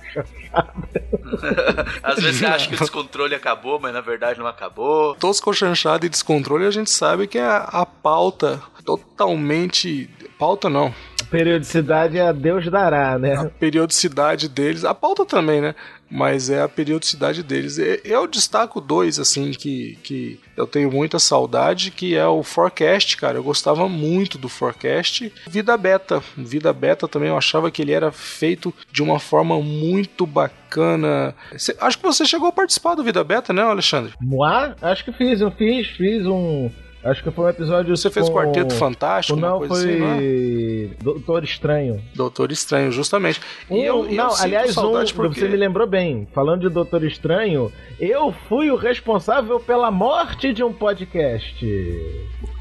Às 2.03 2.17
vezes 2.23 2.41
você 2.41 2.47
acha 2.47 2.69
que 2.69 2.75
o 2.75 2.79
descontrole 2.79 3.35
acabou, 3.35 3.81
mas 3.81 3.93
na 3.95 4.03
verdade 4.03 4.39
não 4.39 4.47
acabou. 4.47 5.15
Tosco 5.15 5.53
chanchado 5.55 6.05
e 6.05 6.11
descontrole, 6.11 6.67
a 6.67 6.71
gente 6.71 6.91
sabe 6.91 7.27
que 7.27 7.39
é 7.39 7.43
a, 7.43 7.57
a 7.59 7.87
pauta 7.87 8.61
totalmente. 8.85 10.11
Pauta 10.39 10.69
não. 10.69 10.93
Periodicidade 11.31 12.21
a 12.21 12.33
Deus 12.33 12.71
dará, 12.71 13.15
A 13.15 13.19
né? 13.19 13.51
periodicidade 13.59 14.49
deles. 14.49 14.85
A 14.85 14.95
pauta 14.95 15.25
também, 15.25 15.61
né? 15.63 15.75
Mas 16.15 16.51
é 16.51 16.61
a 16.61 16.69
periodicidade 16.69 17.43
deles. 17.43 17.79
Eu 18.05 18.27
destaco 18.27 18.83
dois, 18.83 19.19
assim, 19.19 19.51
que, 19.53 19.99
que 20.03 20.39
eu 20.55 20.67
tenho 20.67 20.93
muita 20.93 21.19
saudade, 21.19 21.91
que 21.91 22.15
é 22.15 22.27
o 22.27 22.43
Forecast, 22.43 23.17
cara. 23.17 23.39
Eu 23.39 23.43
gostava 23.43 23.89
muito 23.89 24.37
do 24.37 24.47
Forecast. 24.47 25.33
Vida 25.49 25.75
Beta. 25.79 26.23
Vida 26.37 26.71
Beta 26.71 27.09
também 27.09 27.31
eu 27.31 27.37
achava 27.39 27.71
que 27.71 27.81
ele 27.81 27.93
era 27.93 28.13
feito 28.13 28.75
de 28.93 29.03
uma 29.03 29.19
forma 29.19 29.59
muito 29.63 30.27
bacana. 30.27 31.35
Cê- 31.57 31.77
acho 31.81 31.97
que 31.97 32.05
você 32.05 32.27
chegou 32.27 32.49
a 32.49 32.53
participar 32.53 32.95
do 32.95 33.03
Vida 33.03 33.25
Beta, 33.25 33.55
né, 33.55 33.63
Alexandre? 33.63 34.13
Moá? 34.21 34.77
Acho 34.83 35.05
que 35.07 35.13
fiz, 35.13 35.41
eu 35.41 35.51
fiz, 35.51 35.87
fiz 35.89 36.27
um. 36.27 36.71
Acho 37.05 37.23
que 37.23 37.31
foi 37.33 37.47
um 37.47 37.49
episódio. 37.49 37.97
Você 37.97 38.11
fez 38.11 38.29
com- 38.29 38.35
Quarteto 38.37 38.75
Fantástico, 38.75 39.39
Não, 39.39 39.59
foi. 39.67 39.79
assim, 39.79 39.99
não 39.99 40.07
é? 40.13 41.03
Doutor 41.03 41.43
Estranho. 41.43 42.01
Doutor 42.15 42.53
Estranho, 42.53 42.93
justamente. 42.93 43.41
Um, 43.69 43.77
E 43.77 43.85
eu- 43.85 44.07
eu 44.09 44.13
não, 44.15 44.31
sinto 44.31 44.45
aliás, 44.45 44.77
um, 44.77 45.05
porque- 45.17 45.41
você 45.41 45.49
me 45.49 45.57
lembrou 45.57 45.87
bem. 45.87 46.29
Falando 46.33 46.61
de 46.63 46.69
Doutor 46.69 47.03
Estranho, 47.05 47.73
eu 47.99 48.33
fui 48.49 48.71
o 48.71 48.77
responsável 48.77 49.59
pela 49.59 49.91
morte 49.91 50.53
de 50.53 50.63
um 50.63 50.73
podcast. 50.73 51.67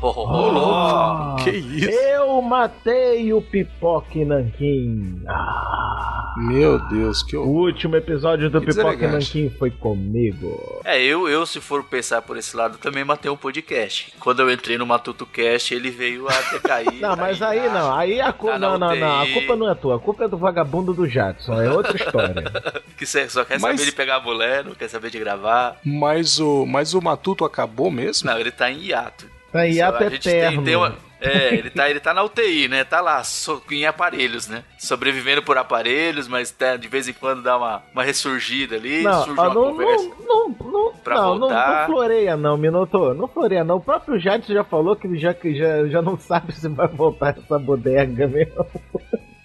Ô, 0.02 0.08
ô, 0.08 0.28
ô, 0.28 0.50
louco. 0.52 1.44
Que 1.44 1.52
isso? 1.52 1.90
Eu 1.92 2.42
matei 2.42 3.32
o 3.34 3.42
Pipoque 3.42 4.26
Nanquim. 4.26 5.22
Ah, 5.28 6.34
Meu 6.38 6.80
Deus, 6.88 7.22
que 7.22 7.38
o 7.38 7.44
último 7.46 7.96
episódio 7.96 8.50
do 8.50 8.60
Que 8.62 8.68
Pipoque. 8.74 9.06
Nanquim 9.06 9.50
foi 9.60 9.70
comigo. 9.70 10.82
É, 10.84 11.00
eu, 11.02 11.30
eu, 11.30 11.46
se 11.46 11.60
for 11.62 11.84
pensar 11.84 12.22
por 12.24 12.36
esse 12.38 12.56
lado, 12.58 12.78
também 12.80 13.04
matei 13.04 13.30
um 13.30 13.38
podcast. 13.38 14.12
Quando 14.20 14.40
eu 14.42 14.52
entrei 14.52 14.78
no 14.78 14.88
Matuto 14.88 15.26
Cast, 15.26 15.74
ele 15.74 15.92
veio 15.92 16.28
a 16.28 16.42
decair. 16.52 17.00
Não, 17.00 17.16
mas 17.16 17.38
tá 17.38 17.50
aí 17.50 17.60
embaixo. 17.60 17.76
não, 17.76 17.96
aí 17.96 18.20
a 18.22 18.34
culpa. 18.34 18.58
Não, 18.58 18.78
não, 18.80 18.96
não. 18.96 19.22
A 19.22 19.28
culpa 19.28 19.56
não 19.56 19.70
é 19.70 19.76
tua, 19.76 19.96
a 19.98 20.00
culpa 20.00 20.24
é 20.24 20.28
do 20.28 20.38
vagabundo 20.38 20.94
do 20.94 21.08
Jadson, 21.08 21.62
é 21.62 21.72
outra 21.72 21.96
história. 21.96 22.44
Que 22.98 23.06
cê 23.08 23.28
só 23.30 23.44
quer 23.44 23.60
Mas- 23.60 23.80
saber 23.80 23.90
de 23.90 23.96
pegar 23.96 24.18
a 24.18 24.20
mulher, 24.20 24.64
não 24.64 24.76
quer 24.76 24.88
saber 24.88 25.10
de 25.10 25.18
gravar. 25.18 25.78
Mas 25.84 26.40
o, 26.40 26.68
mas 26.68 26.94
o 26.94 27.02
Matuto 27.02 27.44
acabou 27.44 27.90
mesmo? 27.90 28.30
Não, 28.30 28.38
ele 28.40 28.52
tá 28.52 28.70
em 28.70 28.78
hiato. 28.80 29.26
Tá 29.52 29.68
em 29.68 29.74
tem- 30.20 30.64
tem 30.64 30.76
uma- 30.76 30.96
É, 31.24 31.54
ele 31.54 31.70
tá, 31.70 31.88
ele 31.88 32.00
tá 32.00 32.16
na 32.16 32.24
UTI, 32.24 32.68
né? 32.68 32.84
Tá 32.84 33.00
lá, 33.00 33.24
so- 33.24 33.62
em 33.70 33.86
aparelhos, 33.86 34.48
né? 34.48 34.64
Sobrevivendo 34.80 35.44
por 35.44 35.56
aparelhos, 35.56 36.28
mas 36.28 36.50
tá- 36.50 36.76
de 36.78 36.88
vez 36.88 37.08
em 37.08 37.14
quando 37.14 37.44
dá 37.44 37.58
uma, 37.58 37.84
uma 37.94 38.04
ressurgida 38.04 38.76
ali, 38.76 39.04
Não, 39.04 39.24
surge 39.26 39.40
uma 39.40 39.54
não, 39.54 39.54
conversa. 39.54 40.10
não, 40.26 40.50
não, 40.50 40.72
não, 40.72 40.94
pra 41.04 41.16
não, 41.18 41.24
não, 41.36 41.40
voltar. 41.42 41.80
não 41.82 41.94
floreia 41.94 42.36
não, 42.36 42.58
Minoto, 42.58 43.14
não 43.14 43.28
floreia 43.28 43.64
não. 43.64 43.76
O 43.78 43.82
próprio 43.82 44.20
Jadson 44.20 44.52
já 44.52 44.64
falou 44.64 44.96
que 44.96 45.16
já, 45.20 45.36
já, 45.44 45.86
já 45.88 46.02
não 46.02 46.18
sabe 46.18 46.54
se 46.54 46.68
vai 46.68 46.88
voltar 46.88 47.38
essa 47.38 47.60
bodega 47.60 48.28
mesmo. 48.28 48.66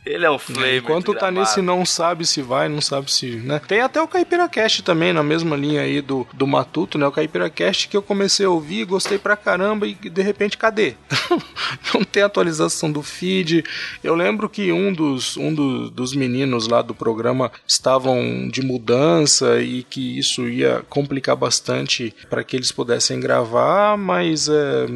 Ele 0.06 0.24
é 0.24 0.30
um 0.30 0.38
flamer. 0.38 0.76
Enquanto 0.78 1.12
tá 1.14 1.30
nesse 1.32 1.60
não 1.60 1.84
sabe 1.84 2.24
se 2.24 2.40
vai, 2.40 2.68
não 2.68 2.80
sabe 2.80 3.12
se, 3.12 3.26
né? 3.36 3.60
Tem 3.66 3.80
até 3.80 4.00
o 4.00 4.06
CaipiraCast 4.06 4.82
também, 4.84 5.12
na 5.12 5.22
mesma 5.22 5.56
linha 5.56 5.80
aí 5.82 6.00
do, 6.00 6.24
do 6.32 6.46
Matuto, 6.46 6.96
né? 6.96 7.06
O 7.06 7.10
CaipiraCast 7.12 7.88
que 7.88 7.96
eu 7.96 8.02
comecei 8.02 8.46
a 8.46 8.50
ouvir, 8.50 8.84
gostei 8.84 9.18
pra 9.18 9.36
caramba 9.36 9.86
e 9.86 9.94
de 9.94 10.22
repente, 10.22 10.56
cadê? 10.56 10.94
não 11.92 12.04
tem 12.04 12.22
atualização 12.22 12.90
do 12.92 13.02
feed. 13.02 13.64
Eu 14.02 14.14
lembro 14.14 14.48
que 14.48 14.70
um 14.70 14.92
dos, 14.92 15.36
um 15.36 15.52
do- 15.52 15.90
dos 15.90 16.14
meninos 16.14 16.68
lá 16.68 16.82
do 16.82 16.94
programa 16.94 17.50
estavam 17.66 18.48
de 18.48 18.62
mudança 18.62 19.60
e 19.60 19.82
que 19.82 20.18
isso 20.18 20.48
ia 20.48 20.84
complicar 20.88 21.34
bastante 21.34 22.14
para 22.30 22.44
que 22.44 22.54
eles 22.54 22.70
pudessem 22.70 23.18
gravar, 23.18 23.96
mas 23.96 24.48
é, 24.48 24.86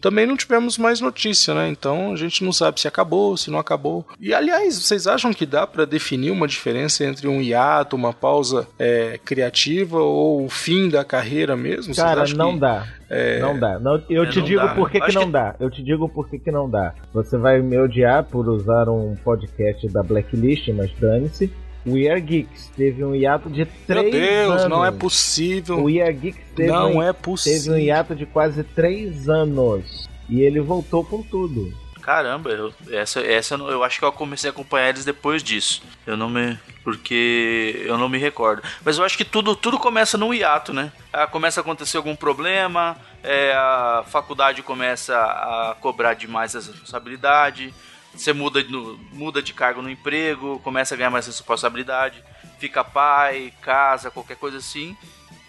também 0.00 0.26
não 0.26 0.36
tivemos 0.36 0.78
mais 0.78 1.00
notícia, 1.00 1.54
né? 1.54 1.68
Então 1.68 2.12
a 2.12 2.16
gente 2.16 2.44
não 2.44 2.52
sabe 2.52 2.80
se 2.80 2.86
acabou, 2.86 3.36
se 3.36 3.50
não 3.50 3.58
acabou. 3.58 4.06
E 4.20 4.32
aliás, 4.32 4.59
vocês 4.68 5.06
acham 5.06 5.32
que 5.32 5.46
dá 5.46 5.66
para 5.66 5.84
definir 5.84 6.30
uma 6.30 6.46
diferença 6.46 7.04
entre 7.04 7.26
um 7.28 7.40
hiato, 7.40 7.96
uma 7.96 8.12
pausa 8.12 8.66
é, 8.78 9.18
criativa 9.24 9.98
ou 10.00 10.44
o 10.44 10.48
fim 10.50 10.88
da 10.88 11.04
carreira 11.04 11.56
mesmo? 11.56 11.94
Cara, 11.94 12.24
não 12.34 12.54
que- 12.54 12.60
dá. 12.60 12.86
é, 13.08 13.38
Não 13.40 13.58
dá. 13.58 13.78
Não, 13.78 14.02
eu 14.10 14.24
É, 14.24 14.26
te 14.28 14.38
não 14.40 14.44
digo 14.44 14.60
dá. 14.60 14.74
por 14.74 14.90
que, 14.90 15.00
que 15.00 15.12
não 15.14 15.24
que- 15.26 15.30
dá. 15.32 15.54
Eu 15.58 15.70
te 15.70 15.82
digo 15.82 16.08
por 16.08 16.28
que, 16.28 16.38
que 16.38 16.50
não 16.50 16.68
dá. 16.68 16.92
Você 17.14 17.38
vai 17.38 17.60
me 17.62 17.78
odiar 17.78 18.24
por 18.24 18.48
usar 18.48 18.88
um 18.88 19.16
podcast 19.24 19.88
da 19.88 20.02
Blacklist, 20.02 20.68
mas 20.74 20.90
dane-se. 21.00 21.50
O 21.86 21.92
We 21.92 22.10
Are 22.10 22.20
Geeks 22.20 22.70
teve 22.76 23.02
um 23.02 23.14
hiato 23.14 23.48
de 23.48 23.60
Meu 23.60 23.68
três 23.86 24.12
Deus, 24.12 24.50
anos. 24.60 24.68
não 24.68 24.84
é 24.84 24.90
possível. 24.90 25.78
O 25.78 25.84
We 25.84 26.02
Are 26.02 26.12
Geeks 26.12 26.40
teve, 26.54 26.68
Não 26.68 26.96
um, 26.96 27.02
é 27.02 27.06
teve 27.06 27.18
um 27.18 27.22
possível. 27.22 27.78
hiato 27.78 28.14
de 28.14 28.26
quase 28.26 28.62
três 28.62 29.30
anos. 29.30 30.06
E 30.28 30.42
ele 30.42 30.60
voltou 30.60 31.02
com 31.02 31.22
tudo. 31.22 31.72
Caramba, 32.02 32.50
eu, 32.50 32.74
essa, 32.90 33.20
essa 33.20 33.54
eu 33.54 33.84
acho 33.84 33.98
que 33.98 34.04
eu 34.04 34.12
comecei 34.12 34.48
a 34.48 34.52
acompanhar 34.52 34.88
eles 34.88 35.04
depois 35.04 35.42
disso. 35.42 35.82
Eu 36.06 36.16
não 36.16 36.28
me. 36.30 36.58
Porque 36.82 37.82
eu 37.84 37.98
não 37.98 38.08
me 38.08 38.16
recordo. 38.18 38.62
Mas 38.84 38.96
eu 38.98 39.04
acho 39.04 39.16
que 39.16 39.24
tudo, 39.24 39.54
tudo 39.54 39.78
começa 39.78 40.16
num 40.16 40.32
hiato, 40.32 40.72
né? 40.72 40.90
Ah, 41.12 41.26
começa 41.26 41.60
a 41.60 41.62
acontecer 41.62 41.98
algum 41.98 42.16
problema, 42.16 42.96
é, 43.22 43.52
a 43.52 44.02
faculdade 44.08 44.62
começa 44.62 45.14
a 45.14 45.76
cobrar 45.80 46.14
demais 46.14 46.54
essa 46.54 46.70
responsabilidade, 46.72 47.72
você 48.14 48.32
muda, 48.32 48.62
no- 48.64 48.96
muda 49.12 49.42
de 49.42 49.52
cargo 49.52 49.82
no 49.82 49.90
emprego, 49.90 50.58
começa 50.64 50.94
a 50.94 50.96
ganhar 50.96 51.10
mais 51.10 51.26
responsabilidade, 51.26 52.24
fica 52.58 52.82
pai, 52.82 53.52
casa, 53.60 54.10
qualquer 54.10 54.36
coisa 54.38 54.56
assim. 54.56 54.96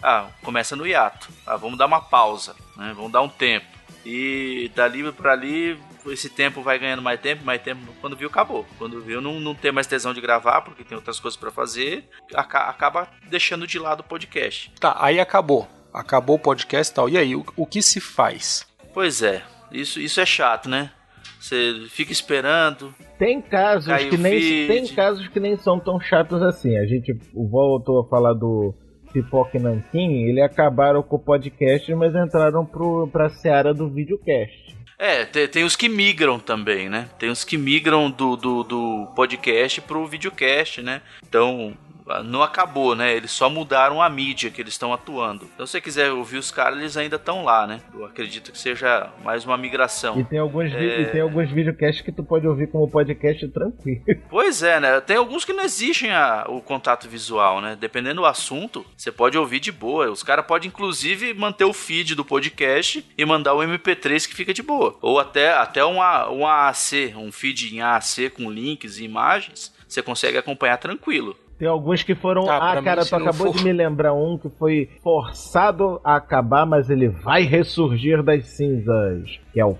Ah, 0.02 0.26
começa 0.42 0.76
no 0.76 0.86
hiato. 0.86 1.28
Ah, 1.46 1.56
vamos 1.56 1.78
dar 1.78 1.86
uma 1.86 2.00
pausa, 2.02 2.54
né? 2.76 2.92
Vamos 2.94 3.10
dar 3.10 3.22
um 3.22 3.28
tempo. 3.28 3.66
E 4.04 4.70
dali 4.74 5.10
pra 5.12 5.32
ali, 5.32 5.78
esse 6.06 6.28
tempo 6.30 6.62
vai 6.62 6.78
ganhando 6.78 7.02
mais 7.02 7.20
tempo, 7.20 7.44
mais 7.44 7.60
tempo. 7.62 7.80
Quando 8.00 8.16
viu, 8.16 8.28
acabou. 8.28 8.66
Quando 8.78 9.00
viu, 9.00 9.20
não, 9.20 9.38
não 9.38 9.54
tem 9.54 9.70
mais 9.70 9.86
tesão 9.86 10.12
de 10.14 10.20
gravar, 10.20 10.62
porque 10.62 10.82
tem 10.84 10.96
outras 10.96 11.20
coisas 11.20 11.38
pra 11.38 11.50
fazer. 11.50 12.04
aca- 12.34 12.68
acaba 12.68 13.08
deixando 13.28 13.66
de 13.66 13.78
lado 13.78 14.00
o 14.00 14.04
podcast. 14.04 14.72
Tá, 14.80 14.96
aí 14.98 15.20
acabou. 15.20 15.68
Acabou 15.92 16.36
o 16.36 16.40
podcast 16.40 16.90
e 16.90 16.94
tal. 16.94 17.08
E 17.08 17.18
aí, 17.18 17.36
o, 17.36 17.44
o 17.56 17.66
que 17.66 17.82
se 17.82 18.00
faz? 18.00 18.66
Pois 18.94 19.22
é, 19.22 19.42
isso, 19.70 20.00
isso 20.00 20.20
é 20.20 20.26
chato, 20.26 20.68
né? 20.68 20.90
Você 21.38 21.86
fica 21.90 22.12
esperando. 22.12 22.94
Tem 23.18 23.40
casos 23.42 23.92
que 24.08 24.16
nem 24.16 24.40
feed. 24.40 24.66
tem 24.68 24.86
casos 24.94 25.28
que 25.28 25.38
nem 25.40 25.56
são 25.58 25.78
tão 25.78 26.00
chatos 26.00 26.40
assim. 26.42 26.76
A 26.78 26.86
gente 26.86 27.12
voltou 27.34 28.00
a 28.00 28.08
falar 28.08 28.32
do 28.32 28.74
Pipoca 29.12 29.58
e 29.58 29.60
Nanquim, 29.60 30.24
ele 30.28 30.40
acabaram 30.40 31.02
com 31.02 31.16
o 31.16 31.18
podcast, 31.18 31.92
mas 31.94 32.14
entraram 32.14 32.64
pro, 32.64 33.08
pra 33.08 33.28
seara 33.28 33.74
do 33.74 33.88
videocast. 33.90 34.76
É, 34.98 35.24
tem, 35.24 35.48
tem 35.48 35.64
os 35.64 35.76
que 35.76 35.88
migram 35.88 36.38
também, 36.38 36.88
né? 36.88 37.08
Tem 37.18 37.30
os 37.30 37.44
que 37.44 37.56
migram 37.56 38.10
do, 38.10 38.36
do, 38.36 38.62
do 38.62 39.06
podcast 39.16 39.80
pro 39.80 40.06
videocast, 40.06 40.80
né? 40.82 41.02
Então, 41.26 41.76
não 42.24 42.42
acabou, 42.42 42.94
né? 42.96 43.14
Eles 43.14 43.30
só 43.30 43.48
mudaram 43.48 44.02
a 44.02 44.10
mídia 44.10 44.50
que 44.50 44.60
eles 44.60 44.74
estão 44.74 44.92
atuando. 44.92 45.48
Então, 45.54 45.64
se 45.66 45.72
você 45.72 45.80
quiser 45.80 46.10
ouvir 46.12 46.38
os 46.38 46.50
caras, 46.50 46.78
eles 46.78 46.96
ainda 46.96 47.16
estão 47.16 47.44
lá, 47.44 47.66
né? 47.66 47.80
Eu 47.94 48.04
acredito 48.04 48.50
que 48.50 48.58
seja 48.58 49.10
mais 49.24 49.44
uma 49.44 49.56
migração. 49.56 50.18
E 50.18 50.24
tem 50.24 50.38
alguns, 50.38 50.72
É. 50.72 51.00
e 51.02 51.04
tem 51.06 51.20
alguns 51.20 51.50
videocasts 51.50 52.04
que 52.04 52.10
tu 52.10 52.22
pode 52.24 52.46
ouvir 52.46 52.66
como 52.70 52.90
podcast 52.90 53.46
tranquilo. 53.48 54.02
Pois 54.28 54.62
é, 54.62 54.80
né? 54.80 55.00
Tem 55.00 55.16
alguns 55.16 55.44
que 55.44 55.52
não 55.52 55.62
exigem 55.64 56.10
a- 56.10 56.46
o 56.48 56.60
contato 56.60 57.08
visual, 57.08 57.60
né? 57.60 57.76
Dependendo 57.78 58.16
do 58.22 58.26
assunto, 58.26 58.84
você 58.96 59.12
pode 59.12 59.36
ouvir 59.38 59.60
de 59.60 59.70
boa. 59.70 60.10
Os 60.10 60.22
caras 60.22 60.44
podem, 60.46 60.68
inclusive, 60.68 61.32
manter 61.34 61.64
o 61.64 61.72
feed 61.72 62.14
do 62.14 62.24
podcast 62.24 63.04
e 63.16 63.24
mandar 63.24 63.54
o 63.54 63.62
MP3 63.62 64.26
que 64.26 64.34
fica 64.34 64.52
de 64.52 64.62
boa. 64.62 64.96
Ou 65.00 65.18
até, 65.20 65.52
até 65.52 65.84
um, 65.84 65.98
um 65.98 66.46
AAC, 66.46 67.14
um 67.16 67.30
feed 67.30 67.74
em 67.76 67.80
AAC 67.80 68.30
com 68.30 68.50
links 68.50 68.98
e 68.98 69.04
imagens, 69.04 69.72
você 69.86 70.02
consegue 70.02 70.38
acompanhar 70.38 70.76
tranquilo. 70.78 71.36
Tem 71.62 71.68
alguns 71.70 72.02
que 72.02 72.16
foram. 72.16 72.50
Ah, 72.50 72.72
Ah, 72.72 72.82
cara, 72.82 73.04
tu 73.06 73.14
acabou 73.14 73.52
for- 73.52 73.56
de 73.58 73.62
me 73.62 73.72
lembrar 73.72 74.12
um 74.12 74.36
que 74.36 74.48
foi 74.58 74.90
forçado 75.00 76.00
a 76.02 76.16
acabar, 76.16 76.66
mas 76.66 76.90
ele 76.90 77.08
vai 77.08 77.44
ressurgir 77.44 78.20
das 78.20 78.48
cinzas. 78.48 79.38
Que 79.52 79.60
é 79.60 79.64
o 79.64 79.76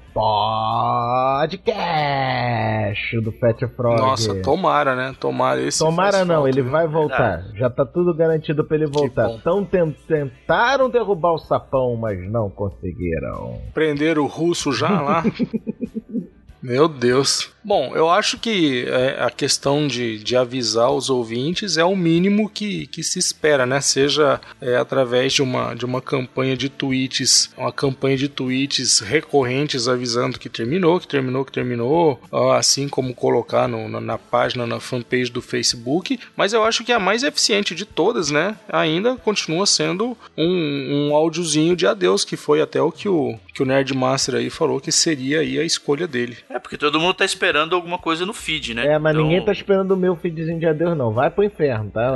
podcast 1.72 3.20
do 3.20 3.33
Fat 3.33 3.59
Frog. 3.74 4.01
Nossa, 4.01 4.33
tomara, 4.43 4.95
né? 4.95 5.12
Tomara 5.18 5.61
esse. 5.61 5.80
Tomara 5.80 6.24
não, 6.24 6.37
falta, 6.37 6.49
ele 6.51 6.62
viu? 6.62 6.70
vai 6.70 6.87
voltar. 6.87 7.47
Já 7.57 7.68
tá 7.68 7.85
tudo 7.85 8.14
garantido 8.14 8.62
pra 8.64 8.76
ele 8.76 8.87
voltar. 8.87 9.28
Então 9.30 9.64
ten- 9.64 9.91
tentaram 10.07 10.89
derrubar 10.89 11.33
o 11.33 11.39
sapão, 11.39 11.97
mas 11.97 12.16
não 12.30 12.49
conseguiram. 12.49 13.61
Prender 13.74 14.20
o 14.20 14.26
russo 14.26 14.72
já 14.72 15.01
lá. 15.01 15.24
Meu 16.62 16.87
Deus. 16.87 17.51
Bom, 17.64 17.92
eu 17.94 18.10
acho 18.10 18.38
que 18.38 18.84
é, 18.88 19.22
a 19.22 19.30
questão 19.30 19.86
de, 19.86 20.18
de 20.18 20.36
avisar 20.36 20.90
os 20.90 21.08
ouvintes 21.08 21.76
é 21.76 21.84
o 21.84 21.94
mínimo 21.94 22.48
que, 22.50 22.88
que 22.88 23.04
se 23.04 23.20
espera, 23.20 23.64
né? 23.64 23.80
Seja 23.80 24.40
é, 24.60 24.76
através 24.76 25.32
de 25.32 25.42
uma, 25.42 25.72
de 25.74 25.84
uma 25.84 26.00
campanha 26.02 26.56
de 26.56 26.68
tweets, 26.68 27.50
uma 27.56 27.72
campanha 27.72 28.16
de 28.16 28.28
tweets 28.28 28.98
recorrentes 28.98 29.86
avisando 29.86 30.40
que 30.40 30.48
terminou, 30.48 30.98
que 30.98 31.06
terminou, 31.06 31.44
que 31.44 31.52
terminou, 31.52 32.20
assim 32.56 32.88
como 32.88 33.14
colocar 33.14 33.68
no- 33.68 33.88
na, 33.88 34.00
na 34.00 34.18
página, 34.18 34.66
na 34.66 34.80
fanpage 34.80 35.30
do 35.30 35.40
Facebook. 35.40 36.18
Mas 36.36 36.52
eu 36.52 36.64
acho 36.64 36.82
que 36.82 36.90
a 36.92 36.98
mais 36.98 37.22
eficiente 37.22 37.76
de 37.76 37.84
todas, 37.84 38.30
né? 38.32 38.56
Ainda 38.68 39.14
continua 39.16 39.66
sendo 39.66 40.18
um, 40.36 41.08
um 41.10 41.14
áudiozinho 41.14 41.76
de 41.76 41.86
adeus, 41.86 42.24
que 42.24 42.36
foi 42.36 42.60
até 42.60 42.82
o 42.82 42.90
que 42.90 43.08
o, 43.08 43.38
que 43.54 43.62
o 43.62 43.66
Nerdmaster 43.66 44.34
aí 44.34 44.50
falou 44.50 44.80
que 44.80 44.90
seria 44.90 45.40
aí 45.40 45.60
a 45.60 45.64
escolha 45.64 46.08
dele. 46.08 46.36
É, 46.50 46.58
porque 46.58 46.76
todo 46.76 46.98
mundo 46.98 47.14
tá 47.14 47.24
esperando 47.24 47.51
alguma 47.61 47.98
coisa 47.98 48.24
no 48.26 48.32
feed, 48.32 48.74
né? 48.74 48.86
É, 48.86 48.98
mas 48.98 49.14
Então- 49.14 49.24
ninguém 49.26 49.44
tá 49.44 49.53
esperando 49.53 49.92
o 49.92 49.96
meu 49.96 50.16
feedzinho 50.16 50.59
de 50.59 50.66
adeus, 50.66 50.96
não. 50.96 51.12
Vai 51.12 51.30
pro 51.30 51.44
inferno, 51.44 51.90
tá? 51.90 52.11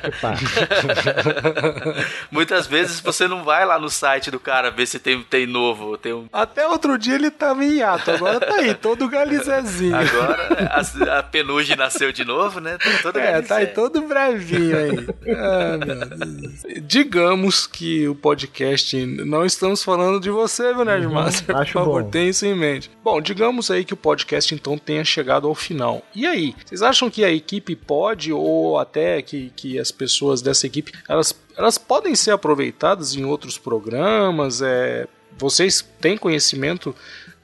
Que 0.00 0.10
pá. 0.20 0.34
Muitas 2.30 2.66
vezes 2.66 3.00
você 3.00 3.26
não 3.28 3.44
vai 3.44 3.64
lá 3.66 3.78
no 3.78 3.88
site 3.90 4.30
do 4.30 4.38
cara 4.40 4.70
ver 4.70 4.86
se 4.86 4.98
tem, 4.98 5.22
tem 5.22 5.46
novo, 5.46 5.96
tem 5.96 6.12
um 6.12 6.26
Até 6.32 6.66
outro 6.66 6.96
dia 6.98 7.14
ele 7.14 7.30
tava 7.30 7.64
em 7.64 7.76
hiato, 7.78 8.10
agora 8.10 8.40
tá 8.40 8.56
aí, 8.56 8.74
todo 8.74 9.08
galizezinho. 9.08 9.94
Agora 9.96 10.70
a, 10.70 11.18
a 11.18 11.22
penugem 11.22 11.76
nasceu 11.76 12.12
de 12.12 12.24
novo, 12.24 12.60
né? 12.60 12.76
Tá 12.78 12.90
todo 13.02 13.18
É, 13.18 13.42
tá 13.42 13.56
aí 13.56 13.66
todo 13.66 14.00
bravinho 14.02 14.76
aí. 14.76 15.06
Ah, 15.34 15.78
meu 15.84 15.96
Deus. 15.96 16.62
Digamos 16.82 17.66
que 17.66 18.08
o 18.08 18.14
podcast, 18.14 19.04
não 19.06 19.44
estamos 19.44 19.82
falando 19.82 20.20
de 20.20 20.30
você, 20.30 20.72
meu 20.74 20.84
Nerdmaster, 20.84 21.56
acho 21.56 21.72
por 21.72 21.78
favor, 21.80 22.02
bom. 22.02 22.10
tenha 22.10 22.30
isso 22.30 22.46
em 22.46 22.54
mente. 22.54 22.90
Bom, 23.02 23.20
digamos 23.20 23.70
aí 23.70 23.84
que 23.84 23.94
o 23.94 23.96
podcast 23.96 24.51
então 24.54 24.78
tenha 24.78 25.04
chegado 25.04 25.46
ao 25.46 25.54
final. 25.54 26.02
E 26.14 26.26
aí, 26.26 26.54
vocês 26.64 26.82
acham 26.82 27.10
que 27.10 27.24
a 27.24 27.30
equipe 27.30 27.74
pode, 27.74 28.32
ou 28.32 28.78
até 28.78 29.20
que, 29.22 29.52
que 29.56 29.78
as 29.78 29.90
pessoas 29.90 30.42
dessa 30.42 30.66
equipe, 30.66 30.92
elas, 31.08 31.34
elas 31.56 31.78
podem 31.78 32.14
ser 32.14 32.32
aproveitadas 32.32 33.14
em 33.14 33.24
outros 33.24 33.58
programas? 33.58 34.62
É, 34.62 35.06
vocês 35.36 35.84
têm 36.00 36.16
conhecimento 36.16 36.94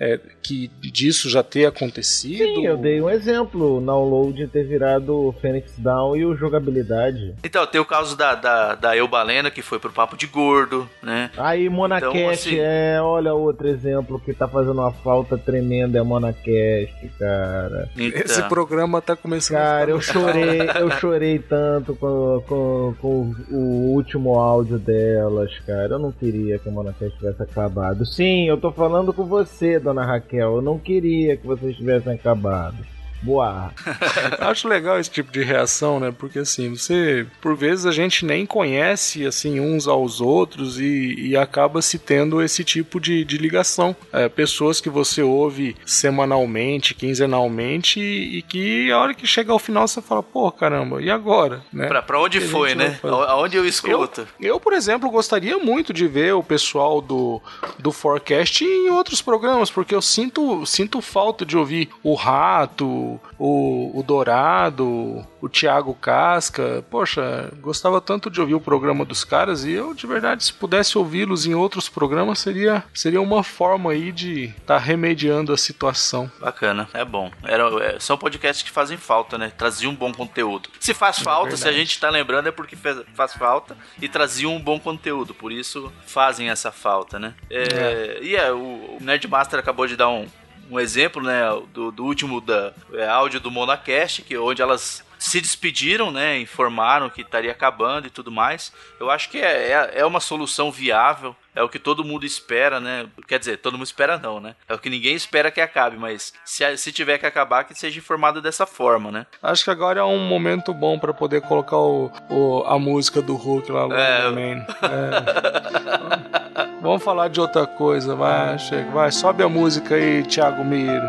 é, 0.01 0.18
que 0.42 0.68
disso 0.80 1.28
já 1.28 1.42
ter 1.42 1.66
acontecido? 1.66 2.38
Sim, 2.38 2.64
eu 2.66 2.76
dei 2.76 3.01
um 3.01 3.11
exemplo. 3.11 3.78
O 3.78 3.80
download 3.80 4.46
ter 4.49 4.64
virado 4.64 5.14
o 5.28 5.32
Phoenix 5.32 5.72
Down 5.78 6.16
e 6.16 6.24
o 6.24 6.36
jogabilidade. 6.36 7.34
Então, 7.44 7.66
tem 7.66 7.80
o 7.80 7.84
caso 7.84 8.16
da, 8.16 8.34
da, 8.34 8.74
da 8.74 8.96
Eu 8.96 9.09
Balena, 9.09 9.51
que 9.51 9.62
foi 9.62 9.78
pro 9.78 9.90
Papo 9.92 10.16
de 10.16 10.26
Gordo, 10.26 10.88
né? 11.03 11.30
Aí, 11.36 11.68
Monacast, 11.68 12.16
Então, 12.16 12.30
assim- 12.30 12.57
é, 12.59 12.99
olha 13.03 13.34
outro 13.34 13.68
exemplo 13.68 14.20
que 14.20 14.32
tá 14.32 14.46
fazendo 14.46 14.74
uma 14.80 14.92
falta 14.92 15.36
tremenda, 15.36 15.99
é 15.99 16.03
Monacast, 16.03 17.09
cara. 17.18 17.88
Então, 17.96 18.20
Esse 18.22 18.42
programa 18.44 19.01
tá 19.03 19.16
começando 19.16 19.59
Cara, 19.59 19.86
a 19.86 19.90
eu 19.90 20.01
chorei, 20.01 20.61
eu 20.80 20.90
chorei 20.92 21.38
tanto 21.38 21.94
com, 21.94 22.42
com, 22.46 22.94
com 23.01 23.34
o 23.51 23.92
último 23.94 24.38
áudio 24.38 24.78
delas, 24.78 25.51
cara. 25.66 25.94
Eu 25.94 25.99
não 25.99 26.12
queria 26.12 26.59
que 26.59 26.68
o 26.68 26.72
Monacast 26.72 27.16
tivesse 27.18 27.42
acabado. 27.42 28.07
Sim, 28.07 28.49
eu 28.49 28.57
tô 28.57 28.70
falando 28.72 29.12
com 29.12 29.24
você, 29.24 29.78
dona 29.89 30.05
Raquel. 30.05 30.57
Eu 30.57 30.62
não 30.62 30.78
queria 30.78 31.36
que 31.36 31.47
vocês 31.47 31.76
tivessem 31.76 32.12
acabado. 32.12 32.76
Boa. 33.22 33.72
Acho 34.40 34.68
legal 34.68 34.98
esse 34.98 35.10
tipo 35.10 35.32
de 35.32 35.42
reação, 35.42 35.98
né? 35.98 36.12
Porque 36.16 36.38
assim, 36.38 36.74
você, 36.74 37.26
por 37.40 37.56
vezes 37.56 37.86
a 37.86 37.92
gente 37.92 38.24
nem 38.24 38.46
conhece 38.46 39.26
assim 39.26 39.60
uns 39.60 39.86
aos 39.88 40.20
outros 40.20 40.78
e, 40.78 41.14
e 41.18 41.36
acaba 41.36 41.82
se 41.82 41.98
tendo 41.98 42.42
esse 42.42 42.62
tipo 42.64 43.00
de, 43.00 43.24
de 43.24 43.38
ligação. 43.38 43.94
É, 44.12 44.28
pessoas 44.28 44.80
que 44.80 44.88
você 44.88 45.22
ouve 45.22 45.76
semanalmente, 45.84 46.94
quinzenalmente 46.94 48.00
e, 48.00 48.38
e 48.38 48.42
que 48.42 48.90
a 48.90 48.98
hora 48.98 49.14
que 49.14 49.26
chega 49.26 49.52
ao 49.52 49.58
final 49.58 49.86
você 49.86 50.00
fala, 50.00 50.22
pô, 50.22 50.50
caramba, 50.52 51.02
e 51.02 51.10
agora? 51.10 51.62
Né? 51.72 51.86
Pra, 51.86 52.02
pra 52.02 52.20
onde 52.20 52.40
foi, 52.40 52.74
né? 52.74 52.98
Aonde 53.02 53.56
eu 53.56 53.66
escuto? 53.66 54.26
Eu, 54.40 54.60
por 54.60 54.72
exemplo, 54.72 55.10
gostaria 55.10 55.58
muito 55.58 55.92
de 55.92 56.06
ver 56.06 56.34
o 56.34 56.42
pessoal 56.42 57.00
do, 57.00 57.40
do 57.78 57.92
Forecast 57.92 58.64
em 58.64 58.90
outros 58.90 59.20
programas, 59.20 59.70
porque 59.70 59.94
eu 59.94 60.02
sinto, 60.02 60.64
sinto 60.64 61.00
falta 61.00 61.44
de 61.44 61.56
ouvir 61.56 61.88
o 62.02 62.14
Rato, 62.14 63.07
o, 63.38 63.98
o 63.98 64.02
Dourado, 64.02 65.26
o 65.40 65.48
Thiago 65.48 65.94
Casca. 65.94 66.84
Poxa, 66.90 67.50
gostava 67.61 68.00
tanto 68.00 68.30
de 68.30 68.40
ouvir 68.40 68.54
o 68.54 68.61
programa 68.61 69.04
dos 69.04 69.24
caras 69.24 69.64
e 69.64 69.72
eu, 69.72 69.94
de 69.94 70.06
verdade, 70.06 70.44
se 70.44 70.52
pudesse 70.52 70.98
ouvi-los 70.98 71.46
em 71.46 71.54
outros 71.54 71.88
programas, 71.88 72.38
seria, 72.38 72.84
seria 72.92 73.20
uma 73.20 73.42
forma 73.42 73.92
aí 73.92 74.12
de 74.12 74.44
estar 74.59 74.78
remediando 74.78 75.52
a 75.52 75.56
situação. 75.56 76.30
Bacana, 76.40 76.88
é 76.92 77.04
bom. 77.04 77.30
Era, 77.44 77.64
é, 77.84 78.00
são 78.00 78.16
podcasts 78.18 78.62
que 78.62 78.70
fazem 78.70 78.96
falta, 78.96 79.38
né? 79.38 79.52
Traziam 79.56 79.92
um 79.92 79.96
bom 79.96 80.12
conteúdo. 80.12 80.68
Se 80.80 80.92
faz 80.94 81.18
falta, 81.18 81.56
se 81.56 81.68
a 81.68 81.72
gente 81.72 81.98
tá 82.00 82.11
lembrando, 82.11 82.48
é 82.48 82.52
porque 82.52 82.76
fez- 82.76 83.02
faz 83.14 83.32
falta 83.34 83.76
e 84.00 84.09
traziam 84.09 84.54
um 84.54 84.61
bom 84.61 84.78
conteúdo. 84.78 85.34
Por 85.34 85.52
isso 85.52 85.92
fazem 86.06 86.50
essa 86.50 86.70
falta, 86.72 87.18
né? 87.18 87.34
É, 87.50 88.18
E 88.22 88.36
é, 88.36 88.52
o, 88.52 88.56
o 88.59 88.98
Nerdmaster 89.00 89.59
acabou 89.59 89.86
de 89.86 89.96
dar 89.96 90.09
um, 90.09 90.26
um 90.70 90.78
exemplo, 90.78 91.22
né? 91.22 91.42
Do, 91.72 91.90
do 91.90 92.04
último 92.04 92.40
da, 92.40 92.72
é, 92.92 93.08
áudio 93.08 93.40
do 93.40 93.50
Monacast, 93.50 94.22
que, 94.22 94.36
onde 94.36 94.62
elas 94.62 95.02
se 95.18 95.40
despediram, 95.40 96.10
né? 96.10 96.38
Informaram 96.38 97.10
que 97.10 97.22
estaria 97.22 97.50
acabando 97.52 98.06
e 98.06 98.10
tudo 98.10 98.30
mais. 98.30 98.72
Eu 99.00 99.10
acho 99.10 99.28
que 99.30 99.38
é, 99.38 99.70
é, 99.72 99.90
é 100.00 100.06
uma 100.06 100.20
solução 100.20 100.70
viável. 100.70 101.34
É 101.54 101.62
o 101.62 101.68
que 101.68 101.78
todo 101.80 102.04
mundo 102.04 102.24
espera, 102.24 102.78
né? 102.78 103.06
Quer 103.26 103.40
dizer, 103.40 103.56
todo 103.56 103.72
mundo 103.76 103.86
espera 103.86 104.16
não, 104.16 104.38
né? 104.38 104.54
É 104.68 104.74
o 104.74 104.78
que 104.78 104.88
ninguém 104.88 105.16
espera 105.16 105.50
que 105.50 105.60
acabe, 105.60 105.96
mas 105.96 106.32
se, 106.44 106.76
se 106.76 106.92
tiver 106.92 107.18
que 107.18 107.26
acabar, 107.26 107.64
que 107.64 107.74
seja 107.74 107.98
informado 107.98 108.40
dessa 108.40 108.64
forma, 108.64 109.10
né? 109.10 109.26
Acho 109.42 109.64
que 109.64 109.70
agora 109.70 109.98
é 109.98 110.04
um 110.04 110.20
momento 110.20 110.72
bom 110.72 111.00
pra 111.00 111.12
poder 111.12 111.40
colocar 111.42 111.76
o, 111.78 112.12
o- 112.30 112.62
a 112.64 112.78
música 112.78 113.20
do 113.20 113.34
Hulk 113.34 113.72
lá, 113.72 113.88
É. 113.92 114.24
Lone 114.28 114.36
Man. 114.54 114.66
É. 114.82 116.78
Vamos 116.80 117.02
falar 117.02 117.26
de 117.28 117.40
outra 117.40 117.66
coisa, 117.66 118.14
vai, 118.14 118.56
chega, 118.58 118.88
vai, 118.92 119.10
sobe 119.10 119.42
a 119.42 119.48
música 119.48 119.96
aí, 119.96 120.22
Thiago 120.22 120.64
Miro. 120.64 121.08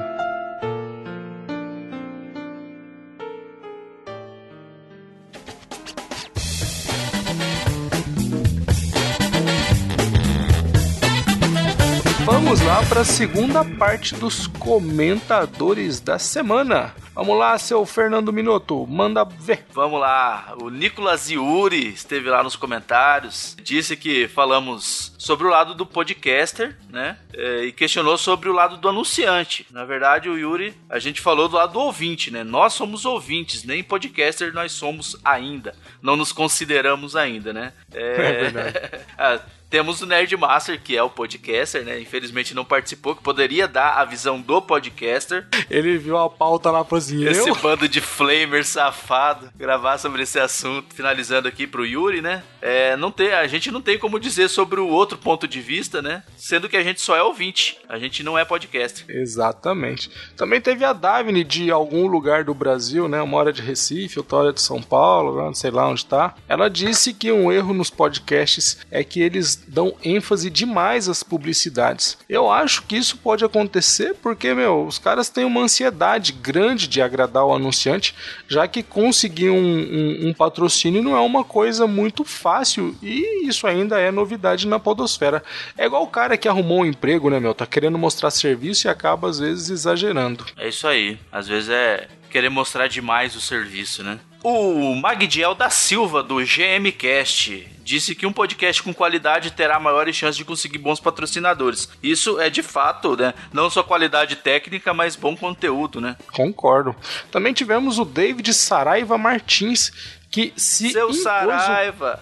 Para 12.89 13.01
a 13.01 13.05
segunda 13.05 13.63
parte 13.63 14.15
dos 14.15 14.47
comentadores 14.47 15.99
da 15.99 16.17
semana. 16.17 16.95
Vamos 17.13 17.37
lá, 17.37 17.55
seu 17.59 17.85
Fernando 17.85 18.33
Minuto, 18.33 18.87
manda 18.87 19.23
ver. 19.23 19.65
Vamos 19.73 19.99
lá, 19.99 20.55
o 20.59 20.69
Nicolas 20.69 21.29
Yuri 21.29 21.89
esteve 21.89 22.29
lá 22.29 22.41
nos 22.41 22.55
comentários, 22.55 23.55
disse 23.61 23.95
que 23.95 24.27
falamos 24.27 25.13
sobre 25.19 25.45
o 25.45 25.49
lado 25.49 25.75
do 25.75 25.85
podcaster, 25.85 26.77
né? 26.89 27.17
É, 27.33 27.65
E 27.65 27.71
questionou 27.71 28.17
sobre 28.17 28.49
o 28.49 28.53
lado 28.53 28.77
do 28.77 28.89
anunciante. 28.89 29.67
Na 29.69 29.85
verdade, 29.85 30.27
o 30.27 30.37
Yuri, 30.37 30.73
a 30.89 30.97
gente 30.97 31.21
falou 31.21 31.47
do 31.47 31.57
lado 31.57 31.73
do 31.73 31.79
ouvinte, 31.79 32.31
né? 32.31 32.43
Nós 32.43 32.73
somos 32.73 33.05
ouvintes, 33.05 33.63
nem 33.63 33.83
podcaster 33.83 34.51
nós 34.51 34.71
somos 34.71 35.15
ainda. 35.23 35.75
Não 36.01 36.15
nos 36.15 36.31
consideramos 36.31 37.15
ainda, 37.15 37.53
né? 37.53 37.73
É 37.93 38.49
verdade. 38.49 38.79
Temos 39.69 40.01
o 40.01 40.07
Nerdmaster, 40.07 40.81
que 40.81 40.97
é 40.97 41.03
o 41.03 41.09
podcaster, 41.09 41.85
né? 41.85 41.99
Infelizmente 41.99 42.55
não 42.55 42.65
participou, 42.65 43.15
que 43.15 43.21
poderia 43.21 43.67
dar 43.67 43.99
a 43.99 44.05
visão 44.05 44.41
do 44.41 44.59
podcaster. 44.61 45.45
Ele 45.69 45.97
viu 45.97 46.17
a 46.17 46.27
pauta 46.27 46.71
lá 46.71 46.83
falou 46.83 46.97
assim, 46.97 47.23
Esse 47.23 47.51
bando 47.61 47.87
de 47.87 48.01
flamer 48.01 48.65
safado 48.65 49.51
gravar 49.55 49.99
sobre 49.99 50.23
esse 50.23 50.39
assunto. 50.39 50.95
Finalizando 50.95 51.47
aqui 51.47 51.67
pro 51.67 51.85
Yuri, 51.85 52.19
né? 52.19 52.41
É, 52.61 52.97
não 52.97 53.11
tem, 53.11 53.31
a 53.31 53.45
gente 53.45 53.69
não 53.69 53.81
tem 53.81 53.97
como 53.97 54.19
dizer 54.19 54.49
sobre 54.49 54.79
o 54.79 54.87
outro 54.87 55.17
ponto 55.17 55.47
de 55.47 55.61
vista, 55.61 56.01
né? 56.01 56.23
Sendo 56.35 56.67
que 56.67 56.75
a 56.75 56.83
gente 56.83 56.99
só 56.99 57.15
é 57.15 57.21
ouvinte, 57.21 57.77
a 57.87 57.99
gente 57.99 58.23
não 58.23 58.37
é 58.37 58.43
podcast. 58.43 59.05
Exatamente. 59.07 60.09
Também 60.35 60.59
teve 60.59 60.83
a 60.83 60.93
Davine 60.93 61.43
de 61.43 61.69
algum 61.69 62.07
lugar 62.07 62.43
do 62.43 62.53
Brasil, 62.53 63.07
né? 63.07 63.21
Uma 63.21 63.37
hora 63.37 63.53
de 63.53 63.61
Recife, 63.61 64.17
outra 64.17 64.37
hora 64.37 64.53
de 64.53 64.61
São 64.61 64.81
Paulo, 64.81 65.43
não 65.43 65.53
sei 65.53 65.69
lá 65.69 65.87
onde 65.87 66.05
tá. 66.05 66.33
Ela 66.47 66.69
disse 66.69 67.13
que 67.13 67.31
um 67.31 67.51
erro 67.51 67.73
nos 67.73 67.89
podcasts 67.89 68.79
é 68.89 69.03
que 69.03 69.21
eles 69.21 69.58
dão 69.67 69.93
ênfase 70.03 70.49
demais 70.49 71.07
às 71.09 71.23
publicidades. 71.23 72.17
Eu 72.27 72.51
acho 72.51 72.83
que 72.83 72.95
isso 72.97 73.17
pode 73.17 73.43
acontecer 73.45 74.15
porque, 74.21 74.53
meu, 74.53 74.85
os 74.85 74.97
caras 74.99 75.29
têm 75.29 75.45
uma 75.45 75.61
ansiedade 75.61 76.31
grande 76.31 76.87
de 76.87 77.01
agradar 77.01 77.45
o 77.45 77.53
anunciante, 77.53 78.15
já 78.47 78.67
que 78.67 78.81
conseguir 78.83 79.49
um, 79.49 79.55
um- 79.57 80.27
um 80.29 80.33
patrocínio 80.33 81.01
não 81.03 81.15
é 81.15 81.19
uma 81.19 81.43
coisa 81.43 81.85
muito 81.87 82.23
fácil 82.23 82.95
e 83.01 83.47
isso 83.47 83.67
ainda 83.67 83.99
é 83.99 84.11
novidade 84.11 84.67
na 84.67 84.79
podosfera. 84.79 85.43
É 85.77 85.85
igual 85.85 86.03
o 86.03 86.07
cara 86.07 86.37
que 86.37 86.47
arrumou 86.47 86.79
um 86.81 86.85
emprego, 86.85 87.29
né, 87.29 87.39
meu? 87.39 87.53
Tá 87.53 87.65
querendo 87.65 87.97
mostrar 87.97 88.31
serviço 88.31 88.87
e 88.87 88.89
acaba 88.89 89.29
às 89.29 89.39
vezes 89.39 89.69
exagerando. 89.69 90.45
É 90.57 90.69
isso 90.69 90.87
aí. 90.87 91.17
Às 91.31 91.47
vezes 91.47 91.69
é 91.69 92.07
querer 92.29 92.49
mostrar 92.49 92.87
demais 92.87 93.35
o 93.35 93.41
serviço, 93.41 94.03
né? 94.03 94.19
O 94.41 94.95
Magdiel 94.95 95.53
da 95.53 95.69
Silva, 95.69 96.23
do 96.23 96.37
GMcast, 96.37 97.67
disse 97.83 98.15
que 98.15 98.25
um 98.25 98.31
podcast 98.31 98.81
com 98.81 98.93
qualidade 98.93 99.51
terá 99.51 99.77
maiores 99.81 100.15
chances 100.15 100.37
de 100.37 100.45
conseguir 100.45 100.77
bons 100.77 100.97
patrocinadores. 100.99 101.89
Isso 102.01 102.39
é 102.39 102.49
de 102.49 102.63
fato, 102.63 103.17
né? 103.17 103.33
Não 103.51 103.69
só 103.69 103.83
qualidade 103.83 104.37
técnica, 104.37 104.93
mas 104.93 105.17
bom 105.17 105.35
conteúdo, 105.35 105.99
né? 105.99 106.15
Concordo. 106.31 106.95
Também 107.29 107.51
tivemos 107.51 107.99
o 107.99 108.05
David 108.05 108.53
Saraiva 108.53 109.17
Martins, 109.17 109.91
que 110.31 110.53
se 110.55 110.91
Seu 110.91 111.05
impôs 111.07 111.19
o- 111.19 111.23
Saraiva. 111.23 112.19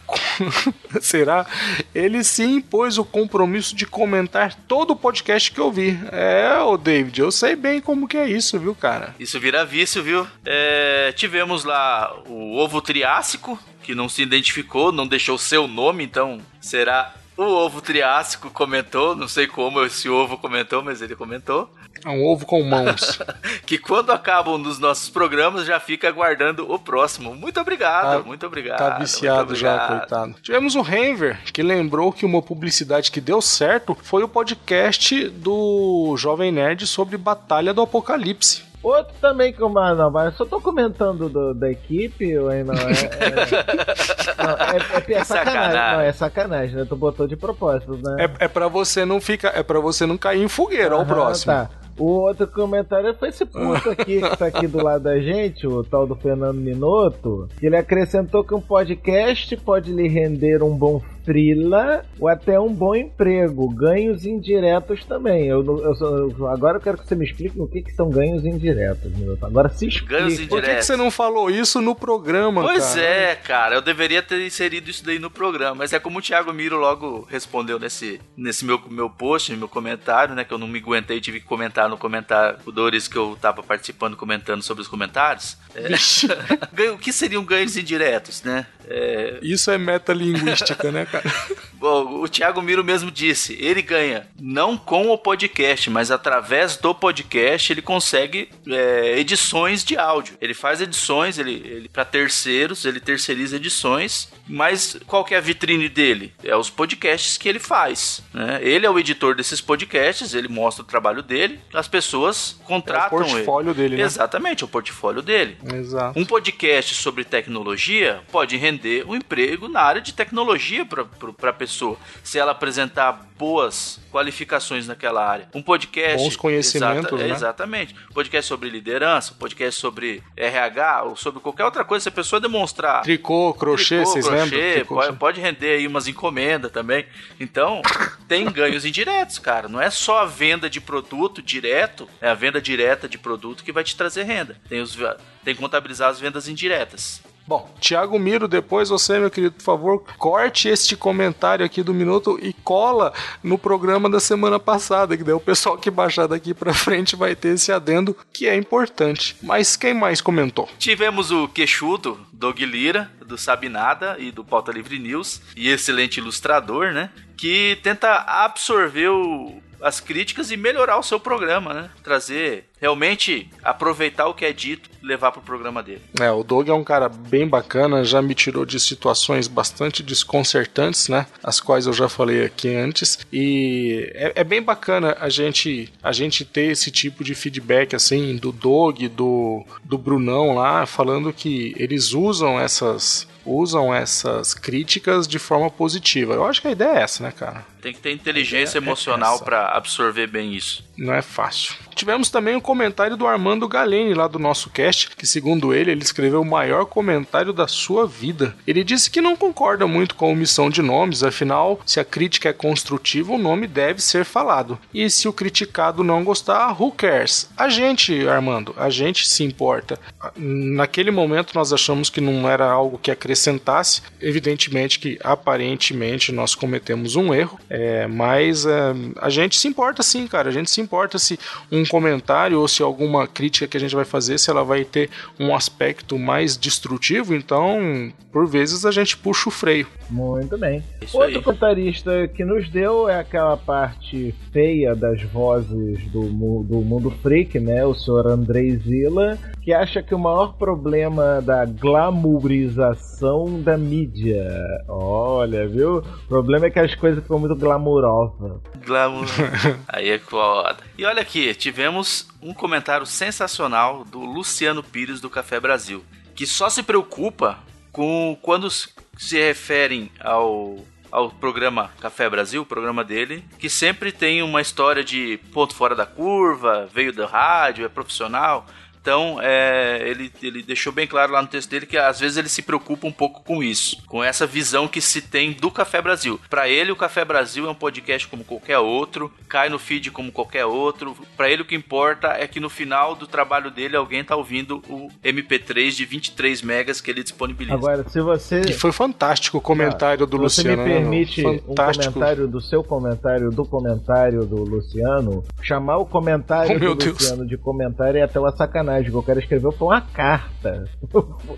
Será? 1.01 1.45
Ele 1.93 2.23
se 2.23 2.43
impôs 2.43 2.97
o 2.97 3.03
compromisso 3.05 3.75
de 3.75 3.85
comentar 3.85 4.53
todo 4.67 4.91
o 4.91 4.95
podcast 4.95 5.51
que 5.51 5.59
eu 5.59 5.71
vi. 5.71 5.99
É, 6.11 6.57
ô 6.61 6.77
David, 6.77 7.19
eu 7.19 7.31
sei 7.31 7.55
bem 7.55 7.81
como 7.81 8.07
que 8.07 8.17
é 8.17 8.27
isso, 8.29 8.57
viu, 8.59 8.73
cara? 8.73 9.13
Isso 9.19 9.39
vira 9.39 9.65
vício, 9.65 10.01
viu? 10.01 10.25
É, 10.45 11.11
tivemos 11.15 11.63
lá 11.65 12.15
o 12.27 12.55
ovo 12.57 12.81
triássico, 12.81 13.59
que 13.83 13.93
não 13.93 14.07
se 14.09 14.21
identificou, 14.21 14.91
não 14.91 15.07
deixou 15.07 15.37
seu 15.37 15.67
nome, 15.67 16.03
então 16.03 16.39
será 16.61 17.13
o 17.37 17.43
ovo 17.43 17.81
triássico 17.81 18.49
comentou, 18.49 19.15
não 19.15 19.27
sei 19.27 19.45
como 19.47 19.83
esse 19.85 20.09
ovo 20.09 20.37
comentou, 20.37 20.81
mas 20.83 21.01
ele 21.01 21.15
comentou, 21.15 21.69
É 22.05 22.09
um 22.09 22.25
ovo 22.25 22.45
com 22.45 22.61
mãos. 22.63 23.19
que 23.65 23.77
quando 23.77 24.11
acabam 24.11 24.57
nos 24.57 24.77
nossos 24.79 25.09
programas 25.09 25.65
já 25.65 25.79
fica 25.79 26.07
aguardando 26.07 26.71
o 26.71 26.77
próximo. 26.79 27.35
Muito 27.35 27.59
obrigado, 27.59 28.19
Tá- 28.21 28.27
muito 28.27 28.45
obrigado. 28.45 28.77
Tá 28.77 28.97
viciado 28.99 29.55
já, 29.55 29.73
obrigado. 29.75 29.99
coitado. 29.99 30.35
Tivemos 30.41 30.75
o 30.75 30.81
Renver, 30.81 31.39
que 31.51 31.61
lembrou 31.63 32.11
que 32.11 32.25
uma 32.25 32.41
publicidade 32.41 33.11
que 33.11 33.19
deu 33.21 33.41
certo 33.41 33.97
foi 34.03 34.23
o 34.23 34.27
podcast 34.27 35.27
do 35.29 36.15
Jovem 36.17 36.51
Nerd 36.51 36.85
sobre 36.87 37.17
Batalha 37.17 37.73
do 37.73 37.81
Apocalipse. 37.81 38.66
Outro 38.83 39.13
também 39.19 39.51
que 39.51 39.61
eu 39.61 39.75
ah, 39.77 39.95
não, 39.95 40.11
mas 40.11 40.25
eu 40.25 40.31
só 40.33 40.45
tô 40.45 40.61
comentando 40.61 41.27
do- 41.27 41.53
da 41.53 41.69
equipe, 41.69 42.37
ou 42.37 42.49
aí 42.49 42.63
não, 42.63 42.73
é, 42.73 42.77
é, 42.77 44.43
não, 44.43 44.53
é, 44.53 44.77
é, 44.77 45.13
é 45.13 45.23
sacanagem. 45.23 45.25
Sacanagem. 45.25 45.93
Não, 45.97 46.01
é 46.01 46.11
sacanagem, 46.13 46.75
né? 46.75 46.85
Tu 46.87 46.95
botou 46.95 47.27
de 47.27 47.35
propósito, 47.35 47.97
né? 48.03 48.25
É, 48.39 48.45
é 48.45 48.47
para 48.47 48.67
você 48.67 49.03
não 49.05 49.19
ficar, 49.19 49.49
é 49.57 49.63
para 49.63 49.79
você 49.79 50.05
não 50.05 50.17
cair 50.17 50.41
em 50.43 50.47
fogueira, 50.47 50.95
ó, 50.95 51.01
o 51.01 51.05
próximo. 51.05 51.53
tá. 51.53 51.69
O 51.97 52.05
outro 52.05 52.45
comentário 52.47 53.11
foi 53.15 53.29
esse 53.29 53.43
puto 53.43 53.89
aqui 53.89 54.21
que 54.21 54.37
tá 54.37 54.45
aqui 54.45 54.67
do 54.67 54.83
lado 54.83 55.03
da 55.05 55.19
gente, 55.19 55.65
o 55.65 55.83
tal 55.83 56.05
do 56.05 56.13
Fernando 56.15 56.57
Minotto, 56.57 57.49
que 57.59 57.65
ele 57.65 57.75
acrescentou 57.75 58.43
que 58.43 58.53
um 58.53 58.61
podcast 58.61 59.57
pode 59.57 59.91
lhe 59.91 60.07
render 60.07 60.61
um 60.61 60.77
bom 60.77 61.01
frila 61.31 62.05
ou 62.19 62.29
até 62.29 62.57
um 62.57 62.73
bom 62.73 62.95
emprego, 62.95 63.69
ganhos 63.69 64.25
indiretos 64.25 65.03
também. 65.03 65.45
Eu, 65.47 65.61
eu 65.61 65.93
eu- 66.39 66.47
agora 66.47 66.77
eu 66.77 66.81
quero 66.81 66.97
que 66.97 67.05
você 67.05 67.15
me 67.15 67.25
explique 67.25 67.59
o 67.59 67.67
que, 67.67 67.81
que 67.81 67.91
são 67.91 68.09
ganhos 68.09 68.45
indiretos, 68.45 69.11
Minotto. 69.13 69.45
Agora 69.45 69.67
se 69.67 69.87
explica. 69.87 70.17
Ganhos 70.19 70.33
Por 70.35 70.39
que, 70.41 70.47
que 70.47 70.55
indiretos. 70.55 70.85
você 70.87 70.95
não 70.95 71.11
falou 71.11 71.49
isso 71.49 71.81
no 71.81 71.93
programa, 71.93 72.61
Pois 72.63 72.95
cara? 72.95 73.01
é, 73.01 73.35
cara, 73.35 73.75
eu 73.75 73.81
deveria 73.81 74.23
ter 74.23 74.39
inserido 74.45 74.89
isso 74.89 75.03
daí 75.05 75.19
no 75.19 75.29
programa, 75.29 75.75
mas 75.75 75.91
é 75.91 75.99
como 75.99 76.19
o 76.19 76.21
Thiago 76.21 76.53
Miro 76.53 76.77
logo 76.77 77.27
respondeu 77.29 77.77
nesse, 77.77 78.21
nesse 78.37 78.63
meu, 78.63 78.79
meu 78.89 79.09
post, 79.09 79.51
no 79.51 79.57
meu 79.57 79.67
comentário, 79.67 80.33
né, 80.33 80.45
que 80.45 80.53
eu 80.53 80.57
não 80.57 80.67
me 80.67 80.79
aguentei, 80.79 81.19
tive 81.19 81.41
que 81.41 81.45
comentar 81.45 81.89
no 81.89 81.97
comentário, 81.97 82.57
o 82.65 82.71
Doris 82.71 83.07
que 83.07 83.17
eu 83.17 83.37
tava 83.41 83.61
participando, 83.61 84.15
comentando 84.15 84.61
sobre 84.63 84.81
os 84.81 84.87
comentários. 84.87 85.57
É, 85.75 86.89
o 86.91 86.97
que 86.97 87.11
seriam 87.11 87.43
ganhos 87.43 87.75
indiretos, 87.75 88.43
né? 88.43 88.65
É, 88.89 89.39
Isso 89.41 89.69
é 89.69 89.77
metalinguística, 89.77 90.89
né, 90.91 91.05
cara? 91.05 91.16
O, 91.79 92.23
o 92.23 92.27
Thiago 92.27 92.61
Miro 92.61 92.83
mesmo 92.83 93.11
disse, 93.11 93.57
ele 93.59 93.81
ganha 93.81 94.27
não 94.39 94.77
com 94.77 95.09
o 95.09 95.17
podcast, 95.17 95.89
mas 95.89 96.09
através 96.09 96.75
do 96.75 96.93
podcast 96.93 97.71
ele 97.71 97.81
consegue 97.81 98.49
é, 98.67 99.19
edições 99.19 99.83
de 99.83 99.97
áudio. 99.97 100.35
Ele 100.41 100.53
faz 100.53 100.81
edições, 100.81 101.37
ele, 101.37 101.53
ele 101.53 101.89
para 101.89 102.03
terceiros, 102.03 102.85
ele 102.85 102.99
terceiriza 102.99 103.57
edições, 103.57 104.31
mas 104.47 104.97
qual 105.05 105.23
que 105.23 105.35
é 105.35 105.37
a 105.37 105.41
vitrine 105.41 105.87
dele? 105.87 106.33
É 106.43 106.55
os 106.55 106.69
podcasts 106.69 107.37
que 107.37 107.47
ele 107.47 107.59
faz. 107.59 108.23
Né? 108.33 108.59
Ele 108.61 108.85
é 108.85 108.89
o 108.89 108.97
editor 108.97 109.35
desses 109.35 109.61
podcasts, 109.61 110.33
ele 110.33 110.47
mostra 110.47 110.83
o 110.83 110.87
trabalho 110.87 111.21
dele, 111.21 111.59
as 111.73 111.87
pessoas 111.87 112.59
contratam 112.63 113.19
é 113.19 113.23
o 113.23 113.27
portfólio 113.27 113.71
ele. 113.71 113.77
dele, 113.77 113.97
né? 113.97 114.03
Exatamente, 114.03 114.63
o 114.63 114.67
portfólio 114.67 115.21
dele. 115.21 115.57
Exato. 115.75 116.19
Um 116.19 116.25
podcast 116.25 116.95
sobre 116.95 117.23
tecnologia 117.23 118.21
pode 118.31 118.57
render 118.57 119.05
um 119.07 119.15
emprego 119.15 119.67
na 119.67 119.81
área 119.81 120.01
de 120.01 120.13
tecnologia 120.13 120.85
para 120.85 121.05
a 121.41 121.53
pessoa, 121.53 121.97
se 122.23 122.37
ela 122.39 122.51
apresentar 122.51 123.27
boas 123.37 123.99
qualificações 124.11 124.87
naquela 124.87 125.25
área. 125.25 125.47
Um 125.53 125.61
podcast. 125.61 126.17
Bons 126.17 126.35
conhecimentos, 126.35 127.05
exata, 127.05 127.17
né? 127.17 127.29
Exatamente. 127.29 127.95
Podcast 128.13 128.47
sobre 128.47 128.69
liderança, 128.69 129.33
podcast 129.37 129.79
sobre 129.79 130.23
RH, 130.35 131.03
ou 131.03 131.15
sobre 131.15 131.39
qualquer 131.39 131.65
outra 131.65 131.85
coisa, 131.85 132.03
se 132.03 132.09
a 132.09 132.11
pessoa 132.11 132.39
demonstrar. 132.39 133.03
Tricô, 133.03 133.53
crochê, 133.53 133.97
tricô, 133.97 134.11
vocês 134.11 134.25
crochê, 134.25 134.41
lembram? 134.41 134.73
Tricô, 134.73 134.95
pode, 134.95 135.17
pode 135.17 135.41
render 135.41 135.77
aí 135.77 135.87
umas 135.87 136.07
encomendas 136.07 136.71
também. 136.71 137.05
Então, 137.39 137.81
tem 138.27 138.45
ganhos 138.51 138.85
indiretos, 138.85 139.37
cara. 139.39 139.67
Não 139.67 139.81
é 139.81 139.89
só 139.89 140.19
a 140.19 140.25
venda 140.25 140.69
de 140.69 140.81
produto 140.81 141.41
direto, 141.41 142.09
é 142.19 142.29
a 142.29 142.33
venda 142.33 142.59
direta 142.59 143.07
de 143.07 143.17
produto 143.17 143.63
que 143.63 143.71
vai 143.71 143.83
te 143.83 143.95
trazer 143.95 144.23
renda. 144.23 144.59
Tem, 144.67 144.81
os, 144.81 144.95
tem 145.43 145.53
que 145.53 145.61
contabilizar 145.61 146.09
as 146.09 146.19
vendas 146.19 146.47
indiretas. 146.47 147.21
Bom, 147.47 147.73
Tiago 147.79 148.19
Miro, 148.19 148.45
depois 148.45 148.89
você, 148.89 149.17
meu 149.17 149.31
querido, 149.31 149.55
por 149.55 149.63
favor, 149.63 150.03
corte 150.17 150.67
este 150.67 150.97
comentário 150.97 151.65
aqui 151.65 151.81
do 151.81 151.93
minuto 151.93 152.37
e 152.41 152.51
cola 152.51 153.13
no 153.41 153.57
programa 153.57 154.09
da 154.09 154.19
semana 154.19 154.59
passada, 154.59 155.15
que 155.15 155.23
daí 155.23 155.33
o 155.33 155.39
pessoal 155.39 155.77
que 155.77 155.89
baixar 155.89 156.27
daqui 156.27 156.53
pra 156.53 156.73
frente 156.73 157.15
vai 157.15 157.35
ter 157.35 157.55
esse 157.55 157.71
adendo 157.71 158.15
que 158.33 158.47
é 158.47 158.55
importante. 158.55 159.37
Mas 159.41 159.77
quem 159.77 159.93
mais 159.93 160.19
comentou? 160.19 160.67
Tivemos 160.77 161.31
o 161.31 161.47
queixudo, 161.47 162.19
Doug 162.33 162.59
Lira, 162.59 163.09
do 163.25 163.37
Sabe 163.37 163.69
Nada 163.69 164.17
e 164.19 164.29
do 164.29 164.43
Pauta 164.43 164.73
Livre 164.73 164.99
News, 164.99 165.41
e 165.55 165.69
excelente 165.69 166.17
ilustrador, 166.17 166.91
né? 166.91 167.11
Que 167.37 167.77
tenta 167.81 168.25
absorver 168.27 169.09
o, 169.09 169.61
as 169.81 169.99
críticas 169.99 170.51
e 170.51 170.57
melhorar 170.57 170.97
o 170.97 171.03
seu 171.03 171.19
programa, 171.19 171.73
né? 171.73 171.89
Trazer, 172.03 172.65
realmente 172.79 173.49
aproveitar 173.63 174.27
o 174.27 174.33
que 174.33 174.45
é 174.45 174.53
dito 174.53 174.89
e 175.01 175.05
levar 175.05 175.31
pro 175.31 175.41
programa 175.41 175.81
dele. 175.81 176.01
É, 176.19 176.31
o 176.31 176.43
Doug 176.43 176.69
é 176.69 176.73
um 176.73 176.83
cara 176.83 177.09
bem 177.09 177.47
bacana, 177.47 178.03
já 178.03 178.21
me 178.21 178.35
tirou 178.35 178.65
de 178.65 178.79
situações 178.79 179.47
bastante 179.47 180.03
desconcertantes, 180.03 181.09
né? 181.09 181.25
As 181.43 181.59
quais 181.59 181.85
eu 181.87 181.93
já 181.93 182.07
falei 182.09 182.43
aqui 182.43 182.73
antes. 182.75 183.19
E 183.31 184.11
é, 184.13 184.33
é 184.35 184.43
bem 184.43 184.61
bacana 184.61 185.17
a 185.19 185.29
gente, 185.29 185.91
a 186.01 186.11
gente 186.11 186.45
ter 186.45 186.71
esse 186.71 186.91
tipo 186.91 187.23
de 187.23 187.35
feedback, 187.35 187.95
assim, 187.95 188.35
do 188.35 188.51
Doug, 188.51 189.01
do, 189.03 189.65
do 189.83 189.97
Brunão 189.97 190.55
lá, 190.55 190.85
falando 190.85 191.33
que 191.33 191.73
eles 191.77 192.13
usam 192.13 192.59
essas 192.59 193.27
usam 193.47 193.95
essas 193.95 194.53
críticas 194.53 195.25
de 195.25 195.39
forma 195.39 195.71
positiva. 195.71 196.33
Eu 196.33 196.45
acho 196.45 196.61
que 196.61 196.67
a 196.67 196.71
ideia 196.71 196.99
é 196.99 197.01
essa, 197.01 197.23
né, 197.23 197.31
cara? 197.31 197.65
Tem 197.87 197.93
que 197.93 198.01
ter 198.01 198.11
inteligência 198.11 198.79
emocional 198.79 199.39
para 199.39 199.69
absorver 199.69 200.27
bem 200.27 200.53
isso. 200.53 200.83
Não 200.97 201.13
é 201.13 201.21
fácil. 201.21 201.73
Tivemos 201.95 202.29
também 202.29 202.55
o 202.55 202.57
um 202.57 202.61
comentário 202.61 203.15
do 203.15 203.25
Armando 203.25 203.67
Galeni 203.67 204.13
lá 204.13 204.27
do 204.27 204.37
nosso 204.37 204.69
cast, 204.69 205.15
que 205.15 205.25
segundo 205.25 205.73
ele, 205.73 205.91
ele 205.91 206.03
escreveu 206.03 206.41
o 206.41 206.45
maior 206.45 206.85
comentário 206.85 207.53
da 207.53 207.67
sua 207.67 208.05
vida. 208.05 208.55
Ele 208.67 208.83
disse 208.83 209.09
que 209.09 209.21
não 209.21 209.35
concorda 209.35 209.87
muito 209.87 210.15
com 210.15 210.25
a 210.25 210.29
omissão 210.29 210.69
de 210.69 210.81
nomes, 210.81 211.23
afinal, 211.23 211.79
se 211.85 211.99
a 211.99 212.05
crítica 212.05 212.49
é 212.49 212.53
construtiva, 212.53 213.31
o 213.31 213.37
nome 213.37 213.67
deve 213.67 214.01
ser 214.01 214.25
falado. 214.25 214.77
E 214.93 215.09
se 215.09 215.27
o 215.27 215.33
criticado 215.33 216.03
não 216.03 216.23
gostar, 216.23 216.79
who 216.79 216.91
cares? 216.91 217.49
A 217.55 217.69
gente, 217.69 218.27
Armando, 218.27 218.75
a 218.77 218.89
gente 218.89 219.27
se 219.27 219.43
importa. 219.43 219.99
Naquele 220.35 221.09
momento 221.09 221.55
nós 221.55 221.71
achamos 221.71 222.09
que 222.09 222.21
não 222.21 222.49
era 222.49 222.69
algo 222.69 222.99
que 222.99 223.11
acrescentasse, 223.11 224.01
evidentemente 224.21 224.99
que 224.99 225.17
aparentemente 225.23 226.31
nós 226.31 226.53
cometemos 226.53 227.15
um 227.15 227.33
erro, 227.33 227.59
é, 227.69 227.76
mas 228.07 228.65
é, 228.65 228.93
a 229.19 229.29
gente 229.29 229.57
se 229.57 229.67
importa 229.67 230.03
sim, 230.03 230.27
cara, 230.27 230.49
a 230.49 230.51
gente 230.51 230.69
se 230.69 230.81
importa 230.81 231.17
se 231.17 231.39
um 231.71 231.85
comentário 231.85 232.59
ou 232.59 232.67
se 232.67 232.81
alguma 232.81 233.27
crítica 233.27 233.67
que 233.67 233.77
a 233.77 233.79
gente 233.79 233.95
vai 233.95 234.05
fazer, 234.05 234.37
se 234.37 234.49
ela 234.49 234.63
vai 234.63 234.83
ter 234.83 235.09
um 235.39 235.55
aspecto 235.55 236.17
mais 236.17 236.57
destrutivo, 236.57 237.35
então 237.35 238.11
por 238.31 238.47
vezes 238.47 238.85
a 238.85 238.91
gente 238.91 239.17
puxa 239.17 239.49
o 239.49 239.51
freio. 239.51 239.87
Muito 240.09 240.57
bem. 240.57 240.83
Isso 241.01 241.17
Outro 241.17 241.37
aí. 241.37 241.43
comentarista 241.43 242.27
que 242.27 242.45
nos 242.45 242.69
deu 242.69 243.09
é 243.09 243.19
aquela 243.19 243.57
parte 243.57 244.33
feia 244.51 244.95
das 244.95 245.21
vozes 245.23 245.99
do, 246.11 246.21
do 246.63 246.81
mundo 246.81 247.11
freak, 247.21 247.59
né? 247.59 247.85
O 247.85 247.93
senhor 247.93 248.27
Andrei 248.27 248.77
Zilla, 248.77 249.37
que 249.61 249.73
acha 249.73 250.01
que 250.01 250.15
o 250.15 250.19
maior 250.19 250.53
problema 250.53 251.41
da 251.41 251.65
glamourização 251.65 253.61
da 253.61 253.77
mídia. 253.77 254.47
Olha, 254.87 255.67
viu? 255.67 255.97
O 255.97 256.27
problema 256.27 256.67
é 256.67 256.69
que 256.69 256.79
as 256.79 256.95
coisas 256.95 257.21
ficam 257.21 257.39
muito 257.39 257.55
glamourosas. 257.57 258.61
Glamour. 258.85 259.25
Aí 259.87 260.09
é 260.09 260.19
foda. 260.19 260.77
E 260.97 261.05
olha 261.05 261.21
aqui, 261.21 261.53
tivemos 261.55 262.27
um 262.41 262.53
comentário 262.53 263.05
sensacional 263.05 264.03
do 264.05 264.19
Luciano 264.19 264.83
Pires 264.83 265.19
do 265.19 265.29
Café 265.29 265.59
Brasil, 265.59 266.03
que 266.35 266.45
só 266.45 266.69
se 266.69 266.83
preocupa 266.83 267.59
com 267.91 268.37
quando 268.41 268.69
se 268.69 269.37
referem 269.37 270.11
ao 270.19 270.77
ao 271.11 271.31
programa 271.31 271.89
Café 271.99 272.29
Brasil, 272.29 272.61
o 272.61 272.65
programa 272.65 273.03
dele, 273.03 273.43
que 273.57 273.69
sempre 273.69 274.11
tem 274.11 274.43
uma 274.43 274.61
história 274.61 275.03
de 275.03 275.39
ponto 275.53 275.73
fora 275.73 275.95
da 275.95 276.05
curva, 276.05 276.87
veio 276.93 277.13
do 277.13 277.25
rádio, 277.25 277.85
é 277.85 277.89
profissional. 277.89 278.65
Então, 279.07 279.39
é, 279.41 280.01
ele, 280.05 280.29
ele 280.43 280.61
deixou 280.61 280.91
bem 280.91 281.07
claro 281.07 281.31
lá 281.31 281.41
no 281.41 281.47
texto 281.47 281.69
dele 281.69 281.85
que 281.85 281.97
às 281.97 282.19
vezes 282.19 282.35
ele 282.35 282.49
se 282.49 282.61
preocupa 282.61 283.07
um 283.07 283.11
pouco 283.11 283.41
com 283.41 283.63
isso, 283.63 284.03
com 284.05 284.21
essa 284.21 284.45
visão 284.45 284.85
que 284.85 284.99
se 284.99 285.21
tem 285.21 285.53
do 285.53 285.71
Café 285.71 286.01
Brasil. 286.01 286.37
Para 286.49 286.67
ele, 286.67 286.91
o 286.91 286.95
Café 286.95 287.23
Brasil 287.23 287.65
é 287.65 287.69
um 287.69 287.73
podcast 287.75 288.27
como 288.27 288.43
qualquer 288.43 288.79
outro, 288.79 289.31
cai 289.47 289.69
no 289.69 289.79
feed 289.79 290.11
como 290.11 290.29
qualquer 290.29 290.65
outro. 290.65 291.15
Para 291.37 291.49
ele, 291.49 291.61
o 291.61 291.65
que 291.65 291.73
importa 291.73 292.33
é 292.37 292.45
que 292.47 292.59
no 292.59 292.69
final 292.69 293.15
do 293.15 293.25
trabalho 293.25 293.71
dele, 293.71 293.95
alguém 293.95 294.25
tá 294.25 294.35
ouvindo 294.35 294.83
o 294.89 295.07
MP3 295.23 295.91
de 295.91 296.03
23 296.03 296.61
megas 296.61 296.99
que 296.99 297.09
ele 297.09 297.23
disponibiliza. 297.23 297.75
Agora, 297.75 298.03
se 298.09 298.19
você. 298.19 298.59
E 298.67 298.73
foi 298.73 298.91
fantástico 298.91 299.59
o 299.59 299.61
comentário 299.61 300.27
do 300.27 300.49
se 300.49 300.61
você 300.61 300.61
Luciano. 300.63 300.83
me 300.83 300.89
né, 300.89 300.99
permite 300.99 301.47
um 301.47 301.59
comentário 301.59 302.45
do 302.45 302.59
seu 302.59 302.83
comentário, 302.83 303.51
do 303.51 303.63
comentário 303.65 304.45
do 304.45 304.65
Luciano, 304.65 305.45
chamar 305.61 305.95
o 305.95 306.05
comentário 306.05 306.75
Oh, 306.75 306.93
do 306.93 306.95
Deus. 306.95 307.13
Luciano 307.13 307.47
de 307.47 307.57
comentário 307.57 308.19
é 308.19 308.23
até 308.23 308.37
uma 308.37 308.51
sacanagem, 308.51 308.96
que 309.05 309.15
eu 309.15 309.23
quero 309.23 309.39
escrever 309.39 309.71
pra 309.71 309.85
uma 309.85 310.01
carta. 310.01 310.89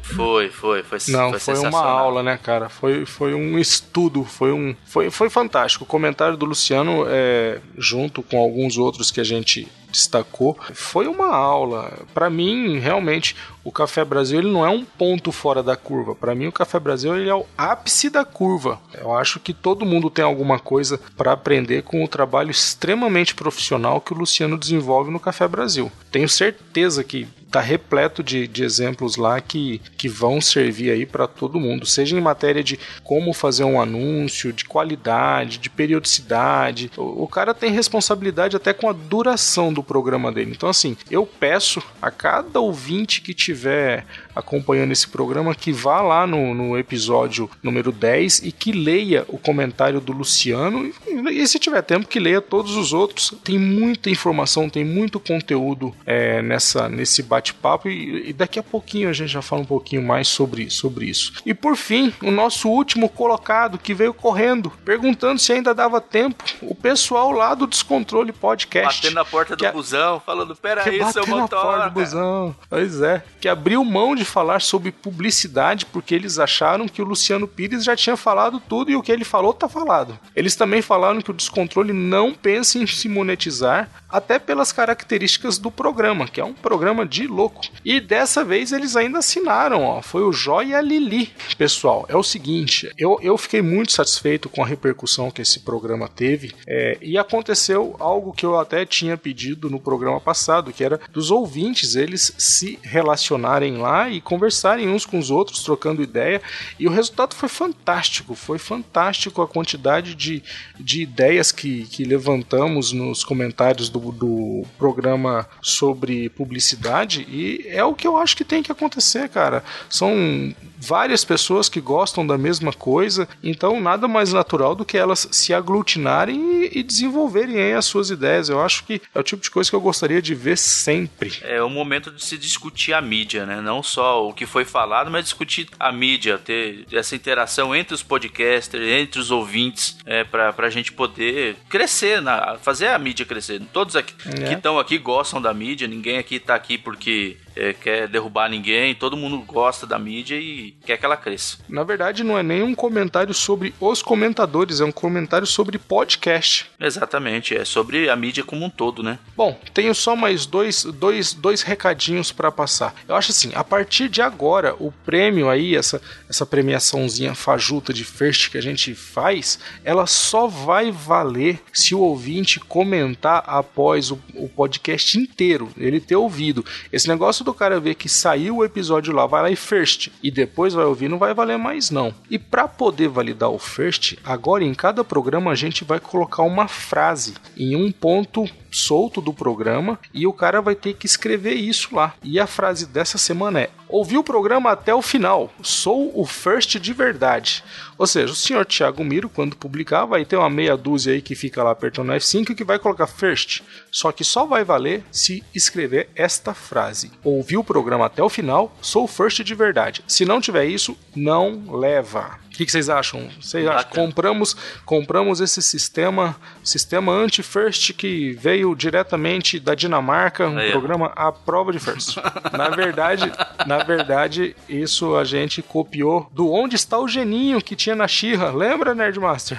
Foi, 0.01 0.49
foi, 0.49 0.83
foi, 0.83 0.99
Não, 1.09 1.31
foi 1.31 1.55
foi 1.55 1.67
uma 1.67 1.83
aula, 1.83 2.23
né, 2.23 2.37
cara? 2.41 2.69
Foi, 2.69 3.05
foi 3.05 3.33
um 3.33 3.57
estudo, 3.57 4.23
foi 4.23 4.51
um. 4.51 4.75
Foi, 4.85 5.09
foi 5.09 5.29
fantástico. 5.29 5.83
O 5.83 5.87
comentário 5.87 6.37
do 6.37 6.45
Luciano, 6.45 7.05
é, 7.07 7.59
junto 7.77 8.21
com 8.21 8.37
alguns 8.37 8.77
outros 8.77 9.11
que 9.11 9.19
a 9.19 9.23
gente 9.23 9.67
destacou, 9.91 10.57
foi 10.73 11.07
uma 11.07 11.27
aula. 11.35 11.99
Pra 12.13 12.29
mim, 12.29 12.77
realmente, 12.79 13.35
o 13.63 13.71
Café 13.71 14.03
Brasil 14.03 14.39
ele 14.39 14.51
não 14.51 14.65
é 14.65 14.69
um 14.69 14.85
ponto 14.85 15.31
fora 15.31 15.61
da 15.61 15.75
curva. 15.75 16.15
Pra 16.15 16.33
mim, 16.33 16.47
o 16.47 16.51
Café 16.51 16.79
Brasil 16.79 17.15
ele 17.15 17.29
é 17.29 17.35
o 17.35 17.45
ápice 17.57 18.09
da 18.09 18.25
curva. 18.25 18.79
Eu 18.93 19.15
acho 19.15 19.39
que 19.39 19.53
todo 19.53 19.85
mundo 19.85 20.09
tem 20.09 20.23
alguma 20.23 20.59
coisa 20.59 20.99
pra 21.17 21.33
aprender 21.33 21.83
com 21.83 22.03
o 22.03 22.07
trabalho 22.07 22.51
extremamente 22.51 23.35
profissional 23.35 24.01
que 24.01 24.13
o 24.13 24.17
Luciano 24.17 24.57
desenvolve 24.57 25.11
no 25.11 25.19
Café 25.19 25.47
Brasil. 25.47 25.91
Tenho 26.11 26.29
certeza 26.29 27.03
que 27.03 27.27
tá 27.51 27.59
repleto 27.59 28.23
de, 28.23 28.47
de 28.47 28.63
exemplos 28.63 29.15
lá 29.15 29.39
que, 29.41 29.81
que 29.97 30.07
vão 30.07 30.39
servir 30.39 30.91
aí 30.91 31.05
para 31.05 31.27
todo 31.27 31.59
mundo, 31.59 31.85
seja 31.85 32.17
em 32.17 32.21
matéria 32.21 32.63
de 32.63 32.79
como 33.03 33.33
fazer 33.33 33.63
um 33.63 33.81
anúncio, 33.81 34.53
de 34.53 34.65
qualidade, 34.65 35.57
de 35.57 35.69
periodicidade. 35.69 36.91
O, 36.95 37.23
o 37.23 37.27
cara 37.27 37.53
tem 37.53 37.71
responsabilidade 37.71 38.55
até 38.55 38.73
com 38.73 38.89
a 38.89 38.93
duração 38.93 39.73
do 39.73 39.83
programa 39.83 40.31
dele. 40.31 40.51
Então, 40.55 40.69
assim, 40.69 40.95
eu 41.09 41.25
peço 41.25 41.81
a 42.01 42.11
cada 42.11 42.59
ouvinte 42.59 43.21
que 43.21 43.33
tiver 43.33 44.05
acompanhando 44.35 44.91
esse 44.91 45.07
programa 45.07 45.55
que 45.55 45.71
vá 45.71 46.01
lá 46.01 46.27
no, 46.27 46.53
no 46.53 46.77
episódio 46.77 47.49
número 47.63 47.91
10 47.91 48.39
e 48.39 48.51
que 48.51 48.71
leia 48.71 49.25
o 49.27 49.37
comentário 49.37 49.99
do 49.99 50.11
Luciano 50.11 50.85
e, 51.07 51.41
e 51.41 51.47
se 51.47 51.59
tiver 51.59 51.81
tempo 51.81 52.07
que 52.07 52.19
leia 52.19 52.41
todos 52.41 52.75
os 52.75 52.93
outros. 52.93 53.33
Tem 53.43 53.57
muita 53.57 54.09
informação, 54.09 54.69
tem 54.69 54.85
muito 54.85 55.19
conteúdo 55.19 55.93
é, 56.05 56.41
nessa 56.41 56.87
nesse 56.87 57.23
bate-papo 57.39 57.89
e, 57.89 58.29
e, 58.29 58.33
daqui 58.33 58.59
a 58.59 58.63
pouquinho 58.63 59.09
a 59.09 59.13
gente 59.13 59.29
já 59.29 59.41
fala 59.41 59.61
um 59.61 59.65
pouquinho 59.65 60.01
mais 60.01 60.27
sobre, 60.27 60.69
sobre 60.69 61.05
isso. 61.05 61.33
E 61.45 61.53
por 61.53 61.75
fim, 61.75 62.13
o 62.21 62.29
nosso 62.29 62.69
último 62.69 63.09
colocado 63.09 63.77
que 63.77 63.93
veio 63.93 64.13
correndo, 64.13 64.71
perguntando 64.83 65.39
se 65.39 65.53
ainda 65.53 65.73
dava 65.73 66.01
tempo, 66.01 66.43
o 66.61 66.75
pessoal 66.75 67.31
lá 67.31 67.55
do 67.55 67.65
Descontrole 67.65 68.31
Podcast. 68.31 69.01
Batendo 69.01 69.15
na 69.15 69.25
porta 69.25 69.55
do 69.55 69.71
busão, 69.71 70.19
falando, 70.19 70.55
pera 70.55 70.83
aí, 70.83 70.97
seu 71.11 71.23
bateu 71.23 71.27
na 71.27 71.41
motor. 71.43 71.61
porta 71.61 71.89
do 71.89 71.91
busão. 71.91 72.55
Pois 72.69 73.01
é. 73.01 73.23
Que 73.39 73.47
abriu 73.47 73.83
mão 73.85 74.15
de 74.15 74.25
falar 74.25 74.61
sobre 74.61 74.91
publicidade 74.91 75.85
porque 75.85 76.13
eles 76.13 76.37
acharam 76.37 76.87
que 76.87 77.01
o 77.01 77.05
Luciano 77.05 77.47
Pires 77.47 77.83
já 77.83 77.95
tinha 77.95 78.17
falado 78.17 78.59
tudo 78.59 78.91
e 78.91 78.95
o 78.95 79.01
que 79.01 79.11
ele 79.11 79.23
falou 79.23 79.53
tá 79.53 79.69
falado. 79.69 80.19
Eles 80.35 80.55
também 80.55 80.81
falaram 80.81 81.21
que 81.21 81.31
o 81.31 81.33
Descontrole 81.33 81.93
não 81.93 82.33
pensa 82.33 82.77
em 82.77 82.85
se 82.85 83.07
monetizar, 83.07 83.89
até 84.09 84.39
pelas 84.39 84.71
características 84.71 85.57
do 85.57 85.69
programa, 85.69 86.27
que 86.27 86.41
é 86.41 86.45
um 86.45 86.53
programa 86.53 87.05
de 87.05 87.27
louco. 87.29 87.61
E 87.83 87.99
dessa 87.99 88.43
vez 88.43 88.71
eles 88.71 88.95
ainda 88.95 89.19
assinaram, 89.19 89.83
ó. 89.83 90.01
Foi 90.01 90.23
o 90.23 90.33
Jó 90.33 90.61
e 90.61 90.73
a 90.73 90.81
Lili. 90.81 91.31
Pessoal, 91.57 92.05
é 92.09 92.15
o 92.15 92.23
seguinte, 92.23 92.91
eu, 92.97 93.19
eu 93.21 93.37
fiquei 93.37 93.61
muito 93.61 93.91
satisfeito 93.91 94.49
com 94.49 94.63
a 94.63 94.67
repercussão 94.67 95.31
que 95.31 95.41
esse 95.41 95.59
programa 95.61 96.07
teve. 96.07 96.53
É, 96.67 96.97
e 97.01 97.17
aconteceu 97.17 97.95
algo 97.99 98.33
que 98.33 98.45
eu 98.45 98.57
até 98.57 98.85
tinha 98.85 99.17
pedido 99.17 99.69
no 99.69 99.79
programa 99.79 100.19
passado, 100.19 100.73
que 100.73 100.83
era 100.83 100.99
dos 101.11 101.31
ouvintes 101.31 101.95
eles 101.95 102.33
se 102.37 102.79
relacionarem 102.81 103.77
lá 103.77 104.09
e 104.09 104.21
conversarem 104.21 104.89
uns 104.89 105.05
com 105.05 105.19
os 105.19 105.31
outros, 105.31 105.63
trocando 105.63 106.03
ideia. 106.03 106.41
E 106.79 106.87
o 106.87 106.91
resultado 106.91 107.35
foi 107.35 107.49
fantástico. 107.49 108.35
Foi 108.35 108.57
fantástico 108.57 109.41
a 109.41 109.47
quantidade 109.47 110.15
de, 110.15 110.43
de 110.79 111.01
ideias 111.01 111.51
que, 111.51 111.85
que 111.85 112.03
levantamos 112.03 112.91
nos 112.91 113.23
comentários 113.23 113.89
do, 113.89 114.11
do 114.11 114.63
programa 114.77 115.47
sobre 115.61 116.29
publicidade. 116.29 117.18
E 117.27 117.67
é 117.67 117.83
o 117.83 117.93
que 117.93 118.07
eu 118.07 118.17
acho 118.17 118.35
que 118.35 118.43
tem 118.43 118.63
que 118.63 118.71
acontecer, 118.71 119.29
cara. 119.29 119.63
São 119.89 120.53
várias 120.79 121.25
pessoas 121.25 121.67
que 121.67 121.81
gostam 121.81 122.25
da 122.25 122.37
mesma 122.37 122.71
coisa, 122.71 123.27
então 123.43 123.81
nada 123.81 124.07
mais 124.07 124.31
natural 124.31 124.73
do 124.73 124.85
que 124.85 124.97
elas 124.97 125.27
se 125.31 125.53
aglutinarem 125.53 126.63
e, 126.63 126.79
e 126.79 126.83
desenvolverem 126.83 127.73
as 127.73 127.85
suas 127.85 128.09
ideias. 128.09 128.49
Eu 128.49 128.61
acho 128.61 128.85
que 128.85 129.01
é 129.13 129.19
o 129.19 129.23
tipo 129.23 129.43
de 129.43 129.51
coisa 129.51 129.69
que 129.69 129.75
eu 129.75 129.81
gostaria 129.81 130.21
de 130.21 130.33
ver 130.33 130.57
sempre. 130.57 131.33
É 131.41 131.61
o 131.61 131.69
momento 131.69 132.11
de 132.11 132.23
se 132.23 132.37
discutir 132.37 132.93
a 132.93 133.01
mídia, 133.01 133.45
né? 133.45 133.61
Não 133.61 133.83
só 133.83 134.27
o 134.27 134.33
que 134.33 134.45
foi 134.45 134.63
falado, 134.63 135.11
mas 135.11 135.25
discutir 135.25 135.67
a 135.79 135.91
mídia, 135.91 136.37
ter 136.37 136.85
essa 136.91 137.15
interação 137.15 137.75
entre 137.75 137.93
os 137.93 138.03
podcasters, 138.03 138.87
entre 138.87 139.19
os 139.19 139.31
ouvintes, 139.31 139.97
é, 140.05 140.23
para 140.23 140.53
a 140.57 140.69
gente 140.69 140.91
poder 140.93 141.57
crescer, 141.67 142.21
na, 142.21 142.57
fazer 142.57 142.87
a 142.87 142.97
mídia 142.97 143.25
crescer. 143.25 143.61
Todos 143.73 143.95
aqui, 143.95 144.13
é. 144.27 144.47
que 144.47 144.53
estão 144.53 144.79
aqui 144.79 144.97
gostam 144.97 145.41
da 145.41 145.53
mídia, 145.53 145.87
ninguém 145.87 146.17
aqui 146.17 146.35
está 146.35 146.55
aqui 146.55 146.77
porque 146.77 147.08
que 147.09 147.37
é, 147.59 147.73
quer 147.73 148.07
derrubar 148.07 148.49
ninguém, 148.49 148.95
todo 148.95 149.17
mundo 149.17 149.37
gosta 149.39 149.85
da 149.85 149.99
mídia 149.99 150.35
e 150.35 150.73
quer 150.85 150.97
que 150.97 151.05
ela 151.05 151.17
cresça. 151.17 151.57
Na 151.67 151.83
verdade, 151.83 152.23
não 152.23 152.37
é 152.37 152.41
nem 152.41 152.63
um 152.63 152.73
comentário 152.73 153.33
sobre 153.33 153.73
os 153.79 154.01
comentadores, 154.01 154.79
é 154.79 154.85
um 154.85 154.91
comentário 154.91 155.45
sobre 155.45 155.77
podcast. 155.77 156.71
Exatamente, 156.79 157.55
é 157.55 157.65
sobre 157.65 158.09
a 158.09 158.15
mídia 158.15 158.43
como 158.43 158.65
um 158.65 158.69
todo, 158.69 159.03
né? 159.03 159.19
Bom, 159.35 159.59
tenho 159.73 159.93
só 159.93 160.15
mais 160.15 160.45
dois, 160.45 160.85
dois, 160.85 161.33
dois 161.33 161.61
recadinhos 161.61 162.31
para 162.31 162.51
passar. 162.51 162.95
Eu 163.07 163.15
acho 163.15 163.31
assim, 163.31 163.51
a 163.53 163.63
partir 163.63 164.07
de 164.07 164.21
agora, 164.21 164.75
o 164.79 164.91
prêmio 164.91 165.49
aí, 165.49 165.75
essa, 165.75 166.01
essa 166.29 166.45
premiaçãozinha 166.45 167.35
fajuta 167.35 167.91
de 167.91 168.05
first 168.05 168.49
que 168.49 168.57
a 168.57 168.61
gente 168.61 168.95
faz, 168.95 169.59
ela 169.83 170.07
só 170.07 170.47
vai 170.47 170.91
valer 170.91 171.59
se 171.73 171.93
o 171.93 171.99
ouvinte 171.99 172.59
comentar 172.59 173.43
após 173.45 174.11
o, 174.11 174.19
o 174.33 174.47
podcast 174.47 175.19
inteiro, 175.19 175.69
ele 175.77 175.99
ter 175.99 176.15
ouvido. 176.15 176.65
Esse 176.91 177.07
negócio 177.07 177.43
do 177.43 177.48
cara 177.53 177.79
ver 177.79 177.95
que 177.95 178.09
saiu 178.09 178.57
o 178.57 178.65
episódio 178.65 179.13
lá, 179.13 179.25
vai 179.25 179.41
lá 179.41 179.51
e 179.51 179.55
first, 179.55 180.09
e 180.21 180.31
depois 180.31 180.73
vai 180.73 180.85
ouvir, 180.85 181.09
não 181.09 181.17
vai 181.17 181.33
valer 181.33 181.57
mais 181.57 181.89
não. 181.89 182.13
E 182.29 182.37
para 182.37 182.67
poder 182.67 183.07
validar 183.07 183.49
o 183.49 183.59
first, 183.59 184.17
agora 184.23 184.63
em 184.63 184.73
cada 184.73 185.03
programa 185.03 185.51
a 185.51 185.55
gente 185.55 185.83
vai 185.83 185.99
colocar 185.99 186.43
uma 186.43 186.67
frase 186.67 187.33
em 187.57 187.75
um 187.75 187.91
ponto 187.91 188.45
solto 188.71 189.21
do 189.21 189.33
programa 189.33 189.99
e 190.13 190.27
o 190.27 190.33
cara 190.33 190.61
vai 190.61 190.75
ter 190.75 190.93
que 190.93 191.05
escrever 191.05 191.53
isso 191.53 191.95
lá. 191.95 192.13
E 192.23 192.39
a 192.39 192.47
frase 192.47 192.85
dessa 192.85 193.17
semana 193.17 193.61
é: 193.61 193.69
Ouvi 193.89 194.17
o 194.19 194.23
programa 194.23 194.71
até 194.71 194.93
o 194.93 195.01
final, 195.01 195.51
sou 195.63 196.11
o 196.13 196.23
first 196.23 196.77
de 196.79 196.93
verdade. 196.93 197.63
Ou 197.97 198.05
seja, 198.07 198.31
o 198.31 198.35
senhor 198.35 198.65
Thiago 198.65 199.03
Miro, 199.03 199.27
quando 199.27 199.57
publicar, 199.57 200.05
vai 200.05 200.23
ter 200.23 200.37
uma 200.37 200.49
meia 200.49 200.77
dúzia 200.77 201.13
aí 201.13 201.21
que 201.21 201.35
fica 201.35 201.63
lá 201.63 201.71
apertando 201.71 202.13
F5 202.13 202.55
que 202.55 202.63
vai 202.63 202.77
colocar 202.79 203.07
first. 203.07 203.61
Só 203.91 204.11
que 204.11 204.23
só 204.23 204.45
vai 204.45 204.63
valer 204.63 205.03
se 205.11 205.43
escrever 205.53 206.09
esta 206.15 206.53
frase: 206.53 207.11
Ouvi 207.23 207.57
o 207.57 207.63
programa 207.63 208.05
até 208.05 208.21
o 208.23 208.29
final, 208.29 208.73
sou 208.79 209.05
o 209.05 209.07
first 209.07 209.43
de 209.43 209.55
verdade. 209.55 210.03
Se 210.07 210.23
não 210.23 210.39
tiver 210.39 210.65
isso, 210.65 210.95
não 211.15 211.63
leva. 211.77 212.39
O 212.45 212.59
que, 212.59 212.65
que 212.65 212.71
vocês 212.71 212.89
acham? 212.89 213.29
Vocês 213.41 213.65
acham? 213.65 213.89
Compramos, 213.91 214.55
compramos 214.85 215.39
esse 215.39 215.61
sistema, 215.61 216.35
sistema 216.61 217.13
anti-first 217.13 217.93
que 217.93 218.33
veio 218.33 218.75
diretamente 218.75 219.59
da 219.59 219.73
Dinamarca, 219.73 220.45
um 220.47 220.57
Aí, 220.57 220.71
programa 220.71 221.13
à 221.15 221.31
prova 221.31 221.71
de 221.71 221.79
first. 221.79 222.17
na 222.51 222.69
verdade, 222.69 223.31
na 223.65 223.78
verdade, 223.83 224.55
isso 224.67 225.15
a 225.15 225.23
gente 225.23 225.61
copiou 225.61 226.29
do 226.33 226.51
Onde 226.51 226.75
está 226.75 226.97
o 226.97 227.07
Geninho 227.07 227.61
que 227.61 227.75
tinha 227.75 227.95
na 227.95 228.07
Xirra. 228.07 228.51
Lembra, 228.51 228.95
Nerdmaster? 228.95 229.57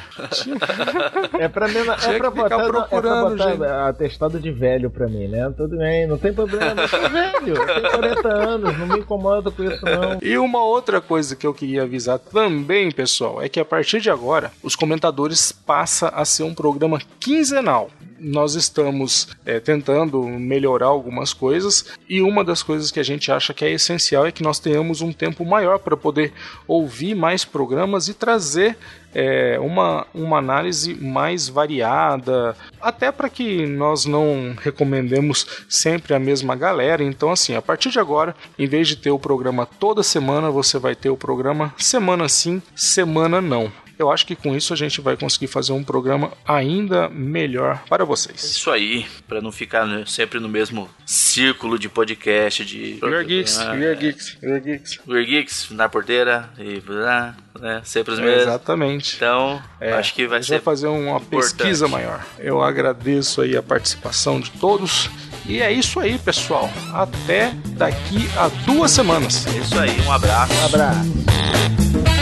É 1.38 1.48
pra, 1.48 1.68
mim, 1.68 1.78
é 1.78 1.94
Tinha 1.96 2.18
pra 2.18 2.30
botar, 2.30 2.54
é 2.54 2.58
pra 2.58 2.68
procurando, 2.68 3.36
botar 3.36 3.88
atestado 3.88 4.38
de 4.38 4.50
velho 4.50 4.90
pra 4.90 5.06
mim, 5.06 5.28
né? 5.28 5.52
Tudo 5.56 5.76
bem, 5.76 6.06
não 6.06 6.18
tem 6.18 6.32
problema. 6.32 6.82
Eu 6.82 6.88
sou 6.88 7.08
velho, 7.08 7.56
eu 7.56 7.66
tenho 7.66 7.90
40 7.90 8.28
anos, 8.28 8.78
não 8.78 8.86
me 8.86 8.98
incomoda 9.00 9.50
com 9.50 9.62
isso, 9.64 9.84
não. 9.84 10.18
E 10.22 10.36
uma 10.38 10.62
outra 10.62 11.00
coisa 11.00 11.34
que 11.36 11.46
eu 11.46 11.54
queria 11.54 11.82
avisar 11.82 12.18
também, 12.18 12.90
pessoal, 12.90 13.42
é 13.42 13.48
que 13.48 13.60
a 13.60 13.64
partir 13.64 14.00
de 14.00 14.10
agora, 14.10 14.52
os 14.62 14.76
comentadores 14.76 15.52
passa 15.52 16.08
a 16.08 16.24
ser 16.24 16.42
um 16.42 16.54
programa 16.54 16.98
quinzenal. 17.18 17.90
Nós 18.20 18.54
estamos 18.54 19.28
é, 19.46 19.58
tentando 19.58 20.22
melhorar 20.22 20.86
algumas 20.86 21.32
coisas 21.32 21.86
e 22.08 22.20
uma 22.20 22.44
das 22.44 22.62
coisas 22.62 22.90
que 22.90 23.00
a 23.00 23.02
gente 23.02 23.32
acha 23.32 23.54
que 23.54 23.64
é 23.64 23.72
essencial 23.72 24.26
é 24.26 24.32
que 24.32 24.42
nós 24.42 24.58
tenhamos 24.58 25.00
um 25.00 25.12
tempo 25.12 25.44
maior 25.44 25.78
para 25.78 25.96
poder 25.96 26.32
ouvir 26.68 27.14
mais 27.14 27.44
programas 27.44 28.08
e 28.08 28.14
trazer 28.14 28.76
é, 29.14 29.58
uma, 29.60 30.06
uma 30.14 30.38
análise 30.38 30.94
mais 30.94 31.48
variada, 31.48 32.56
até 32.80 33.10
para 33.10 33.28
que 33.28 33.66
nós 33.66 34.04
não 34.04 34.54
recomendemos 34.60 35.64
sempre 35.68 36.14
a 36.14 36.18
mesma 36.18 36.54
galera. 36.54 37.02
Então, 37.02 37.30
assim, 37.30 37.54
a 37.54 37.62
partir 37.62 37.90
de 37.90 37.98
agora, 37.98 38.34
em 38.58 38.66
vez 38.66 38.88
de 38.88 38.96
ter 38.96 39.10
o 39.10 39.18
programa 39.18 39.66
toda 39.66 40.02
semana, 40.02 40.50
você 40.50 40.78
vai 40.78 40.94
ter 40.94 41.10
o 41.10 41.16
programa 41.16 41.74
semana 41.78 42.28
sim, 42.28 42.62
semana 42.74 43.40
não. 43.40 43.72
Eu 44.01 44.11
acho 44.11 44.24
que 44.26 44.34
com 44.34 44.57
isso 44.57 44.72
a 44.72 44.76
gente 44.76 44.98
vai 45.03 45.14
conseguir 45.14 45.46
fazer 45.46 45.72
um 45.72 45.84
programa 45.84 46.32
ainda 46.48 47.07
melhor 47.11 47.82
para 47.86 48.03
vocês. 48.03 48.42
Isso 48.42 48.70
aí, 48.70 49.05
pra 49.28 49.42
não 49.42 49.53
ficar 49.53 49.84
né, 49.86 50.05
sempre 50.07 50.40
no 50.40 50.48
mesmo 50.48 50.88
círculo 51.05 51.78
de 51.78 51.86
podcast 51.90 52.64
de 52.64 52.98
We're 53.03 53.22
Geeks, 53.26 53.59
Ah, 53.59 53.72
We're 53.72 53.94
Geeks, 53.94 54.38
We're 54.42 54.61
Geeks. 54.61 54.98
We're 55.07 55.26
Geeks 55.26 55.70
na 55.72 55.86
porteira 55.86 56.48
e 56.59 56.82
ah, 57.07 57.34
né, 57.61 57.82
sempre 57.84 58.14
os 58.14 58.18
mesmos. 58.18 58.42
Exatamente. 58.44 59.16
Então, 59.16 59.62
É, 59.78 59.92
acho 59.92 60.14
que 60.14 60.26
vai 60.26 60.38
a 60.38 60.40
gente 60.40 60.48
ser 60.48 60.55
vai 60.55 60.64
fazer 60.64 60.86
uma 60.86 61.18
importante. 61.18 61.55
pesquisa 61.57 61.86
maior. 61.86 62.24
Eu 62.38 62.62
agradeço 62.62 63.42
aí 63.42 63.55
a 63.55 63.62
participação 63.62 64.40
de 64.40 64.51
todos. 64.53 65.11
E 65.46 65.61
é 65.61 65.70
isso 65.70 66.01
aí, 66.01 66.18
pessoal. 66.18 66.70
Até 66.94 67.53
daqui 67.76 68.30
a 68.38 68.48
duas 68.64 68.92
semanas. 68.92 69.46
É 69.46 69.59
isso 69.59 69.78
aí, 69.78 70.01
um 70.07 70.11
abraço. 70.12 70.55
Um 70.55 70.64
abraço. 70.64 72.19